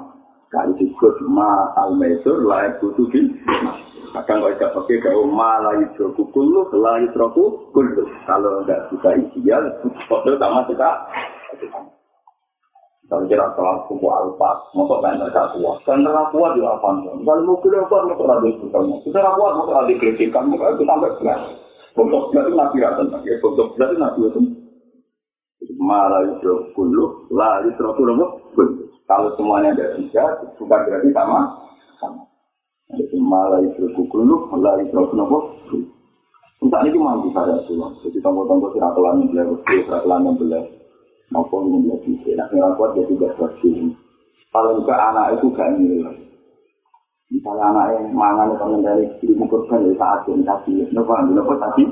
Kali 0.53 0.77
disebut 0.77 1.17
ma 1.33 1.73
al 1.81 1.97
mesur 1.97 2.45
layak 2.45 2.77
butuh 2.85 3.09
di 3.09 3.25
Kadang 4.13 4.45
kalau 4.45 4.53
tidak 4.53 4.75
pakai 4.77 5.01
kau 5.01 5.25
ma 5.25 5.57
layu 5.65 5.89
troku 5.97 6.29
kulu, 6.37 6.69
layu 6.77 7.09
troku 7.17 7.73
kulu. 7.73 8.05
Kalau 8.29 8.61
tidak 8.69 8.93
bisa 8.93 9.09
ideal, 9.17 9.65
foto 10.05 10.37
sama 10.37 10.69
kita. 10.69 10.91
Kalau 13.09 13.25
kira 13.25 13.49
salah 13.57 13.81
suku 13.89 14.05
alfa, 14.05 14.51
motor 14.77 15.01
kan 15.01 15.17
tidak 15.17 15.57
kuat. 15.57 15.81
Kan 15.89 16.05
tidak 16.05 16.29
kuat 16.33 16.53
di 16.57 16.61
apa? 16.61 16.89
Kalau 17.01 17.45
mau 17.45 17.61
kuliah 17.65 17.85
kuat, 17.89 18.09
motor 18.09 18.29
ada 18.29 18.49
itu 18.49 18.69
kamu. 18.69 19.01
Tidak 19.09 19.33
kuat, 19.37 19.53
motor 19.57 19.75
ada 19.81 19.93
kritikan, 19.97 20.49
motor 20.49 20.77
itu 20.77 20.85
sampai 20.85 21.13
belas. 21.21 21.41
Untuk 21.93 22.33
berarti 22.33 22.53
nabi 22.57 22.77
rata, 22.81 23.05
ya. 23.25 23.37
Untuk 23.41 23.77
berarti 23.77 23.97
nabi 23.97 24.21
itu. 24.29 24.41
Malah 25.79 26.23
itu 26.27 26.53
kulu, 26.75 27.31
lah 27.31 27.63
itu 27.67 27.83
kulu 27.83 28.13
Kalau 29.07 29.35
semuanya 29.37 29.75
ada 29.77 29.99
tiga, 29.99 30.25
bukan 30.57 30.81
berarti 30.89 31.11
sama. 31.13 31.41
sama. 32.01 32.23
Jadi 32.97 33.17
malah 33.21 33.61
itu 33.63 33.87
kulu, 33.95 34.51
lah 34.59 34.79
itu 34.81 34.95
kulu. 34.95 35.41
Entah 36.63 36.87
ini 36.87 36.95
mampu 36.95 37.35
saya 37.35 37.59
tuh. 37.67 37.75
Jadi 38.07 38.23
tonggo-tonggo 38.23 38.71
siratulan 38.71 39.19
yang 39.19 39.35
beliau, 39.35 39.59
siratulan 39.67 40.23
yang 40.23 40.39
beliau. 40.39 40.63
Maupun 41.35 41.75
yang 41.75 41.83
beliau 41.83 41.99
bisa. 42.07 42.39
Nah, 42.39 42.47
yang 42.55 42.79
kuat 42.79 42.95
dia 42.95 43.03
tidak 43.11 43.35
bersih. 43.35 43.91
Kalau 44.55 44.79
juga 44.79 44.95
anak 44.95 45.43
itu 45.43 45.51
gak 45.59 45.75
nilai. 45.75 46.15
Misalnya 47.33 47.65
anaknya 47.73 48.13
mangan 48.15 48.53
itu 48.53 48.63
mengendali 48.63 49.05
diri 49.19 49.35
mukurkan 49.35 49.83
dari 49.83 49.97
saat 49.99 50.23
yang 50.29 50.45
tadi. 50.47 50.87
Nopo, 50.95 51.13
nopo 51.33 51.53
tadi. 51.59 51.83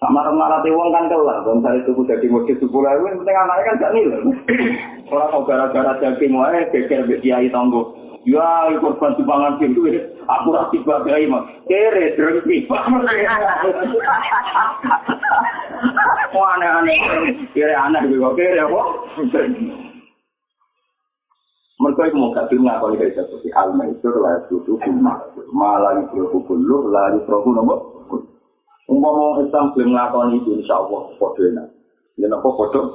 Sama 0.00 0.32
marah 0.32 0.64
wong 0.64 0.96
kan 0.96 1.12
kelar, 1.12 1.44
bang 1.44 1.60
saya 1.60 1.84
itu 1.84 1.92
jadi 2.08 2.24
motif 2.32 2.56
sepuluh 2.56 2.88
ribu, 2.88 3.20
penting 3.20 3.36
anaknya 3.36 3.68
kan 3.68 3.80
gak 3.84 3.92
nilai. 3.92 4.24
Orang 5.12 5.28
mau 5.28 5.44
gara-gara 5.44 5.92
daging 6.00 6.40
wae, 6.40 6.64
geger 6.72 7.04
be 7.04 7.20
kiai 7.20 7.52
tonggo. 7.52 7.92
Ya, 8.24 8.72
korban 8.80 9.12
timbangan 9.20 9.60
itu, 9.60 9.84
aku 10.24 10.56
rasi 10.56 10.80
bagai 10.88 11.28
mah. 11.28 11.44
Kere, 11.68 12.16
drengki. 12.16 12.64
Wah, 16.32 16.48
aneh-aneh. 16.56 16.96
Kere 17.52 17.76
aneh 17.76 18.00
juga, 18.08 18.40
kere 18.40 18.64
kok. 18.64 18.88
Mereka 21.80 22.08
itu 22.08 22.16
mau 22.16 22.32
kasih 22.32 22.56
ngakali 22.56 23.00
dari 23.00 23.12
seperti 23.16 23.52
al-maisur, 23.52 24.16
la 24.20 24.36
yusufu, 24.48 24.96
malah 25.52 25.92
yusufu 26.08 26.40
kullu, 26.48 26.88
la 26.88 27.20
yusufu 27.20 27.52
nomor. 27.52 27.89
Umpama 28.90 29.38
Islam 29.46 29.70
belum 29.78 29.94
ngelakoni 29.94 30.42
itu, 30.42 30.50
insya 30.58 30.82
Allah, 30.82 31.14
bodoh 31.14 31.46
enak. 31.46 31.68
Ini 32.18 32.26
apa 32.26 32.48
bodoh? 32.50 32.86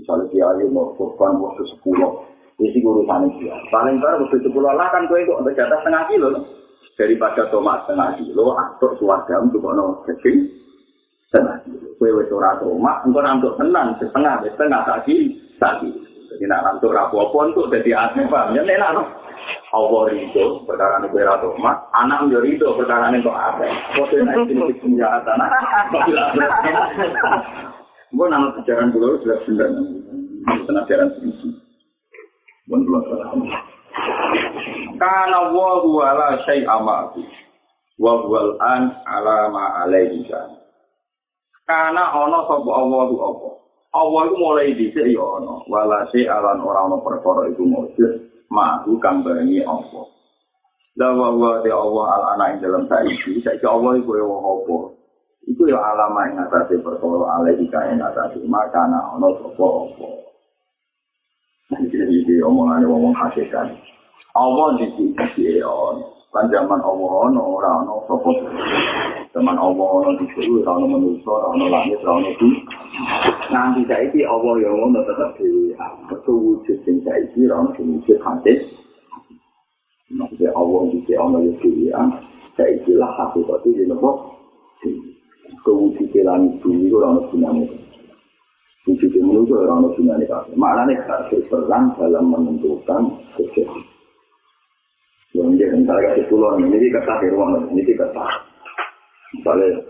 Misalnya 0.00 0.24
dia 0.32 0.48
ayo 0.56 0.72
mau 0.72 0.96
korban 0.96 1.36
waktu 1.36 1.68
sepuluh, 1.68 2.24
isi 2.56 2.80
urusan 2.80 3.28
dia. 3.36 3.52
Paling 3.68 4.00
baru 4.00 4.24
waktu 4.24 4.40
sepuluh 4.40 4.72
lah 4.72 4.88
kan 4.88 5.04
gue 5.06 5.20
itu 5.20 5.36
jatah 5.52 5.78
setengah 5.84 6.08
kilo. 6.08 6.28
Daripada 6.96 7.44
tomat 7.52 7.84
setengah 7.84 8.16
kilo, 8.24 8.56
atau 8.56 8.96
keluarga 8.96 9.44
untuk 9.44 9.60
ono 9.60 10.00
daging 10.08 10.48
setengah 11.28 11.60
kilo. 11.68 11.86
Gue 12.00 12.10
wes 12.16 12.32
ora 12.32 12.56
tomat, 12.56 13.04
engkau 13.04 13.20
untuk 13.20 13.52
tenang 13.60 13.92
setengah, 14.00 14.40
setengah 14.48 14.80
lagi, 14.88 15.36
lagi. 15.60 15.92
Jadi 16.32 16.48
nak 16.48 16.80
untuk 16.80 16.96
rapu 16.96 17.20
apa 17.20 17.52
untuk 17.52 17.68
jadi 17.68 18.08
asli, 18.08 18.24
paham? 18.32 18.56
Ya 18.56 18.64
enak, 18.64 19.04
Allah 19.72 20.00
ridho 20.12 20.62
perkara 20.68 21.00
ini 21.00 21.08
kira 21.12 21.40
mak 21.58 21.88
anak 21.96 22.28
menjadi 22.28 22.44
ridho 22.44 22.68
perkara 22.76 23.08
ini 23.08 23.24
kok 23.24 23.32
apa? 23.32 23.64
Kode 23.96 24.16
naik 24.22 24.50
ini 24.52 24.74
senjata 24.80 25.32
nah 25.40 25.48
gue 28.12 28.26
nama 28.28 28.52
sejarah 28.60 28.92
dulu 28.92 29.16
sudah 29.24 29.38
sudah 29.48 29.68
tenang 30.68 30.84
sejarah 30.84 31.08
sini. 31.16 31.48
Bon 32.68 32.84
dulu 32.84 33.00
karena 35.00 35.38
wa 35.52 35.80
wala 35.82 36.28
syai 36.44 36.64
amati 36.68 37.24
wa 37.96 38.20
wal 38.28 38.60
an 38.60 38.92
alama 39.08 39.84
alaihi 39.84 40.28
karena 41.62 42.04
ono 42.12 42.38
sapa 42.50 42.70
Allah 42.74 43.00
tu 43.08 43.16
apa? 43.16 43.48
Allah 43.92 44.20
itu 44.24 44.36
mulai 44.40 44.72
dhisik 44.72 45.06
ya 45.08 45.20
ana. 45.20 45.62
Walase 45.68 46.24
alan 46.24 46.64
ora 46.64 46.88
ana 46.88 46.96
perkara 47.04 47.48
iku 47.52 47.64
mujud, 47.68 48.12
mahu 48.52 49.00
kang 49.00 49.24
barengi 49.24 49.64
Allah. 49.64 50.04
La 51.00 51.08
wa 51.16 51.64
de 51.64 51.72
Allah 51.72 52.06
al 52.20 52.24
ana 52.36 52.44
ing 52.52 52.60
dalam 52.60 52.84
saiki, 52.84 53.40
saiki 53.40 53.64
Allah 53.64 53.96
iku 53.96 54.12
ya 54.12 54.28
apa? 54.28 54.76
Iku 55.48 55.62
ya 55.64 55.80
alama 55.80 56.28
ing 56.28 56.36
atase 56.36 56.76
perkara 56.84 57.40
alai 57.40 57.56
ika 57.56 57.80
ing 57.88 58.04
atase 58.04 58.44
makana 58.44 59.00
ana 59.16 59.28
sapa 59.40 59.66
apa. 59.88 60.08
Iki 61.80 61.96
iki 61.96 62.34
omongane 62.44 62.84
wong 62.84 63.16
hakikat. 63.16 63.72
Allah 64.36 64.68
ya 64.76 65.72
ana. 65.72 66.04
Kan 66.32 66.44
zaman 66.52 66.80
Allah 66.84 67.12
ana 67.32 67.40
ora 67.40 67.70
ana 67.80 67.94
sapa. 68.04 68.30
Zaman 69.32 69.56
Allah 69.56 69.88
ana 70.04 70.12
dhisik 70.20 70.44
ora 70.44 70.76
ana 70.76 70.86
manusa, 70.92 71.24
ora 71.24 71.56
ana 71.56 71.66
langit, 71.72 72.04
ora 72.04 72.20
ana 72.20 72.30
bumi. 72.36 72.60
Nanti 73.48 73.80
saiki 73.88 74.28
Allah 74.28 74.60
yang 74.60 74.76
ngono 74.76 75.00
tetep 75.08 75.40
dhewe. 75.40 75.72
Betul 76.12 76.36
wujud 76.36 76.76
sing 76.84 77.00
saiki 77.00 77.48
ora 77.48 77.64
ono 77.64 77.72
sing 77.72 77.96
wujud 77.96 78.20
hadis. 78.20 78.60
Maksudnya 80.12 80.52
Allah 80.52 80.80
bisa 80.92 81.16
ono 81.16 81.48
ya 81.48 81.52
dhewe. 81.64 81.88
Saiki 82.60 82.92
lah 82.92 83.08
hakikat 83.16 83.64
itu 83.72 83.88
nopo? 83.88 84.36
Kewujud 85.64 86.12
langit 86.28 86.52
bumi 86.60 86.92
ora 86.92 87.16
ono 87.16 87.32
gunane. 87.32 87.64
Wujud 88.84 89.16
manusia 89.16 89.56
ora 89.64 89.80
ono 89.80 89.96
gunane 89.96 90.28
kabeh. 90.28 90.52
Maknane 90.60 90.92
gak 91.08 91.32
berperan 91.32 91.96
dalam 91.96 92.28
menentukan 92.28 93.16
kejadian. 93.40 93.80
Yang 95.32 95.48
dia 95.56 95.72
misalnya 95.72 96.12
kasih 96.12 96.28
pulau 96.28 96.60
ini 96.60 96.92
kata 96.92 97.24
di 97.24 97.32
ruang 97.32 97.64
ini 97.72 97.96
kata. 97.96 98.51
Misalnya 99.32 99.80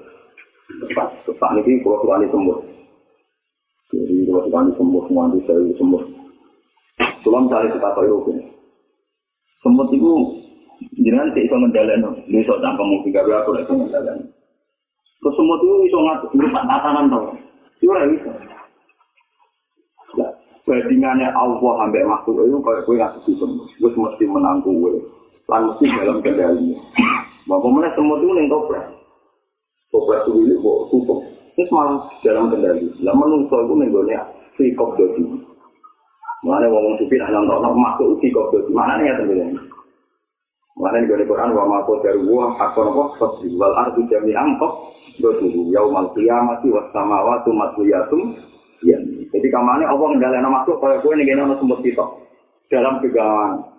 tepat 0.70 1.08
tepat 1.26 1.50
ini 1.62 1.82
kalau 1.82 2.02
tuan 2.06 2.24
sembuh. 2.30 2.58
Jadi 3.92 4.14
kalau 4.30 4.42
tuan 4.48 4.66
sembuh 4.78 5.02
semua 5.10 5.32
di 5.34 5.40
saya 5.44 5.72
sembuh. 5.76 6.02
Tulang 7.22 7.46
cari 7.50 7.68
kita 7.70 7.88
tahu 7.94 8.06
itu. 8.06 8.32
Sembuh 9.62 9.86
itu 9.94 10.12
jangan 11.06 11.30
tidak 11.34 11.44
bisa 11.50 11.56
menjalan. 11.58 12.06
Bisa 12.30 12.52
tanpa 12.62 12.82
mungkin 12.82 13.14
gak 13.14 13.26
berapa 13.26 13.48
lagi 13.50 13.72
menjalan. 13.74 14.18
Terus 15.22 15.34
sembuh 15.38 15.56
itu 15.58 15.66
bisa 15.86 15.98
ngatur 16.02 16.30
berupa 16.34 16.60
tatanan 16.66 17.06
tau. 17.10 17.30
Itu 17.78 17.90
bisa. 17.90 18.32
Bandingannya 20.62 21.26
Allah 21.34 21.58
sampai 21.58 22.06
makhluk 22.06 22.46
itu 22.46 22.58
kayak 22.62 22.86
gue 22.86 22.94
ngasih 22.94 23.34
sembuh. 23.34 23.66
Gue 23.82 23.90
mesti 23.98 24.24
menang 24.30 24.62
gue. 24.62 24.94
lan 25.50 25.66
mesti 25.68 25.84
dalam 25.90 26.22
kendali. 26.22 26.70
Bapak 27.50 27.70
mana 27.74 27.90
semua 27.98 28.14
itu 28.22 28.30
yang 28.30 28.46
toprak. 28.46 29.01
Toprak 29.92 30.24
itu 30.24 30.32
ini 30.40 30.54
kok 30.56 30.88
tutup. 30.88 31.20
Ini 31.52 31.68
malah 31.68 32.08
dalam 32.24 32.48
kendali. 32.48 32.88
Lah 33.04 33.12
menungso 33.12 33.60
itu 33.60 33.74
nenggolnya 33.76 34.24
free 34.56 34.72
cop 34.72 34.96
dodi. 34.96 35.20
Mana 36.42 36.66
ngomong 36.66 36.96
supi 36.96 37.20
lah 37.20 37.28
nonton 37.28 37.60
nak 37.60 37.76
masuk 37.76 38.16
free 38.24 38.32
cop 38.32 38.48
dodi. 38.56 38.72
Mana 38.72 38.96
nih 38.96 39.12
ya 39.12 39.20
teman 39.20 39.60
Mana 40.80 41.04
nih 41.04 41.12
dari 41.12 41.28
Quran 41.28 41.52
wa 41.52 41.68
mako 41.68 42.00
dari 42.00 42.16
gua 42.24 42.56
hakon 42.56 42.88
apa 42.88 43.02
fasri 43.20 43.52
wal 43.52 43.76
ardu 43.76 44.08
jami 44.08 44.32
angkok 44.32 44.96
dodi 45.20 45.52
yaumal 45.68 46.08
qiyamati 46.16 46.72
was 46.72 46.88
samawati 46.96 47.52
matwiyatum 47.52 48.32
ya. 48.80 48.96
Jadi 49.28 49.48
kamane 49.52 49.84
Allah 49.84 50.06
ngendalena 50.08 50.48
makhluk 50.48 50.80
kaya 50.80 51.04
kowe 51.04 51.12
ning 51.12 51.28
kene 51.28 51.44
ana 51.44 51.60
sumber 51.60 51.84
kita. 51.84 52.08
Dalam 52.72 53.04
kegawaan 53.04 53.72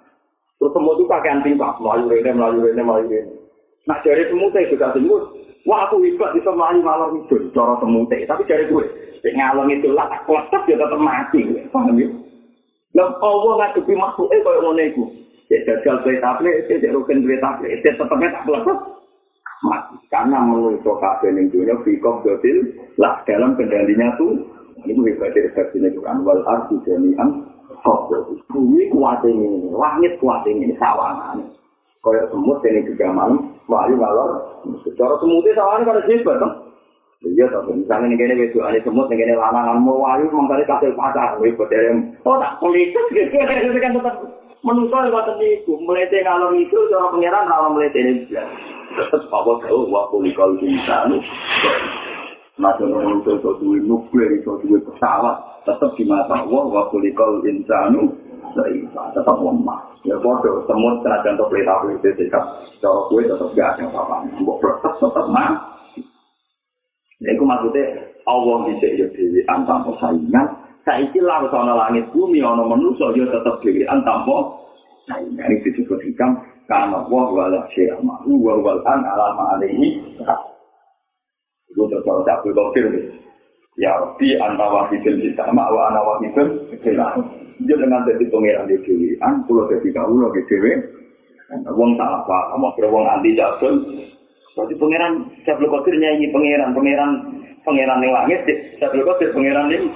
Terus 0.64 0.80
semut 0.80 0.96
itu 0.96 1.12
pakaian 1.12 1.44
tingkat, 1.44 1.76
melayu 1.84 2.08
rene, 2.08 2.32
melayu 2.40 2.64
rene, 2.64 2.82
melayu 2.88 3.08
rene. 3.12 3.36
Nah 3.84 4.00
dari 4.00 4.24
semutnya 4.32 4.64
juga 4.72 4.96
semut, 4.96 5.33
wah 5.68 5.88
aku 5.88 6.04
hebat 6.04 6.36
bisa 6.36 6.52
melayu 6.52 6.80
malam 6.84 7.24
itu, 7.24 7.36
cara 7.56 7.76
semutnya. 7.80 8.28
Tapi 8.28 8.44
dari 8.48 8.68
gue, 8.68 8.86
ngalong 9.24 9.70
itu 9.72 9.90
lah, 9.92 10.12
tak 10.12 10.24
kletek 10.28 10.64
ya 10.72 10.76
tetap 10.80 11.00
mati. 11.00 11.42
Paham 11.72 11.96
ya? 12.00 12.08
Lah 12.94 13.10
Allah 13.24 13.54
ngadepi 13.58 13.94
makhluknya 13.98 14.44
kaya 14.46 14.60
ngono 14.62 14.84
iku. 14.86 15.04
Ya 15.52 15.58
gagal 15.68 15.96
duwe 16.06 16.18
tablet, 16.24 16.70
ya 16.70 16.90
rugen 16.94 17.26
duwe 17.26 17.38
tablet, 17.42 17.82
ya 17.82 17.92
tetepnya 17.96 18.34
tak 18.36 18.46
kletek. 18.46 18.78
Mati. 19.64 19.96
Karena 20.12 20.38
menurut 20.44 20.84
kabeh 20.84 21.32
ning 21.32 21.48
dunia 21.50 21.80
fikop 21.88 22.22
dotil 22.28 22.68
lah 23.00 23.24
dalam 23.24 23.56
kendalinya 23.56 24.12
tuh 24.20 24.36
ini 24.84 25.16
hebat 25.16 25.32
dari 25.32 25.48
versinya 25.56 25.90
Quran 25.96 26.28
wal 26.28 26.44
ardi 26.44 26.76
jami'an 26.84 27.48
bumi 28.52 28.92
kuat 28.92 29.24
ini, 29.24 29.72
langit 29.72 30.20
kuat 30.20 30.44
ini, 30.48 30.76
sawangan. 30.76 31.40
Kaya 32.04 32.28
semut 32.28 32.60
ini 32.68 32.84
juga 32.84 33.16
malam, 33.16 33.56
wahyu 33.72 33.96
malor. 33.96 34.60
Secara 34.84 35.16
semutnya 35.24 35.56
sawangan 35.56 35.88
kan 35.88 36.04
hebat, 36.04 36.36
kan? 36.36 36.52
Iya, 37.24 37.48
tapi 37.48 37.80
misalnya 37.80 38.12
ini 38.12 38.20
kene 38.20 38.36
wedo 38.36 38.60
ane 38.68 38.84
semut 38.84 39.08
ini 39.08 39.24
kene 39.24 39.40
lanangan 39.40 39.80
mau 39.80 40.04
wahyu 40.04 40.28
mangkane 40.28 40.68
kasih 40.68 40.92
pacar, 41.00 41.40
hebat 41.40 41.72
dari 41.72 41.96
oh 42.28 42.36
tak 42.36 42.60
politis 42.60 43.08
gitu, 43.16 43.32
itu 43.40 43.80
kan 43.80 43.96
tetap 43.96 44.16
menungso 44.68 45.00
lewat 45.00 45.40
niku, 45.40 45.80
melete 45.80 46.20
ngalor 46.20 46.52
itu 46.60 46.76
cara 46.92 47.08
pangeran 47.16 47.48
rawa 47.48 47.68
melete 47.72 48.00
ini. 48.04 48.28
Tetap 49.00 49.24
apa 49.32 49.52
tahu 49.64 49.88
wa 49.88 50.12
kulikal 50.12 50.60
insanu. 50.60 51.24
Masa 52.60 52.84
manusia 52.84 53.40
itu 53.40 53.50
duwe 53.64 53.80
nuklir, 53.80 54.30
itu 54.38 54.60
duwe 54.60 54.78
pesawat, 54.84 55.64
tetap 55.64 55.96
di 55.96 56.04
mata 56.04 56.44
Allah, 56.44 56.64
wa 56.68 56.84
kulikal 56.92 57.40
insanu, 57.48 58.12
tetap 58.56 59.38
lemah. 59.42 59.80
Ya 60.04 60.16
bodoh, 60.20 60.64
semut 60.70 61.02
senajan 61.02 61.40
untuk 61.40 61.50
pelita 61.50 61.80
pelita 61.82 62.10
sikap, 62.20 62.44
cara 62.84 63.00
gue 63.08 63.22
tetap 63.26 63.50
gak 63.56 63.70
ada 63.80 63.84
apa-apa. 63.90 64.16
Mbok 64.38 64.60
protes 64.60 64.94
tetap 65.00 65.26
mah. 65.32 65.52
Ya 67.24 67.32
itu 67.32 67.44
maksudnya, 67.48 68.04
Allah 68.28 68.58
bisa 68.68 68.88
ya 69.00 69.08
dewi 69.16 69.42
antam 69.48 69.88
saingan, 69.96 70.48
saiki 70.84 71.20
lah 71.24 71.48
ana 71.48 71.74
langit 71.76 72.06
bumi 72.12 72.44
ana 72.44 72.64
manusa 72.68 73.16
ya 73.16 73.24
tetep 73.28 73.56
dhewean 73.64 74.04
tanpa 74.04 74.38
saingan 75.08 75.56
iki 75.60 75.72
disebut 75.80 76.00
hikam 76.04 76.40
karena 76.68 77.00
wa 77.08 77.28
wala 77.32 77.68
syai'a 77.76 78.00
ma'ru 78.00 78.40
wa 78.40 78.56
wal 78.60 78.80
an 78.88 79.04
ala 79.04 79.36
ma'alihi 79.36 80.20
Itu 81.74 81.90
terus 81.90 82.06
Abdul 82.06 82.54
Qadir 82.54 82.86
Ya 83.74 83.90
Rabbi 83.98 84.38
anta 84.38 84.70
wahidul 84.70 85.18
kita 85.18 85.50
wa 85.50 85.82
ana 85.90 86.02
wahidul 86.06 86.70
kita 86.78 87.08
Dia 87.62 87.76
dengan 87.78 88.02
jadi 88.10 88.26
pengiran 88.34 88.66
di 88.66 88.78
dewi 88.82 89.14
An 89.22 89.46
pulau 89.46 89.70
jadi 89.70 89.86
kaulo 89.94 90.34
di 90.34 90.42
dewi 90.50 90.74
Wong 91.70 91.94
salah 92.00 92.26
paham 92.26 92.66
Wong 92.66 92.74
wong 92.90 93.06
anti 93.06 93.38
jadul. 93.38 93.86
Berarti 94.58 94.74
pengiran 94.78 95.30
Abdul 95.46 95.70
Qadir 95.70 95.96
nyanyi 96.02 96.34
pengiran 96.34 96.74
Pengiran 96.74 97.10
pengiran 97.62 98.02
yang 98.02 98.14
langit 98.18 98.42
Abdul 98.82 99.06
Qadir 99.06 99.30
pengiran 99.38 99.70
ini. 99.70 99.90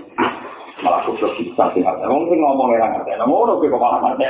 Malah 0.85 1.01
khusus 1.09 1.33
bisa 1.41 1.65
sih 1.73 1.81
Wong 1.81 2.29
sing 2.29 2.37
ngomong 2.37 2.77
yang 2.77 2.93
ngerti 2.93 3.17
Ngono 3.17 3.57
kok 3.57 3.81
malah 3.81 3.99
ngerti 4.13 4.29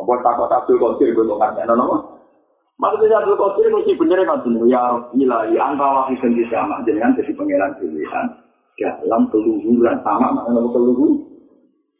Apa 0.00 0.12
takut 0.24 0.48
Abdul 0.48 0.80
Qadir 0.80 1.12
gue 1.12 1.28
ngerti 1.28 1.62
Nama 1.68 2.14
Maksudnya 2.74 3.22
Abdul 3.22 3.38
Qadir 3.38 3.70
mesti 3.70 3.92
bener 3.94 4.18
kan 4.26 4.42
dulu 4.42 4.66
ya 4.66 4.98
ilahi 5.14 5.54
angka 5.54 5.86
wahid 5.86 6.18
dan 6.18 6.34
sama. 6.50 6.82
Dengan 6.82 7.14
jadi 7.14 7.32
pangeran 7.38 7.70
pilihan. 7.78 8.26
Dalam 8.74 9.30
keluhuran 9.30 10.02
sama 10.02 10.34
makna 10.34 10.60
keluhur. 10.74 11.33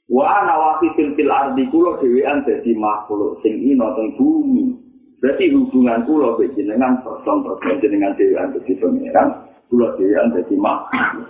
Wa 0.09 0.25
ana 0.29 0.55
wahid 0.61 0.93
fil 0.97 1.33
ardi 1.33 1.65
kula 1.73 1.97
dhewean 1.97 2.45
dadi 2.45 2.77
makhluk 2.77 3.41
sing 3.41 3.57
ino 3.65 3.89
teng 3.97 4.13
bumi. 4.21 4.77
Berarti 5.21 5.49
hubungan 5.57 6.05
kula 6.05 6.37
be 6.37 6.53
jenengan 6.53 7.01
person 7.01 7.41
person 7.41 7.81
jenengan 7.81 8.13
dhewean 8.21 8.53
dadi 8.53 8.73
pangeran, 8.77 9.29
kula 9.73 9.97
dhewean 9.97 10.29
dadi 10.37 10.55
makhluk. 10.61 11.29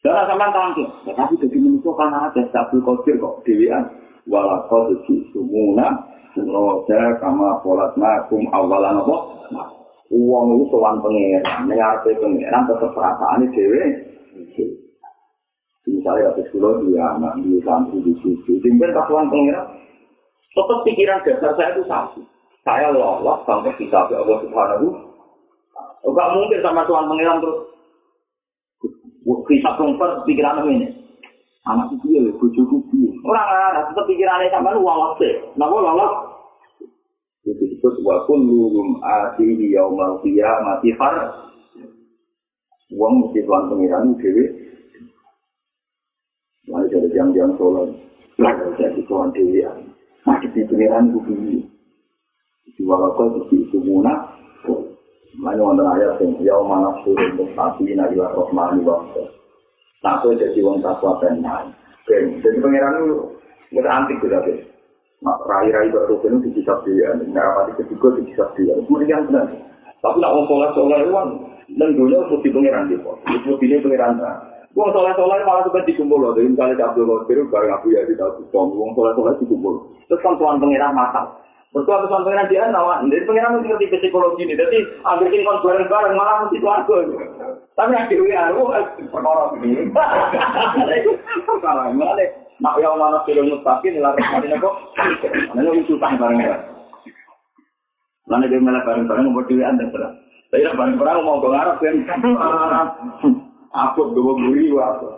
Jangan 0.00 0.32
sama 0.32 0.48
tangki, 0.48 0.84
tapi 1.12 1.36
jadi 1.44 1.56
manusia 1.60 1.92
kan 1.92 2.08
ada 2.08 2.40
Abdul 2.40 2.80
Qadir 2.84 3.20
kok 3.20 3.44
dhewean. 3.48 3.84
Walakau 4.28 4.92
dadi 4.92 5.24
sumuna 5.32 6.10
Roda 6.38 7.18
kama 7.18 7.58
polat 7.58 7.90
makum 7.98 8.46
awalan 8.54 9.02
apa? 9.02 9.16
Uang 10.10 10.58
itu 10.58 10.64
soal 10.74 10.98
pengeran, 11.02 11.70
mengarpe 11.70 12.14
pengeran 12.18 12.66
tetap 12.66 12.90
perasaan 12.94 13.46
ini 13.46 13.54
dewe. 13.54 13.84
Misalnya 15.88 16.32
habis 16.32 16.48
kulo 16.52 16.84
dia 16.84 17.16
anak 17.16 17.40
di 17.40 17.56
santri 17.64 18.04
di 18.04 18.12
situ, 18.20 18.60
tinggal 18.60 18.92
kasuan 18.92 19.32
pengeran. 19.32 19.80
Tetap 20.52 20.78
pikiran 20.84 21.24
dasar 21.24 21.52
saya 21.56 21.70
itu 21.72 21.82
satu. 21.88 22.20
Saya 22.60 22.92
lolos 22.92 23.40
sampai 23.48 23.72
kita 23.80 24.10
ke 24.10 24.14
Allah 24.18 24.38
Subhanahu. 24.44 24.86
Enggak 26.04 26.28
mungkin 26.36 26.60
sama 26.60 26.84
Tuhan 26.84 27.08
pengeran 27.08 27.40
terus. 27.40 27.58
Kita 29.48 29.70
komper 29.80 30.24
pikiran 30.28 30.64
ini. 30.68 31.00
anak 31.68 31.92
itu 31.92 32.06
ya 32.16 32.20
bojoku 32.40 32.80
piye 32.88 33.12
ora 33.20 33.42
ora 33.44 33.80
tetep 33.92 34.04
pikirane 34.08 34.48
sampean 34.48 34.80
wawas 34.80 35.20
e 35.20 35.30
napa 35.60 35.76
lolos 35.76 36.12
itu 37.44 37.52
disebut 37.76 38.00
wa 38.00 38.24
kulluhum 38.24 38.96
atihi 39.04 39.76
yaumal 39.76 40.16
qiyamati 40.24 40.96
far 40.96 41.30
wong 42.96 43.28
mesti 43.28 43.44
tuan 43.44 43.68
pengiran 43.68 44.16
dhewe 44.16 44.44
Jam-jam 47.20 47.52
sholat, 47.60 47.92
lalu 48.40 48.72
jadi 48.80 49.00
tuan 49.04 49.28
dhewe 49.36 49.60
Masih 50.24 50.48
di 50.56 50.64
pengiran 50.64 51.12
itu 51.12 51.20
piye 51.28 51.60
Di 52.72 52.82
walakau 52.88 53.44
di 53.44 53.60
itu 53.60 53.76
munah 53.76 54.40
Lalu 55.36 55.62
wonten 55.62 55.84
ayat 55.84 56.16
yang 56.18 56.32
yaumal 56.42 56.80
nafsu 56.80 57.12
untuk 57.14 57.52
api 57.54 57.92
nabi 57.92 58.18
wa 58.18 58.32
rohmani 58.34 58.82
wa 58.82 59.04
Nak 60.00 60.24
kowe 60.24 60.32
jadi 60.32 60.58
wong 60.64 60.80
takwa 60.80 61.20
benar. 61.20 61.68
Jadi 62.08 62.56
pangeran 62.58 63.04
itu 63.04 63.16
nggak 63.76 63.84
antik 63.92 64.16
gitu 64.18 64.32
tapi. 64.32 64.52
Nak 65.20 65.44
rai-rai 65.44 65.92
kok 65.92 66.08
rukun 66.08 66.40
itu 66.40 66.56
bisa 66.56 66.72
dia, 66.88 67.12
nggak 67.12 67.44
rapati 67.44 67.72
ketiga 67.84 68.08
itu 68.16 68.20
bisa 68.32 68.44
dia. 68.56 68.72
Kemudian 68.88 69.28
benar. 69.28 69.46
Tapi 70.00 70.16
nak 70.24 70.32
wong 70.32 70.44
soleh 70.48 71.04
itu 71.04 71.12
kan, 71.12 71.28
dan 71.76 71.88
dunia 71.92 72.18
mesti 72.24 72.48
pangeran 72.48 72.88
gitu. 72.88 73.12
Itu 73.28 73.50
pilih 73.60 73.78
pangeran. 73.84 74.14
Wong 74.78 74.94
soleh 74.94 75.10
soleh 75.18 75.42
malah 75.42 75.66
juga 75.66 75.82
dikumpul 75.82 76.22
loh. 76.22 76.30
Jadi 76.38 76.54
misalnya 76.54 76.86
Abdul 76.86 77.26
Qadir 77.26 77.42
bareng 77.50 77.74
Abu 77.74 77.90
Yazid 77.90 78.22
Al 78.22 78.38
Bustami, 78.38 78.78
wong 78.78 78.94
soleh 78.94 79.12
soleh 79.18 79.34
dikumpul. 79.42 79.74
Terus 80.06 80.22
kan 80.22 80.38
tuan 80.38 80.62
pangeran 80.62 80.94
matang. 80.94 81.26
Bertua 81.74 82.06
tuan 82.06 82.22
pangeran 82.22 82.46
dia 82.46 82.70
nawa, 82.70 83.02
jadi 83.02 83.26
pangeran 83.26 83.58
mesti 83.58 83.66
ngerti 83.66 83.98
psikologi 83.98 84.46
ini. 84.46 84.54
Jadi 84.54 84.78
ambil 85.02 85.34
kon 85.42 85.58
bareng 85.66 85.86
bareng 85.90 86.14
malah 86.14 86.46
mesti 86.46 86.62
tuan 86.62 86.86
Tapi 87.74 87.98
dewi 88.14 88.30
aku 88.30 88.62
perkara 89.10 89.42
ini. 89.58 89.90
Perkara 91.46 91.90
mana 91.90 92.26
Nak 92.60 92.76
yang 92.76 93.00
mana 93.00 93.24
film 93.24 93.50
mustaqim 93.50 94.04
lah 94.04 94.12
kemarin 94.14 94.54
aku. 94.54 94.70
Mana 95.56 95.70
itu 95.74 95.96
utang 95.98 96.14
bareng 96.20 96.38
ya. 96.44 96.56
Mana 98.30 98.46
dia 98.46 98.62
malah 98.62 98.86
bareng-bareng 98.86 99.34
mau 99.34 99.42
dewi 99.42 99.66
anda 99.66 99.82
terus. 99.90 100.14
Tapi 100.54 100.62
nak 100.62 100.78
bareng-bareng 100.78 101.24
mau 101.26 101.42
ngarap 101.42 101.82
kan. 101.82 101.94
Aku 103.70 104.10
dua 104.14 104.32
buri 104.34 104.74
waktu. 104.74 105.08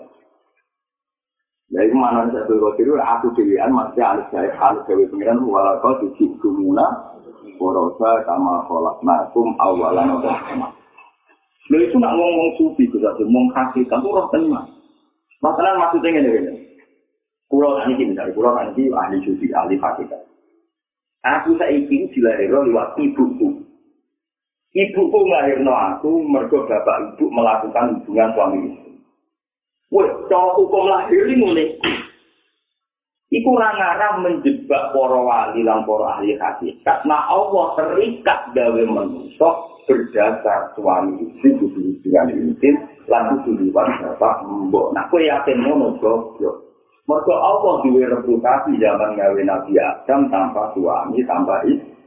Jadi 1.72 1.88
mana 1.96 2.28
satu 2.28 2.60
kau 2.60 2.76
tiru 2.76 3.00
aku 3.00 3.32
dewian 3.32 3.72
masih 3.72 4.04
alih 4.04 4.28
saya 4.28 4.52
alih 4.60 4.84
dewi 4.84 5.08
pengiran 5.08 5.40
walau 5.48 5.80
kau 5.80 5.96
tujuh 6.04 6.28
gumuna 6.36 6.84
Borosa 7.56 8.20
kama 8.28 8.68
kolak 8.68 9.00
nakum 9.00 9.56
awalan 9.56 10.20
udah 10.20 10.36
Lha 11.70 11.78
itu 11.78 11.96
nak 11.96 12.12
ngomong 12.18 12.58
sufi 12.58 12.90
ku 12.90 12.98
satu, 12.98 13.22
ngomong 13.22 13.54
hakikat 13.54 13.96
itu 14.02 14.08
roh 14.10 14.26
tenang. 14.34 14.66
Masalah 15.38 15.78
maksudnya 15.78 16.20
ini, 16.20 16.58
Pulau 17.46 17.78
tani 17.78 17.94
ini, 17.96 18.12
misalnya 18.12 18.34
pulau 18.34 18.58
ini 18.58 18.90
ahli 18.90 19.22
sufi, 19.22 19.46
ahli 19.54 19.78
hakikat. 19.78 20.20
Aku 21.22 21.54
saiki 21.54 22.10
dilahirno 22.10 22.66
lewat 22.66 22.98
ibuku. 22.98 23.62
Ibuku 24.72 25.18
nglahirno 25.28 25.68
aku 25.68 26.24
mergo 26.24 26.64
bapak 26.64 27.12
ibu 27.12 27.28
melakukan 27.28 28.00
hubungan 28.00 28.32
suami 28.32 28.58
istri. 28.72 28.92
Wah, 29.92 30.08
cara 30.32 30.56
hukum 30.56 30.88
lahir 30.88 31.28
ini 31.28 31.36
mulai. 31.36 31.68
Iku 33.32 33.48
orang 33.52 34.24
menjebak 34.24 34.92
para 34.96 35.20
wali 35.20 35.60
lan 35.60 35.84
para 35.84 36.16
ahli 36.16 36.36
hakikat. 36.40 37.04
Nah 37.04 37.28
Allah 37.28 37.76
terikat 37.76 38.52
gawe 38.56 38.82
manusia 38.88 39.48
berdasar 39.88 40.72
suami 40.76 41.20
istri 41.20 41.56
kudu 41.60 42.00
dengan 42.00 42.32
intim 42.32 42.76
lan 43.10 43.44
kudu 43.44 43.68
liwat 43.68 43.88
bapak 44.00 44.46
mbok 44.46 44.94
nak 44.94 45.10
kowe 45.10 45.18
yakin 45.18 45.58
ngono 45.58 45.98
goblok 45.98 46.56
mergo 47.10 47.34
Allah 47.34 47.82
duwe 47.82 48.06
reputasi 48.06 48.78
zaman 48.78 49.18
gawe 49.18 49.40
Nabi 49.42 49.72
Adam 49.74 50.30
tanpa 50.30 50.70
suami 50.76 51.18
tanpa 51.26 51.66
istri 51.66 52.01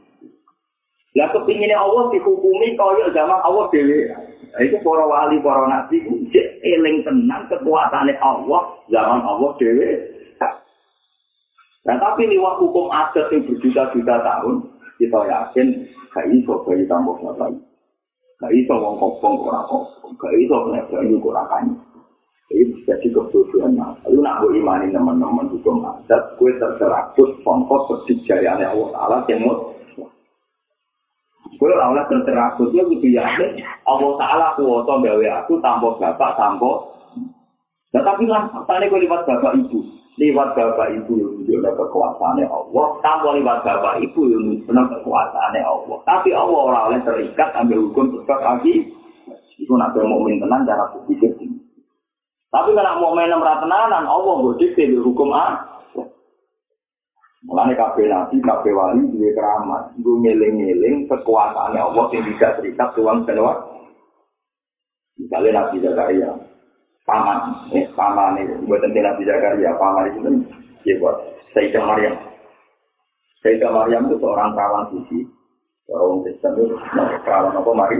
lah 1.16 1.28
kepinginnya 1.32 1.80
Allah 1.80 2.12
dihukumi 2.12 2.76
kaya 2.76 3.08
zaman 3.16 3.40
Allah 3.40 3.64
dewe 3.72 4.12
itu 4.56 4.76
para 4.84 5.04
wali 5.08 5.40
para 5.40 5.64
nabi 5.64 6.04
cek 6.32 6.48
eling 6.60 7.00
tenang 7.08 7.48
kekuatannya 7.48 8.14
Allah 8.20 8.62
zaman 8.92 9.20
Allah 9.24 9.50
dewe 9.56 10.16
Nah 11.86 11.96
tapi 12.02 12.26
liwat 12.26 12.58
hukum 12.58 12.90
adat 12.90 13.30
yang 13.30 13.46
berjuta-juta 13.46 14.14
tahun, 14.18 14.54
kita 14.98 15.20
yakin 15.22 15.66
gak 16.10 16.26
iso 16.34 16.66
bayi 16.66 16.82
tambah 16.90 17.14
lagi. 17.22 17.62
Gak 18.42 18.52
iso 18.58 18.74
wong 18.74 18.98
kopong 18.98 19.46
ora 19.46 19.62
kopong, 19.70 20.18
gak 20.18 20.34
iso 20.34 20.66
nek 20.74 20.90
bayu 20.90 21.22
ora 21.22 21.46
kanyi. 21.46 21.78
Ini 22.46 22.82
jadi 22.86 23.06
kebutuhan 23.10 23.74
mas. 23.78 23.98
Lalu 24.06 24.22
nak 24.22 24.42
imani 24.50 24.86
teman-teman 24.94 25.50
hukum 25.50 25.82
adat, 25.82 26.38
gue 26.38 26.50
terserapus 26.58 27.30
pongkos 27.42 28.06
perjalanan 28.06 28.70
Allah 28.70 28.90
Ta'ala 28.94 29.18
yang 29.30 29.46
mau. 29.46 29.75
Gue 31.56 31.72
awalnya 31.72 32.04
terserapus, 32.12 32.68
gue 32.68 32.84
gitu 32.96 33.08
yakin 33.16 33.60
Allah 33.88 34.12
Ta'ala 34.20 34.46
kuwata 34.60 35.00
gawe 35.00 35.26
aku 35.40 35.56
tanpa 35.64 35.88
bapak, 35.96 36.36
tanpa. 36.36 36.70
Nah 37.96 38.02
tapi 38.04 38.28
lah, 38.28 38.44
tadi 38.68 38.92
gue 38.92 39.04
lihat 39.04 39.24
bapak 39.24 39.56
ibu. 39.64 39.80
Liwat 40.16 40.56
bapak 40.56 40.96
ibu 40.96 41.12
yang 41.20 41.28
menunjukkan 41.44 41.76
kekuasaannya 41.76 42.48
Allah, 42.48 42.86
tanpa 43.04 43.36
liwat 43.36 43.58
bapak 43.64 43.94
ibu 44.00 44.20
yang 44.28 44.42
menunjukkan 44.48 45.00
kekuasaannya 45.00 45.62
Allah. 45.64 45.96
Tapi 46.04 46.28
Allah 46.32 46.60
orang 46.60 47.04
terikat 47.04 47.50
ambil 47.56 47.78
hukum 47.88 48.04
sebab 48.24 48.40
lagi. 48.40 48.92
Itu 49.56 49.72
nak 49.76 49.96
mau 49.96 50.20
main 50.20 50.36
tenang 50.36 50.68
cara 50.68 50.84
berpikir. 50.92 51.32
Tapi 52.52 52.70
kalau 52.72 53.00
mau 53.00 53.12
main 53.16 53.32
tenanan, 53.32 54.04
Allah 54.04 54.34
berdikte 54.40 54.88
di 54.88 54.96
hukum 54.96 55.32
A. 55.32 55.75
Mulanya 57.46 57.78
kabeh 57.78 58.10
nabi, 58.10 58.42
kabeh 58.42 58.72
wali, 58.74 59.06
dua 59.14 59.30
keramat. 59.38 59.82
Gue 60.02 60.18
ngiling-ngiling 60.18 61.06
kekuasaannya 61.06 61.78
Allah 61.78 62.04
yang 62.10 62.26
tidak 62.34 62.52
terikat 62.58 62.88
tuang 62.98 63.22
senwa. 63.22 63.54
Misalnya 65.16 65.64
Nabi 65.64 65.80
Zakaria, 65.80 66.28
paman, 67.06 67.70
eh 67.72 67.86
paman 67.96 68.36
ini 68.36 68.66
buat 68.68 68.84
nanti 68.84 69.00
Nabi 69.00 69.22
Zakaria, 69.24 69.72
paman 69.80 70.12
itu 70.12 70.18
ya 70.84 70.94
buat 71.00 71.16
Sayyidah 71.56 71.82
Maryam. 71.86 72.14
Sayyidah 73.40 73.70
Maryam 73.72 74.10
itu 74.10 74.20
seorang 74.20 74.52
perawan 74.52 74.92
suci, 74.92 75.24
orang 75.88 76.20
Kristen 76.26 76.52
itu 76.52 76.76
perawan 77.24 77.56
apa 77.56 77.70
Mari? 77.72 77.96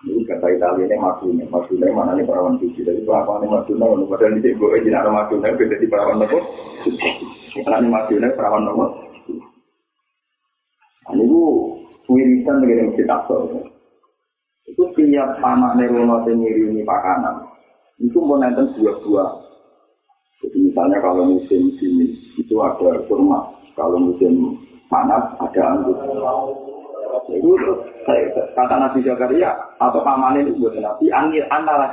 Ini 0.00 0.24
kata 0.24 0.46
Italia 0.56 0.88
ini 0.88 0.96
Maduna, 0.96 1.44
Maduna 1.52 1.86
mana 1.92 2.18
nih 2.18 2.26
perawan 2.26 2.58
suci, 2.58 2.80
apa 2.82 3.32
nih 3.38 3.48
Maduna, 3.52 3.84
kalau 3.86 4.08
padahal 4.10 4.40
di 4.42 4.50
gue 4.50 4.74
izin 4.80 4.96
ada 4.96 5.12
Maduna, 5.12 5.54
beda 5.54 5.76
di 5.78 5.86
perawan 5.86 6.24
apa? 6.24 6.38
Karena 7.50 7.82
ini 7.82 7.88
Maduna 7.90 8.28
perawan 8.38 8.70
apa? 8.70 8.86
Ini 11.10 11.24
bu 11.26 11.42
wirisan 12.10 12.62
dengan 12.62 12.94
kita 12.94 13.16
itu 14.70 14.82
tiap 14.94 15.42
anak 15.42 15.74
nerono 15.78 16.22
ini 16.30 16.82
pakanan 16.86 17.42
itu 17.98 18.18
mau 18.22 18.38
nonton 18.38 18.70
buah-buah 18.78 19.30
jadi 20.40 20.58
misalnya 20.70 20.98
kalau 21.02 21.26
musim 21.26 21.74
sini 21.82 22.14
itu 22.38 22.54
ada 22.62 23.02
kurma 23.10 23.50
kalau 23.74 23.98
musim 23.98 24.56
panas 24.86 25.34
ada 25.42 25.60
anggur 25.74 25.98
itu 27.30 27.72
kata 28.54 28.74
Nabi 28.74 29.02
Zakaria 29.02 29.52
atau 29.78 30.00
paman 30.02 30.40
itu 30.42 30.54
buat 30.58 30.74
Nabi 30.78 31.10
lagi 31.10 31.38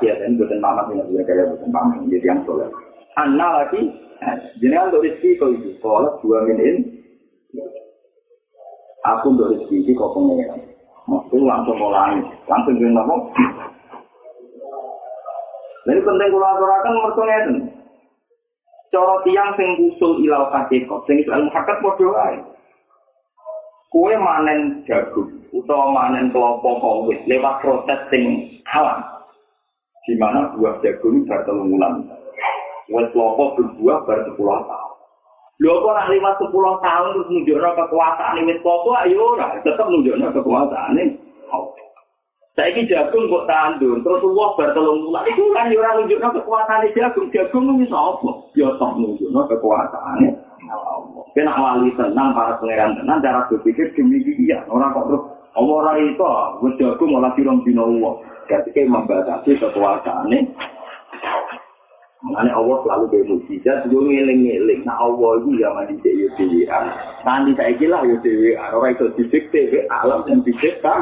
ya 0.05 0.13
dan 0.21 0.37
buat 0.37 0.53
paman 0.53 0.97
Nabi 0.97 1.11
Zakaria 1.17 1.49
buat 1.49 1.61
paman 1.65 2.07
jadi 2.09 2.25
yang 2.29 2.39
soleh 2.45 2.69
anak 3.18 3.49
lagi 3.65 3.82
jadi 4.61 4.89
untuk 4.89 5.05
rezeki 5.05 5.38
kau 5.41 5.53
itu 5.53 5.74
kalau 5.82 6.18
dua 6.22 6.45
minin 6.45 7.01
aku 9.05 9.34
untuk 9.34 9.53
rezeki 9.53 9.76
ini 9.86 9.93
kau 9.97 10.13
pengen 10.13 10.68
Maksudnya 11.07 11.47
langsung 11.47 11.80
mulai, 11.80 12.20
langsung 12.51 12.76
jadi 12.76 12.91
apa? 12.99 13.15
Ini 15.88 16.03
penting 16.03 16.30
kalau 16.36 16.49
aturakan 16.51 16.95
mereka 16.99 17.24
itu. 17.47 17.53
Cara 18.91 19.15
tiang 19.24 19.51
sing 19.55 19.70
usul 19.88 20.20
ilau 20.20 20.51
kok, 20.51 21.01
sing 21.07 21.24
ilmu 21.24 21.47
hakikat 21.51 21.80
podo 21.80 22.11
ae. 22.11 22.43
Kue 23.88 24.20
manen 24.20 24.84
jagung 24.84 25.32
utawa 25.55 25.95
manen 25.95 26.28
kelompok 26.36 26.84
kowit 26.84 27.24
lewat 27.24 27.63
proses 27.63 27.99
sing 28.11 28.24
alam. 28.68 28.99
Di 30.03 30.15
mana 30.20 30.51
buah 30.59 30.76
jagung 30.84 31.24
bertelung 31.24 31.72
bulan. 31.72 32.03
Wes 32.88 33.11
kelompok 33.11 33.59
berbuah 33.59 34.07
ber 34.07 34.23
10 34.31 34.39
tahun. 34.39 34.97
Lho 35.57 35.73
kok 35.81 35.89
nak 35.97 36.13
lima 36.13 36.31
sepuluh 36.38 36.77
tahun 36.85 37.17
terus 37.17 37.29
nunjukno 37.33 37.69
kekuasaan 37.73 38.45
ini 38.45 38.61
popo 38.61 38.93
ayo 38.93 39.33
ora 39.33 39.57
tetep 39.65 39.89
nunjukno 39.89 40.29
kekuasaan 40.29 41.01
ini. 41.01 41.17
Saya 42.53 42.73
ini 42.73 42.89
jagung 42.89 43.29
kok 43.29 43.45
tandur, 43.49 44.01
terus 44.01 44.21
uang 44.21 44.57
bertelung 44.57 45.09
bulan 45.09 45.25
itu 45.29 45.45
kan 45.57 45.73
ya 45.73 45.81
orang 45.81 46.05
nunjukno 46.05 46.29
kekuasaan 46.29 46.85
ini 46.85 46.93
jagung, 46.93 47.33
jagung 47.33 47.63
itu 47.65 47.73
bisa 47.89 47.97
apa? 47.97 48.29
Ya 48.53 48.69
tak 48.77 48.91
nunjukno 49.01 49.41
kekuasaan 49.49 50.17
ini. 50.21 50.29
Kena 51.33 51.53
wali 51.53 51.89
tenang, 51.97 52.33
para 52.38 52.57
pangeran 52.61 52.97
tenang, 52.97 53.21
cara 53.21 53.45
berpikir 53.49 53.93
demikian. 53.97 54.61
Orang 54.69 54.93
kok 54.93 55.05
terus, 55.09 55.23
orang 55.57 56.01
itu, 56.01 56.29
gue 56.61 56.71
jagung 56.81 57.13
malah 57.13 57.33
firong 57.33 57.61
bina 57.61 57.85
uang. 57.85 58.21
Ketika 58.49 58.85
membatasi 58.85 59.57
kekuasaan 59.57 60.33
ini, 60.33 60.49
Mengenai 62.18 62.49
Allah 62.49 62.82
selalu 62.82 63.05
kayak 63.13 63.28
mujizat, 63.30 63.80
gue 63.93 64.01
ngiling-ngiling. 64.01 64.82
Nah 64.89 64.97
Allah 64.97 65.38
itu 65.38 65.61
ya 65.61 65.70
mandi 65.70 66.01
cek 66.01 66.13
ya 66.18 66.28
dewean. 66.34 66.86
Nanti 67.22 67.53
saya 67.53 67.72
kira 67.78 68.01
ya 68.09 68.15
dewean. 68.26 68.74
Orang 68.74 68.97
itu 68.97 69.05
didikte, 69.22 69.86
alam 69.93 70.26
yang 70.26 70.41
didikta. 70.41 70.95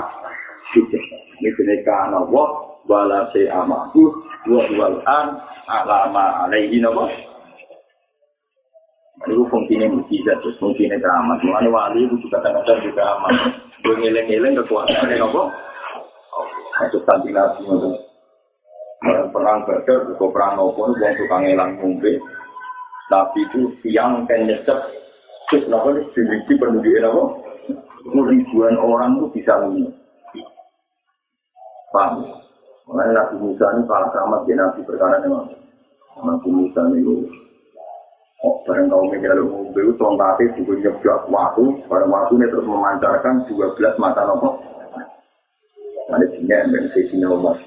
Didikta. 0.76 1.18
Ini 1.40 1.56
jeniskan 1.56 2.12
Allah, 2.20 2.48
wala 2.84 3.32
se 3.32 3.48
amaku, 3.48 4.12
wa 4.52 4.64
wal'an, 4.76 5.40
alama 5.72 6.48
alaihi 6.48 6.84
nama. 6.84 7.08
Itu 9.24 9.48
fungsinya 9.48 9.96
mujizat, 9.96 10.36
terus 10.44 10.60
fungsinya 10.60 11.00
keramat. 11.00 11.40
Mengenai 11.48 11.72
wali 11.72 12.12
itu 12.12 12.28
juga 12.28 12.44
kadang-kadang 12.44 12.92
juga 12.92 13.04
amat. 13.16 13.34
Gue 13.88 13.96
ngiling-ngiling 14.04 14.60
kekuasaan 14.60 15.16
Allah. 15.16 15.48
Itu 16.92 17.00
tadi 17.08 17.32
nabi 17.32 17.64
perang 19.06 19.60
badar, 19.70 20.00
juga 20.10 20.26
perang 20.34 20.52
nopo, 20.58 20.90
wong 20.90 21.14
tukang 21.18 21.46
elang 21.46 21.78
ngombe. 21.78 22.18
Nabi 23.06 23.40
itu 23.46 23.70
siang 23.86 24.26
kan 24.26 24.50
nyesep. 24.50 24.80
Terus 25.54 25.70
nopo 25.70 25.94
ini 25.94 26.10
dimiliki 26.18 26.54
penduduk 26.58 26.98
nopo. 27.06 27.24
Ribuan 28.06 28.78
orang 28.78 29.18
itu 29.18 29.26
bisa 29.34 29.54
minum. 29.66 29.94
Paham? 31.94 32.22
Mulai 32.86 33.14
Nabi 33.18 33.36
Musa 33.42 33.66
ini 33.74 33.82
kalah 33.90 34.10
sama 34.14 34.46
dia 34.46 34.58
Nabi 34.58 34.86
perkara 34.86 35.18
memang. 35.22 35.50
Nabi 36.22 36.50
Musa 36.54 36.82
ini 36.94 37.02
Oh, 38.46 38.62
bareng 38.62 38.94
kaum 38.94 39.10
mikir 39.10 39.34
lu 39.42 39.50
ngombe 39.50 39.80
itu 39.82 39.98
tongkatnya 39.98 40.54
juga 40.54 40.78
nyebjak 40.78 41.26
waktu, 41.34 41.66
bareng 41.90 42.14
waktu 42.14 42.38
ini 42.38 42.46
terus 42.54 42.68
memancarkan 42.70 43.42
12 43.50 43.98
mata 43.98 44.22
nopo. 44.22 44.62
Ada 46.14 46.30
singa 46.30 46.70
yang 46.70 46.86
singa 46.94 47.28
umat. 47.34 47.58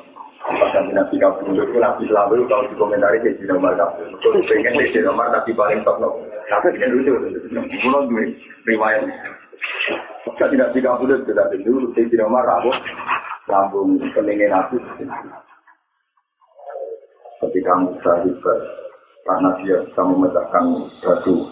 Bahkan 0.48 0.96
nabi 0.96 1.20
kamu 1.20 1.52
itu 1.60 1.76
nabi 1.76 2.02
selalu 2.08 2.48
kalau 2.48 2.64
dikomentari 2.72 3.20
saya 3.20 3.36
singa 3.36 3.60
umat 3.60 3.76
kamu. 3.76 4.16
Pengen 4.48 4.72
saya 4.72 4.88
singa 4.96 5.12
umat 5.12 5.28
tapi 5.36 5.52
paling 5.52 5.84
top 5.84 6.00
nopo. 6.00 6.24
Tapi 6.48 6.72
tidak 6.72 6.96
lucu, 6.96 7.12
mulai 7.52 8.08
dua 8.08 8.22
riwayat. 8.64 9.02
Jika 10.24 10.46
tidak 10.48 10.72
tiga 10.72 10.96
puluh 10.96 11.20
sudah 11.28 11.52
dulu 11.52 11.92
saya 11.92 12.08
singa 12.08 12.24
umat 12.32 12.48
rabu, 12.48 12.70
lambung 13.52 14.00
peningin 14.16 14.56
aku. 14.56 14.80
Ketika 17.38 17.72
Musa 17.78 18.12
hebat, 18.26 18.60
karena 19.22 19.50
dia 19.62 19.78
bisa 19.84 20.02
memecahkan 20.02 20.64
batu 21.04 21.46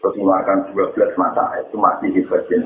terus 0.00 0.16
mengeluarkan 0.16 0.72
12 0.72 1.20
mata 1.20 1.44
itu 1.60 1.76
masih 1.76 2.08
hebatnya 2.16 2.58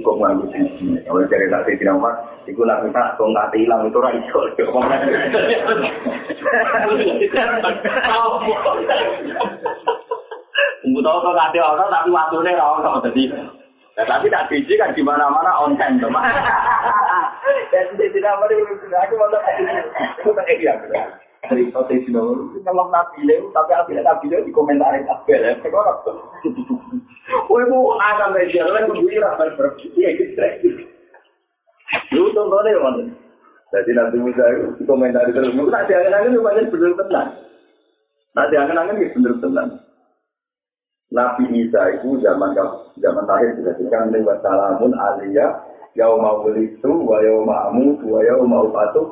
cukup 0.00 0.14
nganggu 0.22 0.46
sisi 0.54 0.96
kalau 1.04 1.26
dari 1.28 1.46
nanti 1.52 1.76
tidak 1.76 2.00
mas 2.00 2.16
itu 2.48 2.62
nanti 2.64 2.88
tak 2.94 3.14
tongkat 3.20 3.52
hilang 3.52 3.84
itu 3.84 3.98
orang 3.98 4.16
itu 4.16 4.40
Tunggu 10.82 10.98
tahu 10.98 11.18
kok 11.22 11.36
kate 11.38 11.58
orang 11.62 11.88
tapi 11.88 12.10
waktunya 12.10 12.58
orang 12.58 13.02
jadi. 13.06 13.24
Ya, 13.92 14.08
tapi 14.08 14.32
tak 14.32 14.48
biji 14.48 14.80
kan 14.80 14.96
di 14.96 15.04
mana-mana 15.04 15.52
on 15.60 15.76
time 15.76 16.00
tuh, 16.00 16.08
Mas. 16.08 16.24
Dan 17.72 17.92
tidak 17.92 18.40
mau 18.40 18.48
aku 18.48 19.14
mau 19.20 19.28
tak 19.28 19.44
iya 21.42 21.50
cerita 21.50 21.80
di 21.90 21.98
sini 22.06 22.62
memang 22.62 22.88
nabi 22.94 23.26
le 23.26 23.50
tapi 23.50 23.74
akhirnya 23.74 24.06
nabi 24.06 24.30
le 24.30 24.46
di 24.46 24.54
komentar 24.54 24.94
itu 24.94 25.10
apa 25.10 25.26
ya 25.26 25.58
sekarang 25.58 25.98
Woi 27.48 27.64
mau 27.70 27.96
ada 27.98 28.30
media 28.30 28.66
lain 28.66 28.90
tuh 28.90 28.98
bui 29.02 29.18
rapat 29.18 29.58
berarti 29.58 29.90
ya 29.98 30.10
gitu 30.14 30.86
lu 32.14 32.30
tuh 32.30 32.46
boleh 32.46 32.74
mana 32.78 33.04
jadi 33.74 33.90
nanti 33.90 34.16
Musa 34.22 34.44
di 34.78 34.84
komentar 34.86 35.26
itu 35.26 35.42
lu 35.42 35.66
nanti 35.66 35.90
angan-angan 35.98 36.30
lu 36.30 36.46
banyak 36.46 36.70
bener 36.70 36.94
tenang 36.94 37.30
nanti 38.38 38.54
angan-angan 38.54 39.02
itu 39.02 39.18
bener 39.18 39.34
tenang 39.42 39.70
Nabi 41.12 41.44
Isa 41.58 41.82
itu 41.98 42.22
zaman 42.24 42.56
zaman 43.02 43.24
terakhir 43.26 43.50
sudah 43.58 43.74
sekarang 43.76 44.14
lewat 44.14 44.38
salamun 44.40 44.94
aliyah 44.94 45.71
yau 45.96 46.16
mau 46.16 46.44
itu, 46.52 46.92
wa 47.04 47.20
yau 47.20 47.44
ma'amu, 47.44 48.00
wa 48.04 48.20
yau 48.24 48.44
mau 48.48 48.66
patuh. 48.72 49.06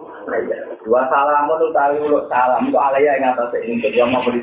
Dua 0.84 1.02
salam 1.12 1.48
itu 1.52 1.66
ulo 2.06 2.24
salam 2.28 2.68
itu 2.68 2.78
alaya 2.78 3.20
yang 3.20 3.36
atas 3.36 3.52
ini, 3.60 3.80
mau 4.08 4.24
beli 4.24 4.40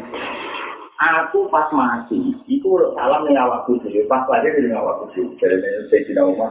Aku 0.98 1.46
pas 1.54 1.70
mati, 1.74 2.34
itu 2.50 2.66
ulo 2.66 2.94
salam 2.98 3.26
nih 3.26 3.38
awakku 3.38 3.78
sih, 3.86 4.06
pas 4.10 4.26
lagi 4.30 4.54
di 4.54 4.74
awakku 4.74 5.10
sih. 5.14 5.26
Jadi 5.38 5.62
saya 5.90 6.02
tidak 6.06 6.26
mau 6.38 6.50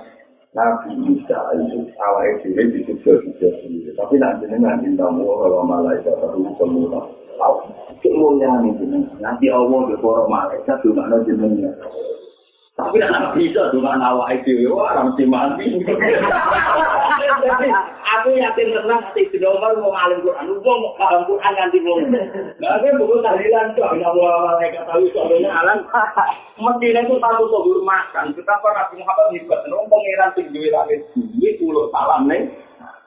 Nabi 0.57 1.21
Isa 1.21 1.37
itu 1.53 1.85
awal 2.01 2.41
itu 2.41 2.57
di 2.57 2.81
sisi 2.89 3.13
sisi 3.37 3.93
tapi 3.93 4.17
nanti 4.17 4.49
nanti 4.49 4.89
tamu 4.97 5.29
kalau 5.29 5.61
malaikat 5.69 6.17
terus 6.17 6.49
semua 6.57 7.05
tahu. 7.37 7.69
Kemuliaan 8.01 8.73
itu 8.73 8.89
nanti 9.21 9.53
Allah 9.53 9.85
berkorok 9.93 10.33
malaikat 10.33 10.81
juga 10.81 11.05
nanti 11.13 11.37
jenengnya. 11.37 11.69
Tapi 12.77 13.01
anak 13.01 13.33
bisa 13.33 13.73
dengan 13.73 14.05
awak 14.05 14.37
itu, 14.37 14.69
orang 14.69 15.09
mesti 15.09 15.25
mati. 15.25 15.81
Aku 18.07 18.29
yakin 18.37 18.69
tenang 18.69 19.01
nanti 19.01 19.25
di 19.33 19.41
nomor 19.41 19.81
mau 19.81 19.97
ngalim 19.97 20.21
Quran, 20.21 20.45
lu 20.45 20.61
mau 20.61 20.93
paham 21.01 21.25
Quran 21.25 21.53
nanti 21.57 21.81
mau. 21.81 21.97
Nah, 22.61 22.77
aku 22.77 23.01
buku 23.01 23.25
tahlilan 23.25 23.73
tuh, 23.73 23.81
nggak 23.81 24.13
mau 24.13 24.45
malaikat 24.45 24.85
tahu 24.93 25.09
soalnya 25.17 25.57
alam. 25.57 25.89
Mestinya 26.61 27.01
itu 27.01 27.17
tahu 27.17 27.43
tuh 27.49 27.81
makan. 27.81 28.37
Betapa 28.37 28.69
Nabi 28.69 28.95
Muhammad 29.01 29.33
hebat, 29.33 29.61
nong 29.73 29.89
pangeran 29.89 30.31
tinggi 30.37 30.69
langit, 30.69 31.01
ini 31.17 31.57
pulau 31.57 31.89
salam 31.89 32.29
nih. 32.29 32.45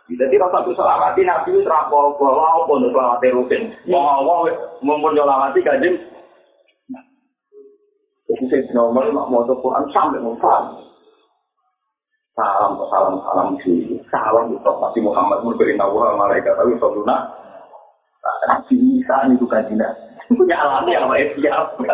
Jadi 0.10 0.42
rasa 0.42 0.66
tuh 0.66 0.74
selawati 0.74 1.22
Nabi 1.22 1.54
itu 1.54 1.62
terapol, 1.62 2.18
bahwa 2.18 2.66
apa 2.66 2.72
untuk 2.74 2.90
selawati 2.90 3.30
rutin. 3.38 3.70
Mau 3.86 4.02
awal, 4.02 4.50
mau 4.82 4.98
menyolawati 4.98 5.62
kajian, 5.62 6.02
Jadi 8.30 8.46
saya 8.46 8.62
nomor 8.78 9.10
mak 9.10 9.26
mau 9.34 9.42
Quran 9.42 9.90
sampai 9.90 10.22
mau 10.22 10.38
Salam 12.38 12.78
salam 12.94 13.18
salam 13.26 13.48
sih. 13.66 13.98
Salam 14.14 14.54
untuk 14.54 14.78
Nabi 14.78 15.02
Muhammad 15.02 15.42
memberi 15.42 15.74
nawa 15.74 16.14
malaikat 16.14 16.54
tapi 16.54 16.78
soduna. 16.78 17.26
Nabi 18.46 19.02
Isa 19.02 19.28
itu 19.34 19.50
kan 19.50 19.66
punya 20.30 20.62
alami 20.62 20.94
yang 20.94 21.10
baik 21.10 21.34
siap. 21.42 21.74
Pun 21.74 21.90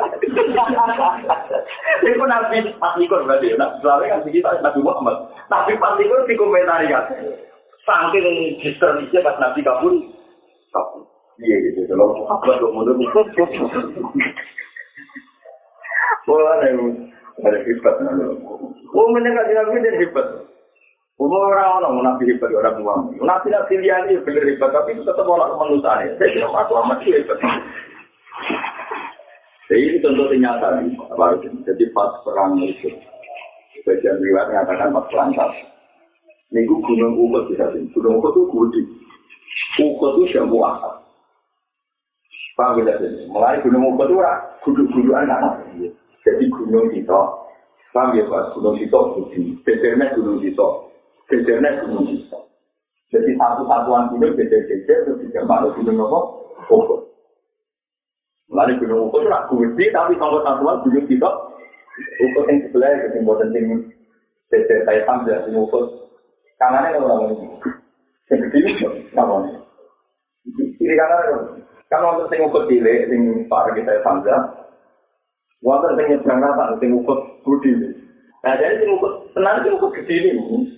Nabi 2.27 2.57
pas 2.83 2.99
ikut 2.99 3.21
berarti. 3.23 3.55
Nabi 3.55 3.79
selalu 3.79 4.03
kan 4.11 4.21
begitu 4.27 4.43
Nabi 4.59 4.79
Muhammad. 4.83 5.15
Tapi 5.47 5.71
pas 5.79 5.95
ikut 5.95 6.27
di 6.27 6.36
komentar 6.36 6.83
ya. 6.83 6.99
Saking 7.88 8.59
histerisnya 8.59 9.23
pas 9.23 9.39
Nabi 9.39 9.63
kabur. 9.63 9.95
Iya 11.39 11.55
gitu. 11.71 11.88
Kalau 11.95 12.11
Muhammad 12.11 12.59
mundur. 12.75 12.99
Wah, 16.26 16.57
ada 16.57 17.57
hebat. 17.65 17.95
Oh. 18.01 18.73
Umur 21.15 21.47
orang 21.47 21.80
orang 21.80 22.03
nabi 22.03 22.28
hebat 22.28 22.51
orang 22.51 22.76
tua. 22.76 22.95
Nabi 23.23 23.47
nabi 23.47 23.80
dia 23.80 24.03
ini 24.03 24.19
hebat, 24.19 24.71
tapi 24.71 24.99
tetap 24.99 25.23
orang 25.23 25.55
kemanusiaan. 25.55 26.11
Saya 26.19 26.32
kira 26.32 26.47
aku 26.51 26.73
amat 26.76 26.99
hebat. 27.07 27.39
Jadi 29.65 29.82
ini 29.82 30.03
contoh 30.03 30.30
nyata 30.36 30.67
nih, 30.84 30.93
Jadi 31.65 31.84
pas 31.95 32.11
perang 32.21 32.53
itu, 32.61 32.91
bagian 33.82 34.21
riwayat 34.21 34.53
mengatakan 34.53 34.93
pas 34.93 35.09
perang 35.09 35.34
Minggu 36.53 36.78
gunung 36.86 37.17
Uhud 37.17 37.49
bisa 37.49 37.73
sih. 37.73 37.84
Gunung 37.91 38.21
Uhud 38.21 38.32
itu 38.32 38.41
gede. 38.47 38.82
Uhud 39.82 40.21
itu 40.21 40.38
jambu 40.38 40.61
akar. 40.61 41.01
Paham 42.53 42.80
tidak 42.80 43.01
sih? 43.01 43.28
Mulai 43.28 43.59
gunung 43.65 43.91
Uhud 43.91 44.05
itu 44.05 44.15
guduk-gudukan 44.63 45.26
anak. 45.26 45.65
Jadi 46.26 46.49
gunung 46.49 46.89
itu, 46.89 47.21
paham 47.93 48.17
ya 48.17 48.26
Pak? 48.26 48.57
Gunung 48.57 48.82
itu 48.82 48.97
budi, 48.97 49.41
bebernya 49.61 50.09
gunung 50.17 50.41
itu, 50.41 50.67
bebernya 51.30 51.86
gunung 51.86 52.09
itu. 52.09 52.39
Jadi 53.13 53.32
satu-satuan 53.38 54.09
gunung 54.09 54.34
beber-beber 54.34 54.97
itu 55.05 55.11
tidak 55.30 55.45
malu 55.45 55.69
gunung 55.78 56.01
apa? 56.01 56.19
Ukur. 56.65 57.05
Lalu 58.49 58.82
gunung 58.82 59.13
ukur 59.13 59.21
itu 59.21 59.53
gede, 59.69 59.86
tapi 59.93 60.17
kalau 60.17 60.41
satuan 60.41 60.82
gunung 60.82 61.05
itu, 61.05 61.30
ukur 62.26 62.43
yang 62.49 62.57
sebelah 62.65 62.89
itu 62.89 63.07
yang 63.13 63.23
buatan 63.30 63.53
yang 63.53 63.67
beber 64.49 64.78
kayak 64.89 65.05
sambil 65.05 65.38
yang 65.45 65.61
ukur. 65.61 65.84
Kanannya 66.57 66.97
kalau 66.97 67.07
orang 67.21 67.38
ini, 67.38 67.47
yang 68.34 68.38
gede 68.49 68.57
itu, 68.65 68.88
kamu 69.13 69.36
ini. 69.45 69.53
Kiri 70.82 70.95
kanan, 70.97 71.61
kalau 71.86 72.17
untuk 72.17 72.34
yang 72.34 72.49
ukur 72.49 72.65
cilik, 72.65 73.13
yang 73.13 73.45
parah 73.45 73.73
kita 73.78 74.01
sambil, 74.01 74.55
Wonten 75.66 75.97
sing 75.97 76.13
nyebrang 76.13 76.45
rata 76.45 76.78
sing 76.78 76.93
ukut 76.93 77.41
budi. 77.41 77.74
Nah, 78.45 78.53
jadi 78.53 78.78
sing 78.78 78.93
ukut 78.93 79.34
tenan 79.34 79.66
sing 79.66 79.74
ukut 79.74 79.97
gede 79.97 80.38
ini. 80.38 80.70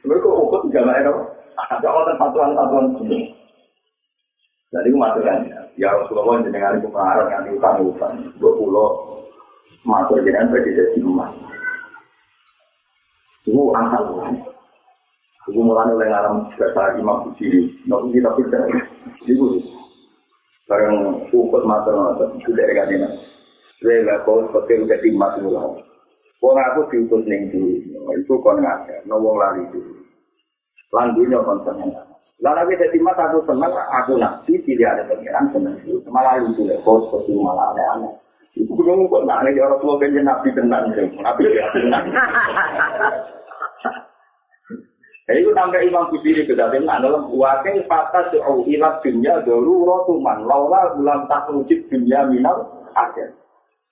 Mereka 0.00 0.28
ukut 0.32 0.64
nggak 0.72 0.88
enak. 1.04 1.16
Ada 1.68 1.92
wonten 1.92 2.16
patuan-patuan 2.16 2.96
gini. 2.96 3.36
Jadi 4.72 4.88
masuk 4.96 5.26
kan, 5.26 5.44
ya 5.76 5.92
Rasulullah 5.92 6.40
jenengan 6.46 6.78
itu 6.78 6.88
mengarang 6.88 7.28
yang 7.28 7.58
utang-utang. 7.58 8.32
Dua 8.40 8.54
pulau 8.54 8.88
masuk 9.84 10.24
jenengan 10.24 10.48
berarti 10.48 10.78
jadi 10.78 10.98
rumah. 11.04 11.28
Itu 13.44 13.76
angkat 13.76 14.02
tuh. 14.08 14.24
Itu 15.52 15.60
mulai 15.60 15.90
oleh 15.90 16.08
ngaram 16.08 16.48
bahasa 16.56 16.96
imam 16.96 17.28
budi. 17.28 17.76
Nanti 17.84 18.08
kita 18.14 18.30
pikir, 18.40 18.62
itu 19.28 19.46
barang 20.64 21.28
ukut 21.28 21.62
masuk-masuk, 21.66 22.40
itu 22.40 22.50
dari 22.56 22.72
kandidat. 22.72 23.29
Saya 23.80 24.04
nggak 24.04 24.28
kau 24.28 24.44
seperti 24.44 24.84
udah 24.84 24.98
timas 25.00 25.34
mulau. 25.40 25.80
Wong 26.40 26.56
aku 26.56 26.88
diutus 26.92 27.24
ning 27.28 27.52
dulu, 27.52 28.12
itu 28.16 28.34
kon 28.40 28.60
ngajak, 28.60 29.04
nawang 29.04 29.36
lari 29.40 29.64
dulu. 29.72 29.92
Lanjunya 30.92 31.40
kon 31.40 31.64
seneng. 31.64 31.92
Lalu 32.40 32.76
kita 32.76 32.92
timas 32.92 33.16
aku 33.16 33.44
seneng, 33.44 33.72
aku 33.72 34.16
nanti 34.20 34.56
tidak 34.64 35.00
ada 35.00 35.02
pengiran 35.08 35.48
seneng 35.52 35.76
dulu. 35.84 36.00
Malah 36.08 36.40
itu 36.40 36.64
deh, 36.64 36.80
kau 36.84 37.08
seperti 37.08 37.36
malah 37.36 37.72
ada 37.72 37.84
aneh. 37.96 38.12
Itu 38.56 38.72
gue 38.72 38.84
kok 38.84 39.24
nggak 39.24 39.40
ada 39.48 39.60
orang 39.64 39.80
tua 39.80 39.94
kan 39.96 40.16
nabi 40.20 40.48
tenang, 40.52 40.84
nabi 41.20 41.44
ya 41.48 41.66
tenang. 41.72 42.04
Jadi 45.30 45.46
itu 45.46 45.54
sampai 45.54 45.86
Imam 45.86 46.10
Busiri 46.10 46.42
beda 46.42 46.74
dengan 46.74 47.06
dalam 47.06 47.30
wakil 47.30 47.86
patah 47.86 48.34
su'u 48.34 48.66
ilat 48.66 48.98
dunia 49.06 49.38
dulu 49.46 49.86
rotuman 49.86 50.42
laula 50.42 50.90
bulan 50.98 51.30
tak 51.30 51.46
wujud 51.54 51.86
dunia 51.86 52.26
minal 52.26 52.66
akhir. 52.98 53.39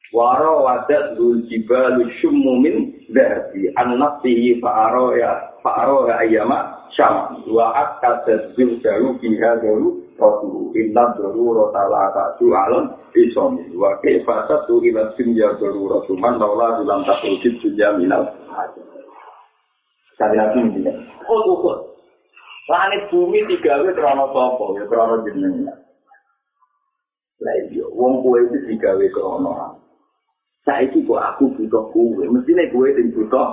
Waro 0.09 0.65
wadat 0.65 1.21
dul 1.21 1.45
jibalu 1.53 2.09
syummumin 2.17 2.97
dari 3.13 3.69
anak 3.77 4.25
tihi 4.25 4.57
fa'aro 4.57 5.13
ya 5.13 5.53
fa'aro 5.61 6.09
ya 6.09 6.25
ayama 6.25 6.89
syam 6.97 7.45
wa 7.45 7.77
akka 7.77 8.25
tazbil 8.25 8.81
jaru 8.81 9.21
biha 9.21 9.61
dulu 9.61 10.01
rotu 10.17 10.73
inna 10.73 11.13
dulu 11.13 11.53
rotala 11.53 12.09
ta'ju 12.17 12.49
alam 12.57 12.97
isom 13.13 13.61
wa 13.77 14.01
kifasat 14.01 14.65
tu 14.65 14.81
ilat 14.81 15.13
dunia 15.21 15.53
dulu 15.61 15.93
rotuman 15.93 16.41
laula 16.41 16.81
bulan 16.81 17.05
tak 17.05 17.21
wujud 17.29 17.55
dunia 17.61 17.89
minal 18.01 18.33
akhir. 18.49 18.89
Sekali 20.17 20.35
lagi 20.35 20.59
ini. 20.59 20.91
Oh, 21.31 21.41
ukur. 21.55 21.79
Langit 22.67 23.07
bumi 23.13 23.45
tiga 23.47 23.81
wis 23.87 23.95
krono 23.95 24.35
sapa? 24.35 24.65
Ya 24.75 24.85
krono 24.91 25.23
jenengan. 25.23 25.79
Lah 27.39 27.55
iya, 27.71 27.87
wong 27.87 28.27
kowe 28.27 28.35
iki 28.35 28.59
digawe 28.67 29.07
krono. 29.15 29.79
Saiki 30.67 31.07
kok 31.07 31.23
aku 31.23 31.55
butuh 31.55 31.85
kowe, 31.95 32.25
mestine 32.29 32.71
kowe 32.73 32.89
sing 32.95 33.15
butuh. 33.15 33.49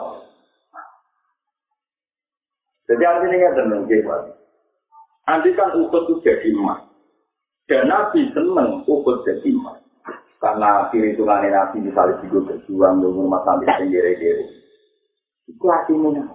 Jadi 2.86 3.02
artinya 3.02 3.36
nggak 3.36 3.56
tenang, 3.58 3.84
Pak. 3.90 4.22
Nanti 5.26 5.50
kan 5.58 5.74
ukut 5.74 6.06
itu 6.06 6.22
jadi 6.22 6.54
emas. 6.54 6.86
Dan 7.66 7.90
Nabi 7.90 8.30
seneng 8.30 8.86
ukut 8.86 9.26
jadi 9.26 9.50
emas. 9.50 9.82
Karena 10.38 10.86
perhitungan 10.94 11.50
Nabi 11.50 11.82
misalnya 11.82 12.22
juga 12.22 12.54
berjuang 12.54 13.02
dengan 13.02 13.18
rumah 13.18 13.42
sampai 13.42 13.90
sendiri-sendiri. 13.90 14.46
Itu 15.50 15.66
artinya 15.66 16.26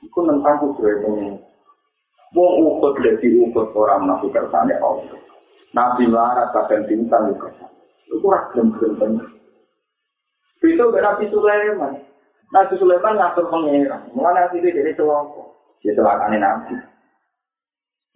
Iku 0.00 0.24
tentang 0.24 0.56
kudroy 0.64 0.96
ini. 1.12 1.36
Wong 2.32 2.52
ukut 2.62 2.96
jadi 3.04 3.28
ukut 3.42 3.68
orang 3.76 4.08
nabi 4.08 4.32
kersane 4.32 4.72
Allah. 4.80 5.18
Nabi 5.76 6.08
melarat 6.08 6.50
kadang 6.56 6.88
bintang 6.88 7.36
juga. 7.36 7.52
Itu 8.08 8.26
ragam 8.26 8.72
gelem 8.80 9.39
Itu 10.60 10.84
Nabi 10.92 11.24
Sulaiman. 11.32 11.92
Nabi 12.52 12.74
Sulaiman 12.76 13.16
ngatur 13.16 13.46
pengira. 13.48 13.96
Mulai 14.12 14.44
nabi 14.44 14.60
itu 14.60 14.74
jadi 14.76 14.92
celoko. 14.92 15.56
Dia 15.80 15.96
celakane 15.96 16.36
nabi. 16.36 16.76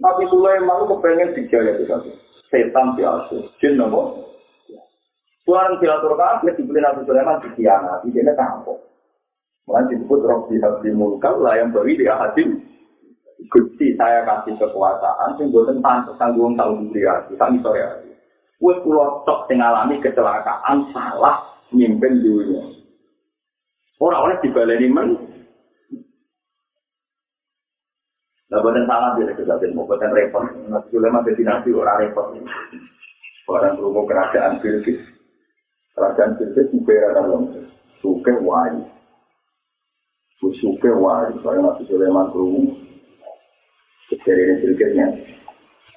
Nabi 0.03 0.25
Sulaiman 0.29 0.85
itu 0.85 0.87
kepengen 0.93 1.35
dijaya 1.39 1.71
itu 1.79 1.85
satu. 1.89 2.11
Setan 2.53 2.99
biasa. 2.99 3.37
Jin 3.63 3.81
nopo. 3.81 4.29
Tuhan 5.45 5.77
diatur 5.81 6.17
kabeh 6.19 6.53
dibeli 6.59 6.85
Nabi 6.85 7.07
Sulaiman 7.09 7.41
dikhianati. 7.41 8.13
Dia 8.13 8.35
tampok. 8.37 8.79
Mulai 9.65 9.89
disebut 9.89 10.21
Robi 10.29 10.61
Habdi 10.61 10.93
Mulkal 10.93 11.41
lah 11.41 11.57
yang 11.57 11.73
beri 11.73 11.97
dia 11.97 12.21
hadim. 12.21 12.61
Gusti 13.49 13.93
saya 13.97 14.25
kasih 14.25 14.57
kekuasaan, 14.57 15.37
sing 15.37 15.53
buatan 15.53 15.85
pantas 15.85 16.17
tanggung 16.17 16.57
tanggung 16.57 16.89
kami 16.93 17.61
sore 17.61 17.81
hati. 17.81 18.09
Wes 18.61 18.81
pulau 18.81 19.21
tok 19.29 19.45
sing 19.49 19.61
alami 19.61 20.01
kecelakaan 20.01 20.89
salah 20.97 21.45
mimpin 21.75 22.23
dunia. 22.23 22.63
Orang-orang 23.99 24.41
dibaleni 24.43 24.89
men. 24.91 25.09
Nah, 28.49 28.63
buatan 28.63 28.87
salah 28.87 29.19
dia 29.19 29.35
kejatin, 29.35 29.75
mau 29.75 29.89
buatan 29.89 30.15
repot. 30.15 30.47
Nabi 30.71 30.87
Sulaiman 30.95 31.27
destinasi 31.27 31.75
orang 31.75 32.07
repot. 32.07 32.39
Orang 33.51 33.77
berumur 33.77 34.07
kerajaan 34.07 34.63
Bilqis. 34.63 35.03
Kerajaan 35.99 36.39
Bilqis 36.39 36.71
juga 36.71 37.19
dalam 37.19 37.51
suke 37.99 38.33
wajib. 38.41 38.95
suke 40.61 40.91
wae 40.93 41.33
saya 41.41 41.59
Nabi 41.61 41.83
Sulaiman 41.89 42.29
krungu 42.29 42.77
kejadian 44.13 44.61
berikutnya 44.61 45.07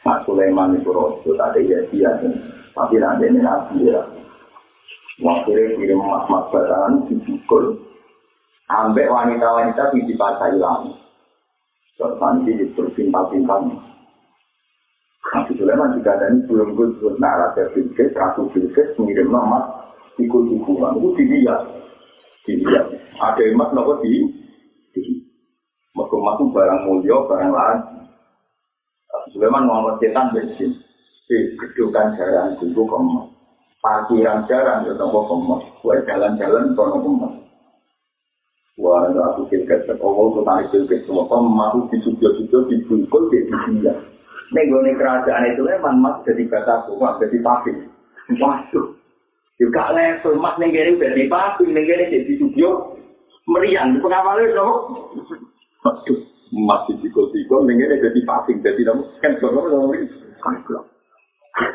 Mas 0.07 0.23
Sulaiman 0.23 0.79
itu 0.79 0.87
rasul 0.87 1.35
ada 1.35 1.59
ya 1.59 1.83
dia 1.91 2.11
tapi 2.71 2.95
nanti 3.01 3.27
ini 3.27 3.43
nabi 3.43 3.91
ya 3.91 3.99
wakilnya 5.21 5.77
kirim 5.77 6.01
mas-mas 6.01 6.45
batangan 6.53 7.05
dipukul 7.09 7.77
ambek 8.69 9.09
wanita-wanita 9.09 9.93
di 9.95 10.13
pasar 10.13 10.53
hilang 10.53 10.93
terus 11.97 12.17
nanti 12.21 12.53
berpintal-pintal 12.77 13.87
Nabi 15.27 15.51
Sulaiman 15.59 15.91
juga 15.99 16.15
ada 16.15 16.31
ini 16.31 16.47
belum 16.47 16.79
gue 16.79 17.19
nah 17.19 17.35
Raja 17.35 17.67
Bilqis, 17.75 18.15
Ratu 18.15 18.47
Bilqis 18.55 18.95
mengirim 18.95 19.27
emas 19.27 19.87
ikut-ikutan 20.17 20.97
itu 20.97 21.09
dilihat. 21.19 21.61
Dilihat. 22.47 22.85
Ada 23.19 23.43
emas 23.53 23.69
nopo 23.73 24.01
di 24.01 24.23
Mereka 25.97 26.13
masuk 26.13 26.53
barang 26.53 26.81
mulia, 26.85 27.17
barang 27.25 27.51
lain. 27.53 27.79
Sulaiman 29.33 29.65
Muhammad 29.65 29.97
Setan 29.97 30.29
bersih. 30.29 30.73
Di 31.25 31.37
kedudukan 31.57 32.17
jalan 32.17 32.53
itu 32.57 32.69
kemas. 32.73 33.36
Parkiran 33.77 34.49
jalan 34.49 34.85
itu 34.85 34.93
nopo 34.97 35.19
kemas. 35.29 35.63
Buat 35.85 36.05
jalan-jalan 36.09 36.73
itu 36.73 36.73
nopo 36.77 36.97
kemas. 37.01 37.33
Wah, 38.77 39.09
aku 39.09 39.49
kilket 39.49 39.89
sekolah, 39.89 40.21
aku 40.29 40.41
tarik 40.45 40.69
kilket 40.69 41.01
semua. 41.09 41.25
Kemas 41.25 41.73
itu 41.73 41.81
disubio-subio, 41.97 42.59
dibungkul, 42.69 43.21
dia. 43.33 43.93
Nego 44.53 44.79
kerajaan 44.79 45.49
itu 45.51 45.61
memang 45.65 45.99
mas 45.99 46.23
jadi 46.23 46.45
kata 46.47 46.87
aku, 46.87 47.01
jadi 47.19 47.37
pabrik. 47.43 47.77
Waduh. 48.37 48.95
Juga 49.57 49.91
level 49.91 50.37
mas 50.37 50.55
nenggeri 50.61 50.95
jadi 50.95 51.25
pabrik, 51.25 51.73
nenggeri 51.73 52.13
jadi 52.13 52.33
subio. 52.37 52.95
Meriang, 53.49 53.97
pengawalnya 53.99 54.55
dong. 54.55 54.75
Waduh, 55.81 56.19
masih 56.53 56.95
dikol-dikol, 57.03 57.67
ini 57.67 57.83
jadi 57.85 58.19
pasing, 58.23 58.63
jadi 58.63 58.81
namun, 58.87 59.07
kan 59.19 59.35
kalau 59.39 59.67
namun 59.67 59.99
ini, 59.99 60.07
konflok, 60.39 60.83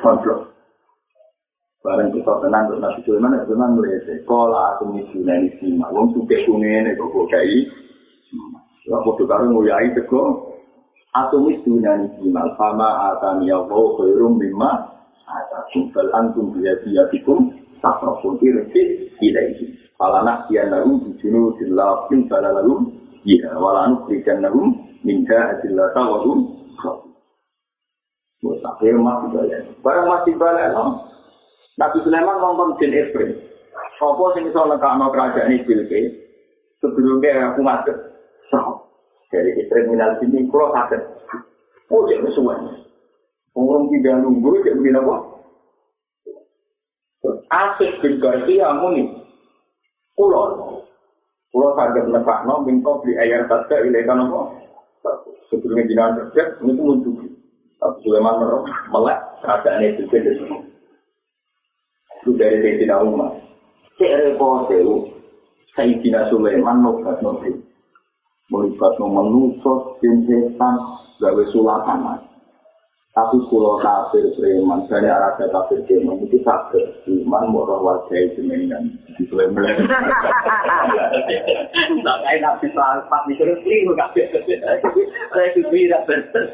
konflok. 0.00 0.48
Barang 1.82 2.14
kita 2.14 2.32
tenang, 2.38 2.70
terus 2.70 2.78
Nabi 2.78 3.00
Sulaiman, 3.02 3.30
Nabi 3.34 3.46
Sulaiman 3.50 3.74
melihat, 3.74 4.06
kalau 4.22 4.54
aku 4.54 4.84
misalnya 4.94 5.34
ini 5.42 5.50
sima, 5.58 5.90
wong 5.90 6.14
suke 6.14 6.36
kuning 6.46 6.86
ini, 6.86 6.94
kok 6.94 7.26
kayak 7.30 7.66
Ya, 8.82 8.98
waktu 8.98 9.22
karo 9.30 9.46
nguyai 9.46 9.94
teko, 9.94 10.54
aku 11.10 11.36
misalnya 11.42 12.06
ini 12.06 12.08
sima, 12.22 12.54
sama 12.54 13.14
atani 13.14 13.50
ya 13.50 13.58
wau 13.66 13.98
khairum 13.98 14.38
bima, 14.38 14.94
ada 15.26 15.66
kumpul 15.74 16.06
antum 16.14 16.54
biya-biya 16.54 17.10
tikum, 17.10 17.50
tak 17.82 17.98
profun 17.98 18.38
irkit, 18.38 19.10
ilaihi. 19.18 19.74
Falana 19.98 20.46
kian 20.46 20.70
lalu, 20.70 21.02
bijunu 21.02 21.54
dilapin, 21.58 22.30
lalu, 22.30 23.02
Iya, 23.22 23.54
walanu 23.54 24.02
berikan 24.06 24.42
nahum 24.42 24.74
minta 25.06 25.54
adillah 25.54 25.94
tawadum. 25.94 26.58
Buat 28.42 28.58
akhir 28.66 28.98
masih 28.98 29.28
balik. 29.30 29.62
Barang 29.86 30.10
masih 30.10 30.34
balik. 30.34 30.74
Nabi 31.82 31.98
Sulaiman 32.06 32.38
nonton 32.38 32.78
Jin 32.78 32.94
Ifrit. 32.94 33.34
Apa 33.98 34.24
sing 34.38 34.46
iso 34.46 34.62
lekakno 34.70 35.10
kerajaan 35.10 35.50
iki 35.50 35.66
bilke? 35.66 35.98
Sebelumnya 36.78 37.50
aku 37.50 37.66
ngadep. 37.66 37.98
Dari 39.34 39.66
kriminal 39.66 40.14
sini 40.22 40.46
kulo 40.46 40.70
sakit. 40.70 41.02
Oh, 41.90 42.06
jadi 42.06 42.22
sesuai. 42.22 42.86
Orang 43.58 43.90
tidak 43.90 44.22
nunggu, 44.22 44.62
jadi 44.62 44.78
begini 44.78 45.02
apa? 45.02 45.16
Asik 47.50 47.98
bin 47.98 48.22
Garcia 48.22 48.78
muni. 48.78 49.08
Kulo, 50.14 50.42
Kulo 51.50 51.68
saged 51.76 52.08
nekakno 52.12 52.62
mingko 52.62 53.02
di 53.04 53.12
ayat 53.18 53.50
saja 53.50 53.82
ilekan 53.82 54.22
apa? 54.24 54.40
Sebelumnya 55.50 55.88
jinan 55.90 56.16
kerja, 56.16 56.42
ini 56.62 56.72
pun 56.78 56.86
muncul. 56.96 57.28
Tapi 57.76 57.98
Sulaiman 58.06 58.40
merok, 58.40 58.62
melek, 58.94 59.18
keadaan 59.44 59.84
itu 59.84 60.06
beda 60.08 60.30
semua. 60.38 60.71
Itu 62.22 62.38
dari 62.38 62.62
Sayyidina 62.62 63.02
Umar. 63.02 63.34
Cek 63.98 64.14
repot 64.22 64.70
itu, 64.70 65.10
Sayyidina 65.74 66.30
Sulaiman 66.30 66.78
nobat 66.86 67.18
nobat. 67.18 67.50
Melibat 68.46 68.94
menusos, 69.02 69.98
jensetan, 69.98 70.74
gawe 71.18 71.44
sulatan. 71.50 72.22
Tapi 73.12 73.36
kulo 73.52 73.76
kafir 73.84 74.24
preman, 74.40 74.88
saya 74.88 75.20
rasa 75.20 75.44
kafir 75.52 75.84
preman 75.84 76.22
itu 76.24 76.40
kafir. 76.46 76.80
Cuman 77.04 77.52
murah 77.52 77.76
warga 77.82 78.16
itu 78.16 78.40
menang. 78.40 78.88
Di 79.18 79.28
Sulaiman. 79.28 79.68
Tak 82.06 82.18
kayak 82.24 82.40
nabi 82.40 82.66
sahabat 82.72 83.22
mikir 83.28 83.52
itu 83.52 83.92
kafir. 83.98 84.30
Saya 84.30 85.46
tidak 85.52 86.02
benar. 86.08 86.46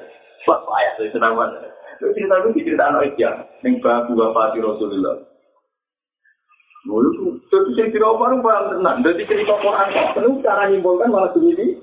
Wah, 0.48 0.58
payah 0.64 0.92
itu 0.96 1.12
senang 1.14 1.36
banget. 1.36 1.60
Itu 2.00 2.14
cerita 2.16 2.34
itu 2.40 2.48
dicerita 2.56 2.84
anak 2.88 3.14
ya. 3.20 3.30
Yang 3.60 3.84
babu 3.84 4.16
wafati 4.16 4.58
Rasulullah. 4.64 5.27
Lalu 6.88 7.08
itu 7.12 7.24
saya 7.76 7.86
tidak 7.92 8.16
baru 8.16 8.40
barang. 8.40 8.80
Jadi 9.04 9.22
cerita 9.28 9.54
Quran 9.60 9.88
kok. 9.92 10.08
Terus 10.16 10.40
cara 10.40 10.72
nyimpulkan 10.72 11.12
malah 11.12 11.30
begini. 11.36 11.76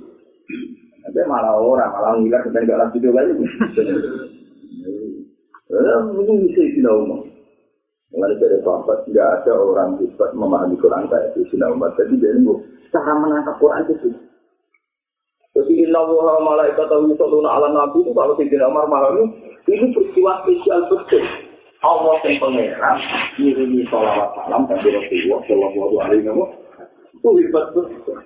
Tapi 1.05 1.21
malah 1.29 1.53
orang, 1.61 1.93
malah 1.93 2.17
ngiler 2.17 2.41
kita 2.49 2.65
nggak 2.65 2.79
lanjut 2.81 3.01
juga 3.05 3.21
Eh, 5.65 5.99
mungkin 6.13 6.45
bisa 6.45 6.61
Sina 6.73 6.93
Umar. 6.93 7.25
Mengenai 8.13 8.37
dari 8.37 8.57
sahabat, 8.61 9.01
tidak 9.09 9.27
ada 9.41 9.53
orang 9.57 9.97
bisa 9.97 10.29
memahami 10.37 10.77
Quran 10.77 11.09
kayak 11.09 11.33
itu 11.33 11.41
Sina 11.53 11.69
Umar. 11.69 11.93
Jadi 11.97 12.21
dia 12.21 12.33
itu 12.33 12.53
cara 12.93 13.13
menangkap 13.17 13.57
Quran 13.61 13.85
itu. 13.89 14.09
Jadi 15.55 15.73
Inna 15.87 16.03
wa 16.03 16.35
malaikat 16.43 16.91
yusalluna 16.91 17.49
ala 17.49 17.71
nabi 17.71 18.03
itu 18.03 18.11
kalau 18.11 18.35
Sayyidina 18.35 18.67
Umar 18.67 18.91
memahami 18.91 19.23
ini 19.71 19.95
peristiwa 19.95 20.43
spesial 20.43 20.79
betul. 20.91 21.23
Allah 21.85 22.17
yang 22.25 22.41
pangeran 22.41 22.97
ngirimi 23.37 23.85
sholawat 23.93 24.33
salam 24.33 24.65
dan 24.65 24.81
Rasulullah 24.81 25.39
Shallallahu 25.45 25.95
Alaihi 26.01 26.25
Wasallam 26.25 26.49
itu 27.13 27.29
hebat 27.41 27.65
betul. 27.73 28.17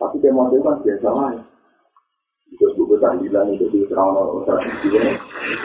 Tapi 0.00 0.16
kemauan 0.20 0.60
kan 0.64 0.76
biasa 0.80 1.08
lah. 1.12 1.32
Itu 2.50 2.66
buku 2.76 2.96
tahlilan 2.98 3.52
itu 3.54 3.68
di 3.68 3.84
terang-terang 3.86 4.42
orang 4.42 4.64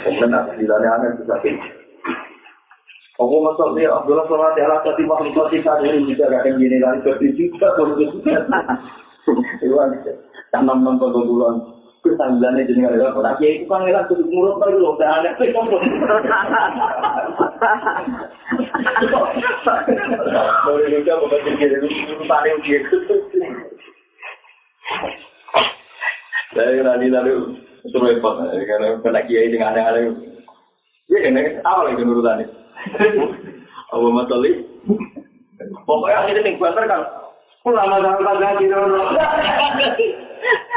Kemudian 0.06 0.32
tahlilannya 0.32 0.90
aneh 0.92 1.10
bisa 1.24 1.36
Aku 3.16 3.36
masuk 3.40 3.80
dia 3.80 3.96
Abdullah 3.96 4.28
sholat 4.28 4.60
ala 4.60 4.84
tadi 4.84 5.08
makhluk 5.08 5.48
kita 5.48 5.80
ini 5.88 6.12
bisa 6.12 6.28
gak 6.28 6.52
yang 6.52 6.60
gini 6.60 6.84
lagi 6.84 7.00
ke 7.00 7.32
juga 7.32 7.72
baru 7.80 7.96
juga. 7.96 8.44
Tanam 10.52 10.84
nonton 10.84 11.16
bulan. 11.24 11.75
Kesanggulannya 12.06 12.70
jadi 12.70 12.80
nggak 12.86 12.96
ada 13.02 13.18
apa. 13.18 13.42
Ya 13.42 13.50
itu 13.58 13.66
kan 13.66 13.82
ngelak 13.82 14.06
tuh 14.06 14.22
mulut 14.30 14.62
baru 14.62 14.78
loh. 14.78 14.94
Udah 14.94 15.26
aneh 15.26 15.34
sih 15.42 15.50
kamu. 15.50 15.74
Boleh 20.70 20.88
juga 20.94 21.14
bukan 21.18 21.58
jadi 21.58 21.78
itu 21.82 22.24
paling 22.30 22.62
gitu. 22.62 22.96
Saya 26.54 26.86
tadi 26.86 27.08
lalu 27.10 27.58
suruh 27.90 28.14
repot 28.14 28.38
karena 28.54 29.02
kena 29.02 29.22
kiai 29.26 29.50
dengan 29.50 29.74
aneh-aneh. 29.74 30.14
Ya 31.10 31.26
ini 31.26 31.58
apa 31.66 31.90
lagi 31.90 32.06
nurutannya? 32.06 32.46
Apa 33.90 34.06
matali? 34.14 34.62
Pokoknya 35.90 36.18
akhirnya 36.22 36.46
ning 36.46 36.62
banter 36.62 36.86
kan. 36.86 37.02
Ulama 37.66 37.98
sama 37.98 38.38
lagi 38.38 38.70
dulu. 38.70 39.02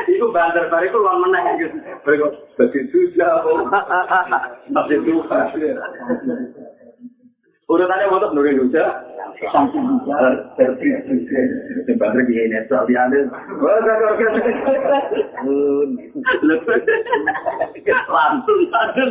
Iku 0.09 0.33
banter 0.33 0.65
bare 0.73 0.89
iku 0.89 0.99
lan 1.05 1.21
meneh 1.21 1.45
gitu. 1.61 1.77
Mereka 1.77 2.27
dadi 2.57 2.81
susah. 2.89 3.45
Tapi 4.73 4.95
itu 4.97 5.21
Urutannya 7.69 8.09
untuk 8.09 8.33
nuri 8.33 8.57
lusa. 8.57 9.05
Banter 12.01 12.21
gini 12.25 12.49
nih, 12.49 12.65
soal 12.65 12.89
diambil. 12.89 13.29
Langsung, 18.09 18.59
langsung. 18.73 19.05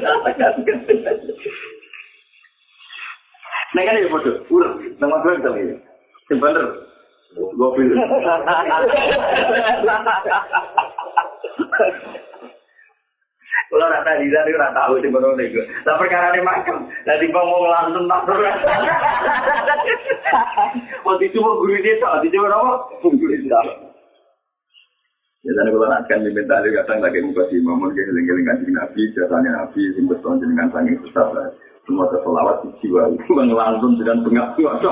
Nah 3.76 3.84
kan 3.84 4.00
ya 4.00 4.08
bodoh, 4.10 4.36
urut, 4.48 4.74
nama 4.98 5.22
gue 5.22 5.34
itu 5.38 5.52
ini. 5.60 5.76
Gue 7.36 7.70
pilih. 7.76 7.98
Kalau 13.68 13.84
rata 13.92 14.16
di 14.16 14.32
sana 14.32 14.48
rata 14.56 14.80
tahu 14.80 15.04
di 15.04 15.12
mana 15.12 15.36
nego. 15.36 15.60
Tapi 15.84 16.00
perkara 16.00 16.32
ini 16.32 16.40
makan, 16.40 16.88
nanti 17.04 17.26
ngomong 17.28 17.68
langsung 17.68 18.08
tak. 18.08 18.24
Waktu 21.04 21.24
itu 21.28 21.38
mau 21.44 21.60
guru 21.60 21.76
dia 21.84 22.00
tak, 22.00 22.24
itu 22.24 22.40
apa? 22.40 22.74
Guru 23.04 23.28
dia. 23.28 23.60
Biasanya 25.44 25.72
kalau 25.72 25.88
nak 25.88 26.04
kan 26.08 26.24
diminta 26.24 26.64
dia 26.64 26.76
kadang 26.84 27.00
lagi 27.04 27.24
muka 27.24 27.44
si 27.48 27.60
Mamun 27.64 27.96
ke 27.96 28.04
heling-heling 28.04 28.48
kanjeng 28.48 28.76
Nabi, 28.76 29.02
biasanya 29.16 29.50
Nabi 29.52 29.82
sing 29.96 30.04
betul 30.08 30.40
jenengan 30.44 30.68
sange 30.72 30.96
susah 31.04 31.28
lah. 31.32 31.48
Semua 31.88 32.12
keselawat 32.12 32.68
di 32.68 32.70
jiwa 32.84 33.08
itu 33.16 33.32
langsung 33.32 33.96
dengan 33.96 34.20
bengak 34.28 34.60
tua 34.60 34.76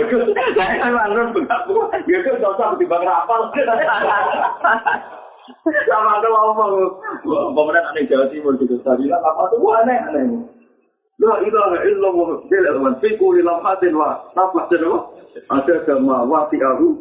itu, 0.00 0.16
saya 0.56 0.88
langsung 0.88 1.36
bengak. 1.36 1.60
Dia 2.08 2.24
itu 2.24 2.40
cocok 2.40 2.80
di 2.80 2.88
bang 2.88 3.04
rapal. 3.04 3.52
Sama 5.62 6.24
kalau 6.24 6.56
ngomong, 6.56 6.96
aneh 7.68 8.08
Jawa 8.08 8.32
Timur 8.32 8.56
gitu. 8.56 8.80
Tadi 8.80 9.12
lah 9.12 9.20
apa 9.20 9.52
tuh 9.52 9.68
aneh 9.84 10.00
aneh. 10.08 10.24
La 11.20 11.36
ilaha 11.44 11.84
illallah 11.84 12.48
jalla 12.48 12.80
wa 12.80 12.96
fi 12.98 13.12
kulli 13.20 13.44
lamhatin 13.44 13.92
wa 13.92 14.24
nafatin 14.32 14.88
wa 14.88 15.04
ada 15.52 15.84
sama 15.84 16.24
wasi'ahu 16.24 16.96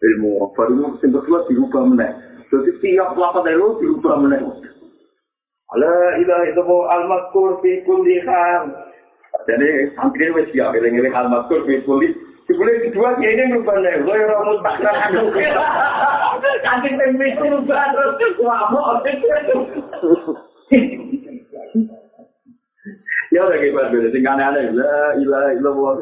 ilmu 0.00 0.30
baru 0.54 0.94
sing 1.02 1.10
kedua 1.10 1.42
dirubah 1.50 1.82
meneh. 1.90 2.14
Jadi 2.48 2.70
tiap 2.80 3.18
lapat 3.18 3.50
itu 3.50 3.82
dirubah 3.82 4.14
meneh. 4.22 4.40
La 5.78 6.18
ilaha 6.18 6.44
illallah 6.50 6.82
al-mazkur 6.98 7.62
fi 7.62 7.84
kulli 7.86 8.18
hal. 8.26 8.74
Jadi 9.46 9.94
santri 9.94 10.34
wis 10.34 10.50
siap 10.50 10.74
eling-eling 10.74 11.14
al-mazkur 11.14 11.62
fi 11.68 11.78
kulli 11.86 12.10
Dibeli 12.50 12.90
kedua 12.90 13.14
ya 13.22 13.30
ini 13.30 13.54
merubah 13.54 13.78
nih, 13.78 14.02
gue 14.02 14.10
yang 14.10 14.26
ramus 14.26 14.58
bakar 14.58 14.90
anu. 14.90 15.30
Kantin 16.66 16.98
pemimpin 16.98 17.38
merubah 17.38 17.94
terus, 17.94 18.34
wamok. 18.42 19.06
Ya 23.30 23.46
udah 23.46 23.54
kayak 23.54 23.94
beda, 23.94 24.10
sing 24.10 24.26
aneh-aneh, 24.26 24.74
la 24.74 25.14
ilaha 25.22 25.48
illallah. 25.54 25.94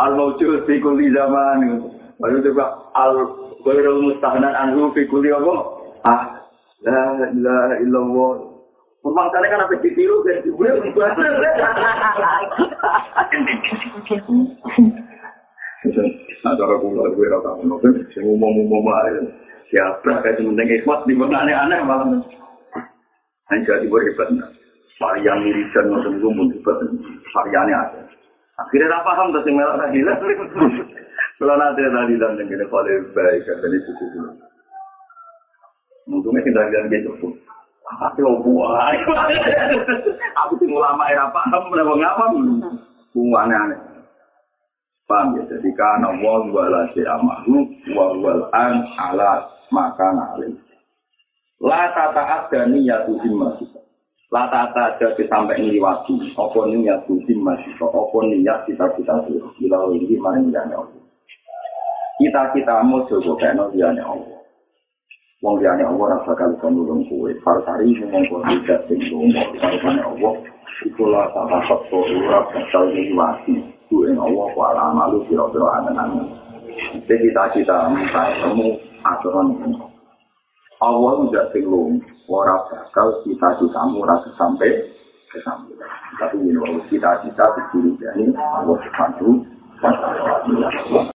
Al-mawjud 0.00 0.64
fi 0.64 0.80
kulli 0.80 1.12
zaman. 1.12 1.92
Baru 2.16 2.40
juga 2.40 2.80
al 2.96 3.12
ghairul 3.68 4.00
mustahnan 4.08 4.56
anhu 4.56 4.96
fi 4.96 5.04
kulli 5.12 5.28
apa? 5.28 5.54
Ah, 6.08 6.41
la 6.82 7.30
ilaha 7.30 7.74
illallah. 7.82 8.34
Memang 9.02 9.26
tadi 9.34 9.46
kan 9.50 9.66
apa 9.66 9.74
ditiru 9.82 10.22
dan 10.22 10.46
dibeli 10.46 10.70
Nah, 16.42 16.58
cara 16.58 16.74
kula 16.78 17.06
gue 17.14 17.26
ora 17.26 17.38
tau 17.42 17.58
ngono 17.58 17.78
kan 17.82 17.94
sing 18.14 18.26
umum-umum 18.26 18.86
ae. 18.86 19.30
Siapa 19.70 20.22
kayak 20.22 20.38
penting 20.38 20.68
ikhlas 20.78 21.02
di 21.06 21.14
mana 21.14 21.42
aneh-aneh 21.42 21.82
malah. 21.86 22.18
Hanya 23.50 23.62
jadi 23.66 23.86
hebat. 23.86 24.28
Varian 24.98 25.38
mirisan 25.42 25.90
ngoten 25.90 26.18
iku 26.18 26.28
mun 26.34 26.50
hebat. 26.54 26.78
Variannya 27.34 27.74
ada. 27.74 28.00
Akhirnya 28.62 28.90
ra 28.90 29.06
paham 29.06 29.34
terus 29.34 29.46
sing 29.46 29.54
melok 29.58 29.78
tadi 29.82 30.00
lah. 30.02 30.16
Kalau 31.42 31.54
nanti 31.58 31.82
tadi 31.82 32.14
dan 32.18 32.38
dengan 32.38 32.62
kalau 32.70 32.94
baik 33.14 33.42
kan 33.46 33.66
itu 33.66 33.90
itu. 33.90 34.18
Untungnya 36.12 36.44
tidak 36.44 36.68
ada 36.68 36.92
gitu 36.92 37.10
pun. 37.16 37.32
Tapi 37.96 38.20
buah. 38.20 38.92
Aku 40.46 40.52
sing 40.60 40.68
ulama 40.72 41.08
era 41.08 41.32
paham 41.32 41.72
berapa 41.72 41.92
ngapa? 41.96 42.24
Bunga 43.16 43.38
aneh-aneh. 43.48 43.80
Paham 45.08 45.36
ya? 45.36 45.42
Jadi 45.48 45.68
karena 45.76 46.08
wal 46.20 46.48
wala 46.52 46.88
amahu 46.88 47.68
wal 47.92 48.16
wal 48.20 48.42
an 48.52 48.84
ala 48.96 49.44
makan 49.68 50.16
alim. 50.36 50.54
La 51.60 51.92
tata 51.92 52.22
ada 52.48 52.60
niyatu 52.66 53.20
himmah 53.22 53.60
La 54.32 54.48
tata 54.48 54.96
ada 54.96 55.08
sampai 55.16 55.60
ngliwati 55.60 56.32
apa 56.32 56.60
niyatu 56.72 57.20
himmah 57.28 57.60
apa 57.76 58.18
niat 58.28 58.58
kita-kita 58.68 59.28
itu. 59.28 59.48
Bila 59.60 59.88
ini 59.92 60.16
mana 60.16 60.40
niyatnya 60.40 60.80
Allah. 60.80 61.02
Kita-kita 62.16 62.74
mau 62.84 63.04
coba 63.04 63.32
kena 63.36 63.64
niyatnya 63.68 64.04
Allah. 64.04 64.41
Wong 65.42 65.58
liyane 65.58 65.82
Allah 65.82 66.06
ora 66.06 66.18
bakal 66.22 66.54
iso 66.54 66.70
nulung 66.70 67.02
kowe. 67.10 67.26
Farsari 67.42 67.90
ngomong 67.98 68.30
kok 68.30 68.42
tidak 68.46 68.80
sing 68.86 69.02
kalane 69.58 69.98
Allah. 69.98 70.34
Iku 70.86 71.02
la 71.10 71.26
tata 71.34 71.58
sapa 71.66 71.98
ora 71.98 72.46
bakal 72.46 72.86
ngliwati. 72.94 73.58
Kuwi 73.90 74.14
Allah 74.14 74.46
kok 74.54 74.66
ala 74.70 74.94
malu 74.94 75.26
kira-kira 75.26 75.66
anan-anan. 75.82 76.30
Jadi 77.10 77.26
cita-cita 77.26 77.90
minta 77.90 78.22
kamu 78.38 78.70
aturan 79.02 79.58
ini. 79.66 79.82
Allah 80.78 81.10
tidak 81.26 81.50
sing 81.50 81.66
ora 82.30 82.56
bakal 82.70 83.26
cita-citamu 83.26 83.98
rasa 84.06 84.30
sampai 84.38 84.94
kesampaian. 85.26 85.90
Tapi 86.22 86.38
ini 86.38 86.86
cita-cita 86.86 87.44
dicuri 87.58 87.98
dari 87.98 88.30
Allah 88.30 88.78
wa 88.78 89.90
taala. 89.90 91.02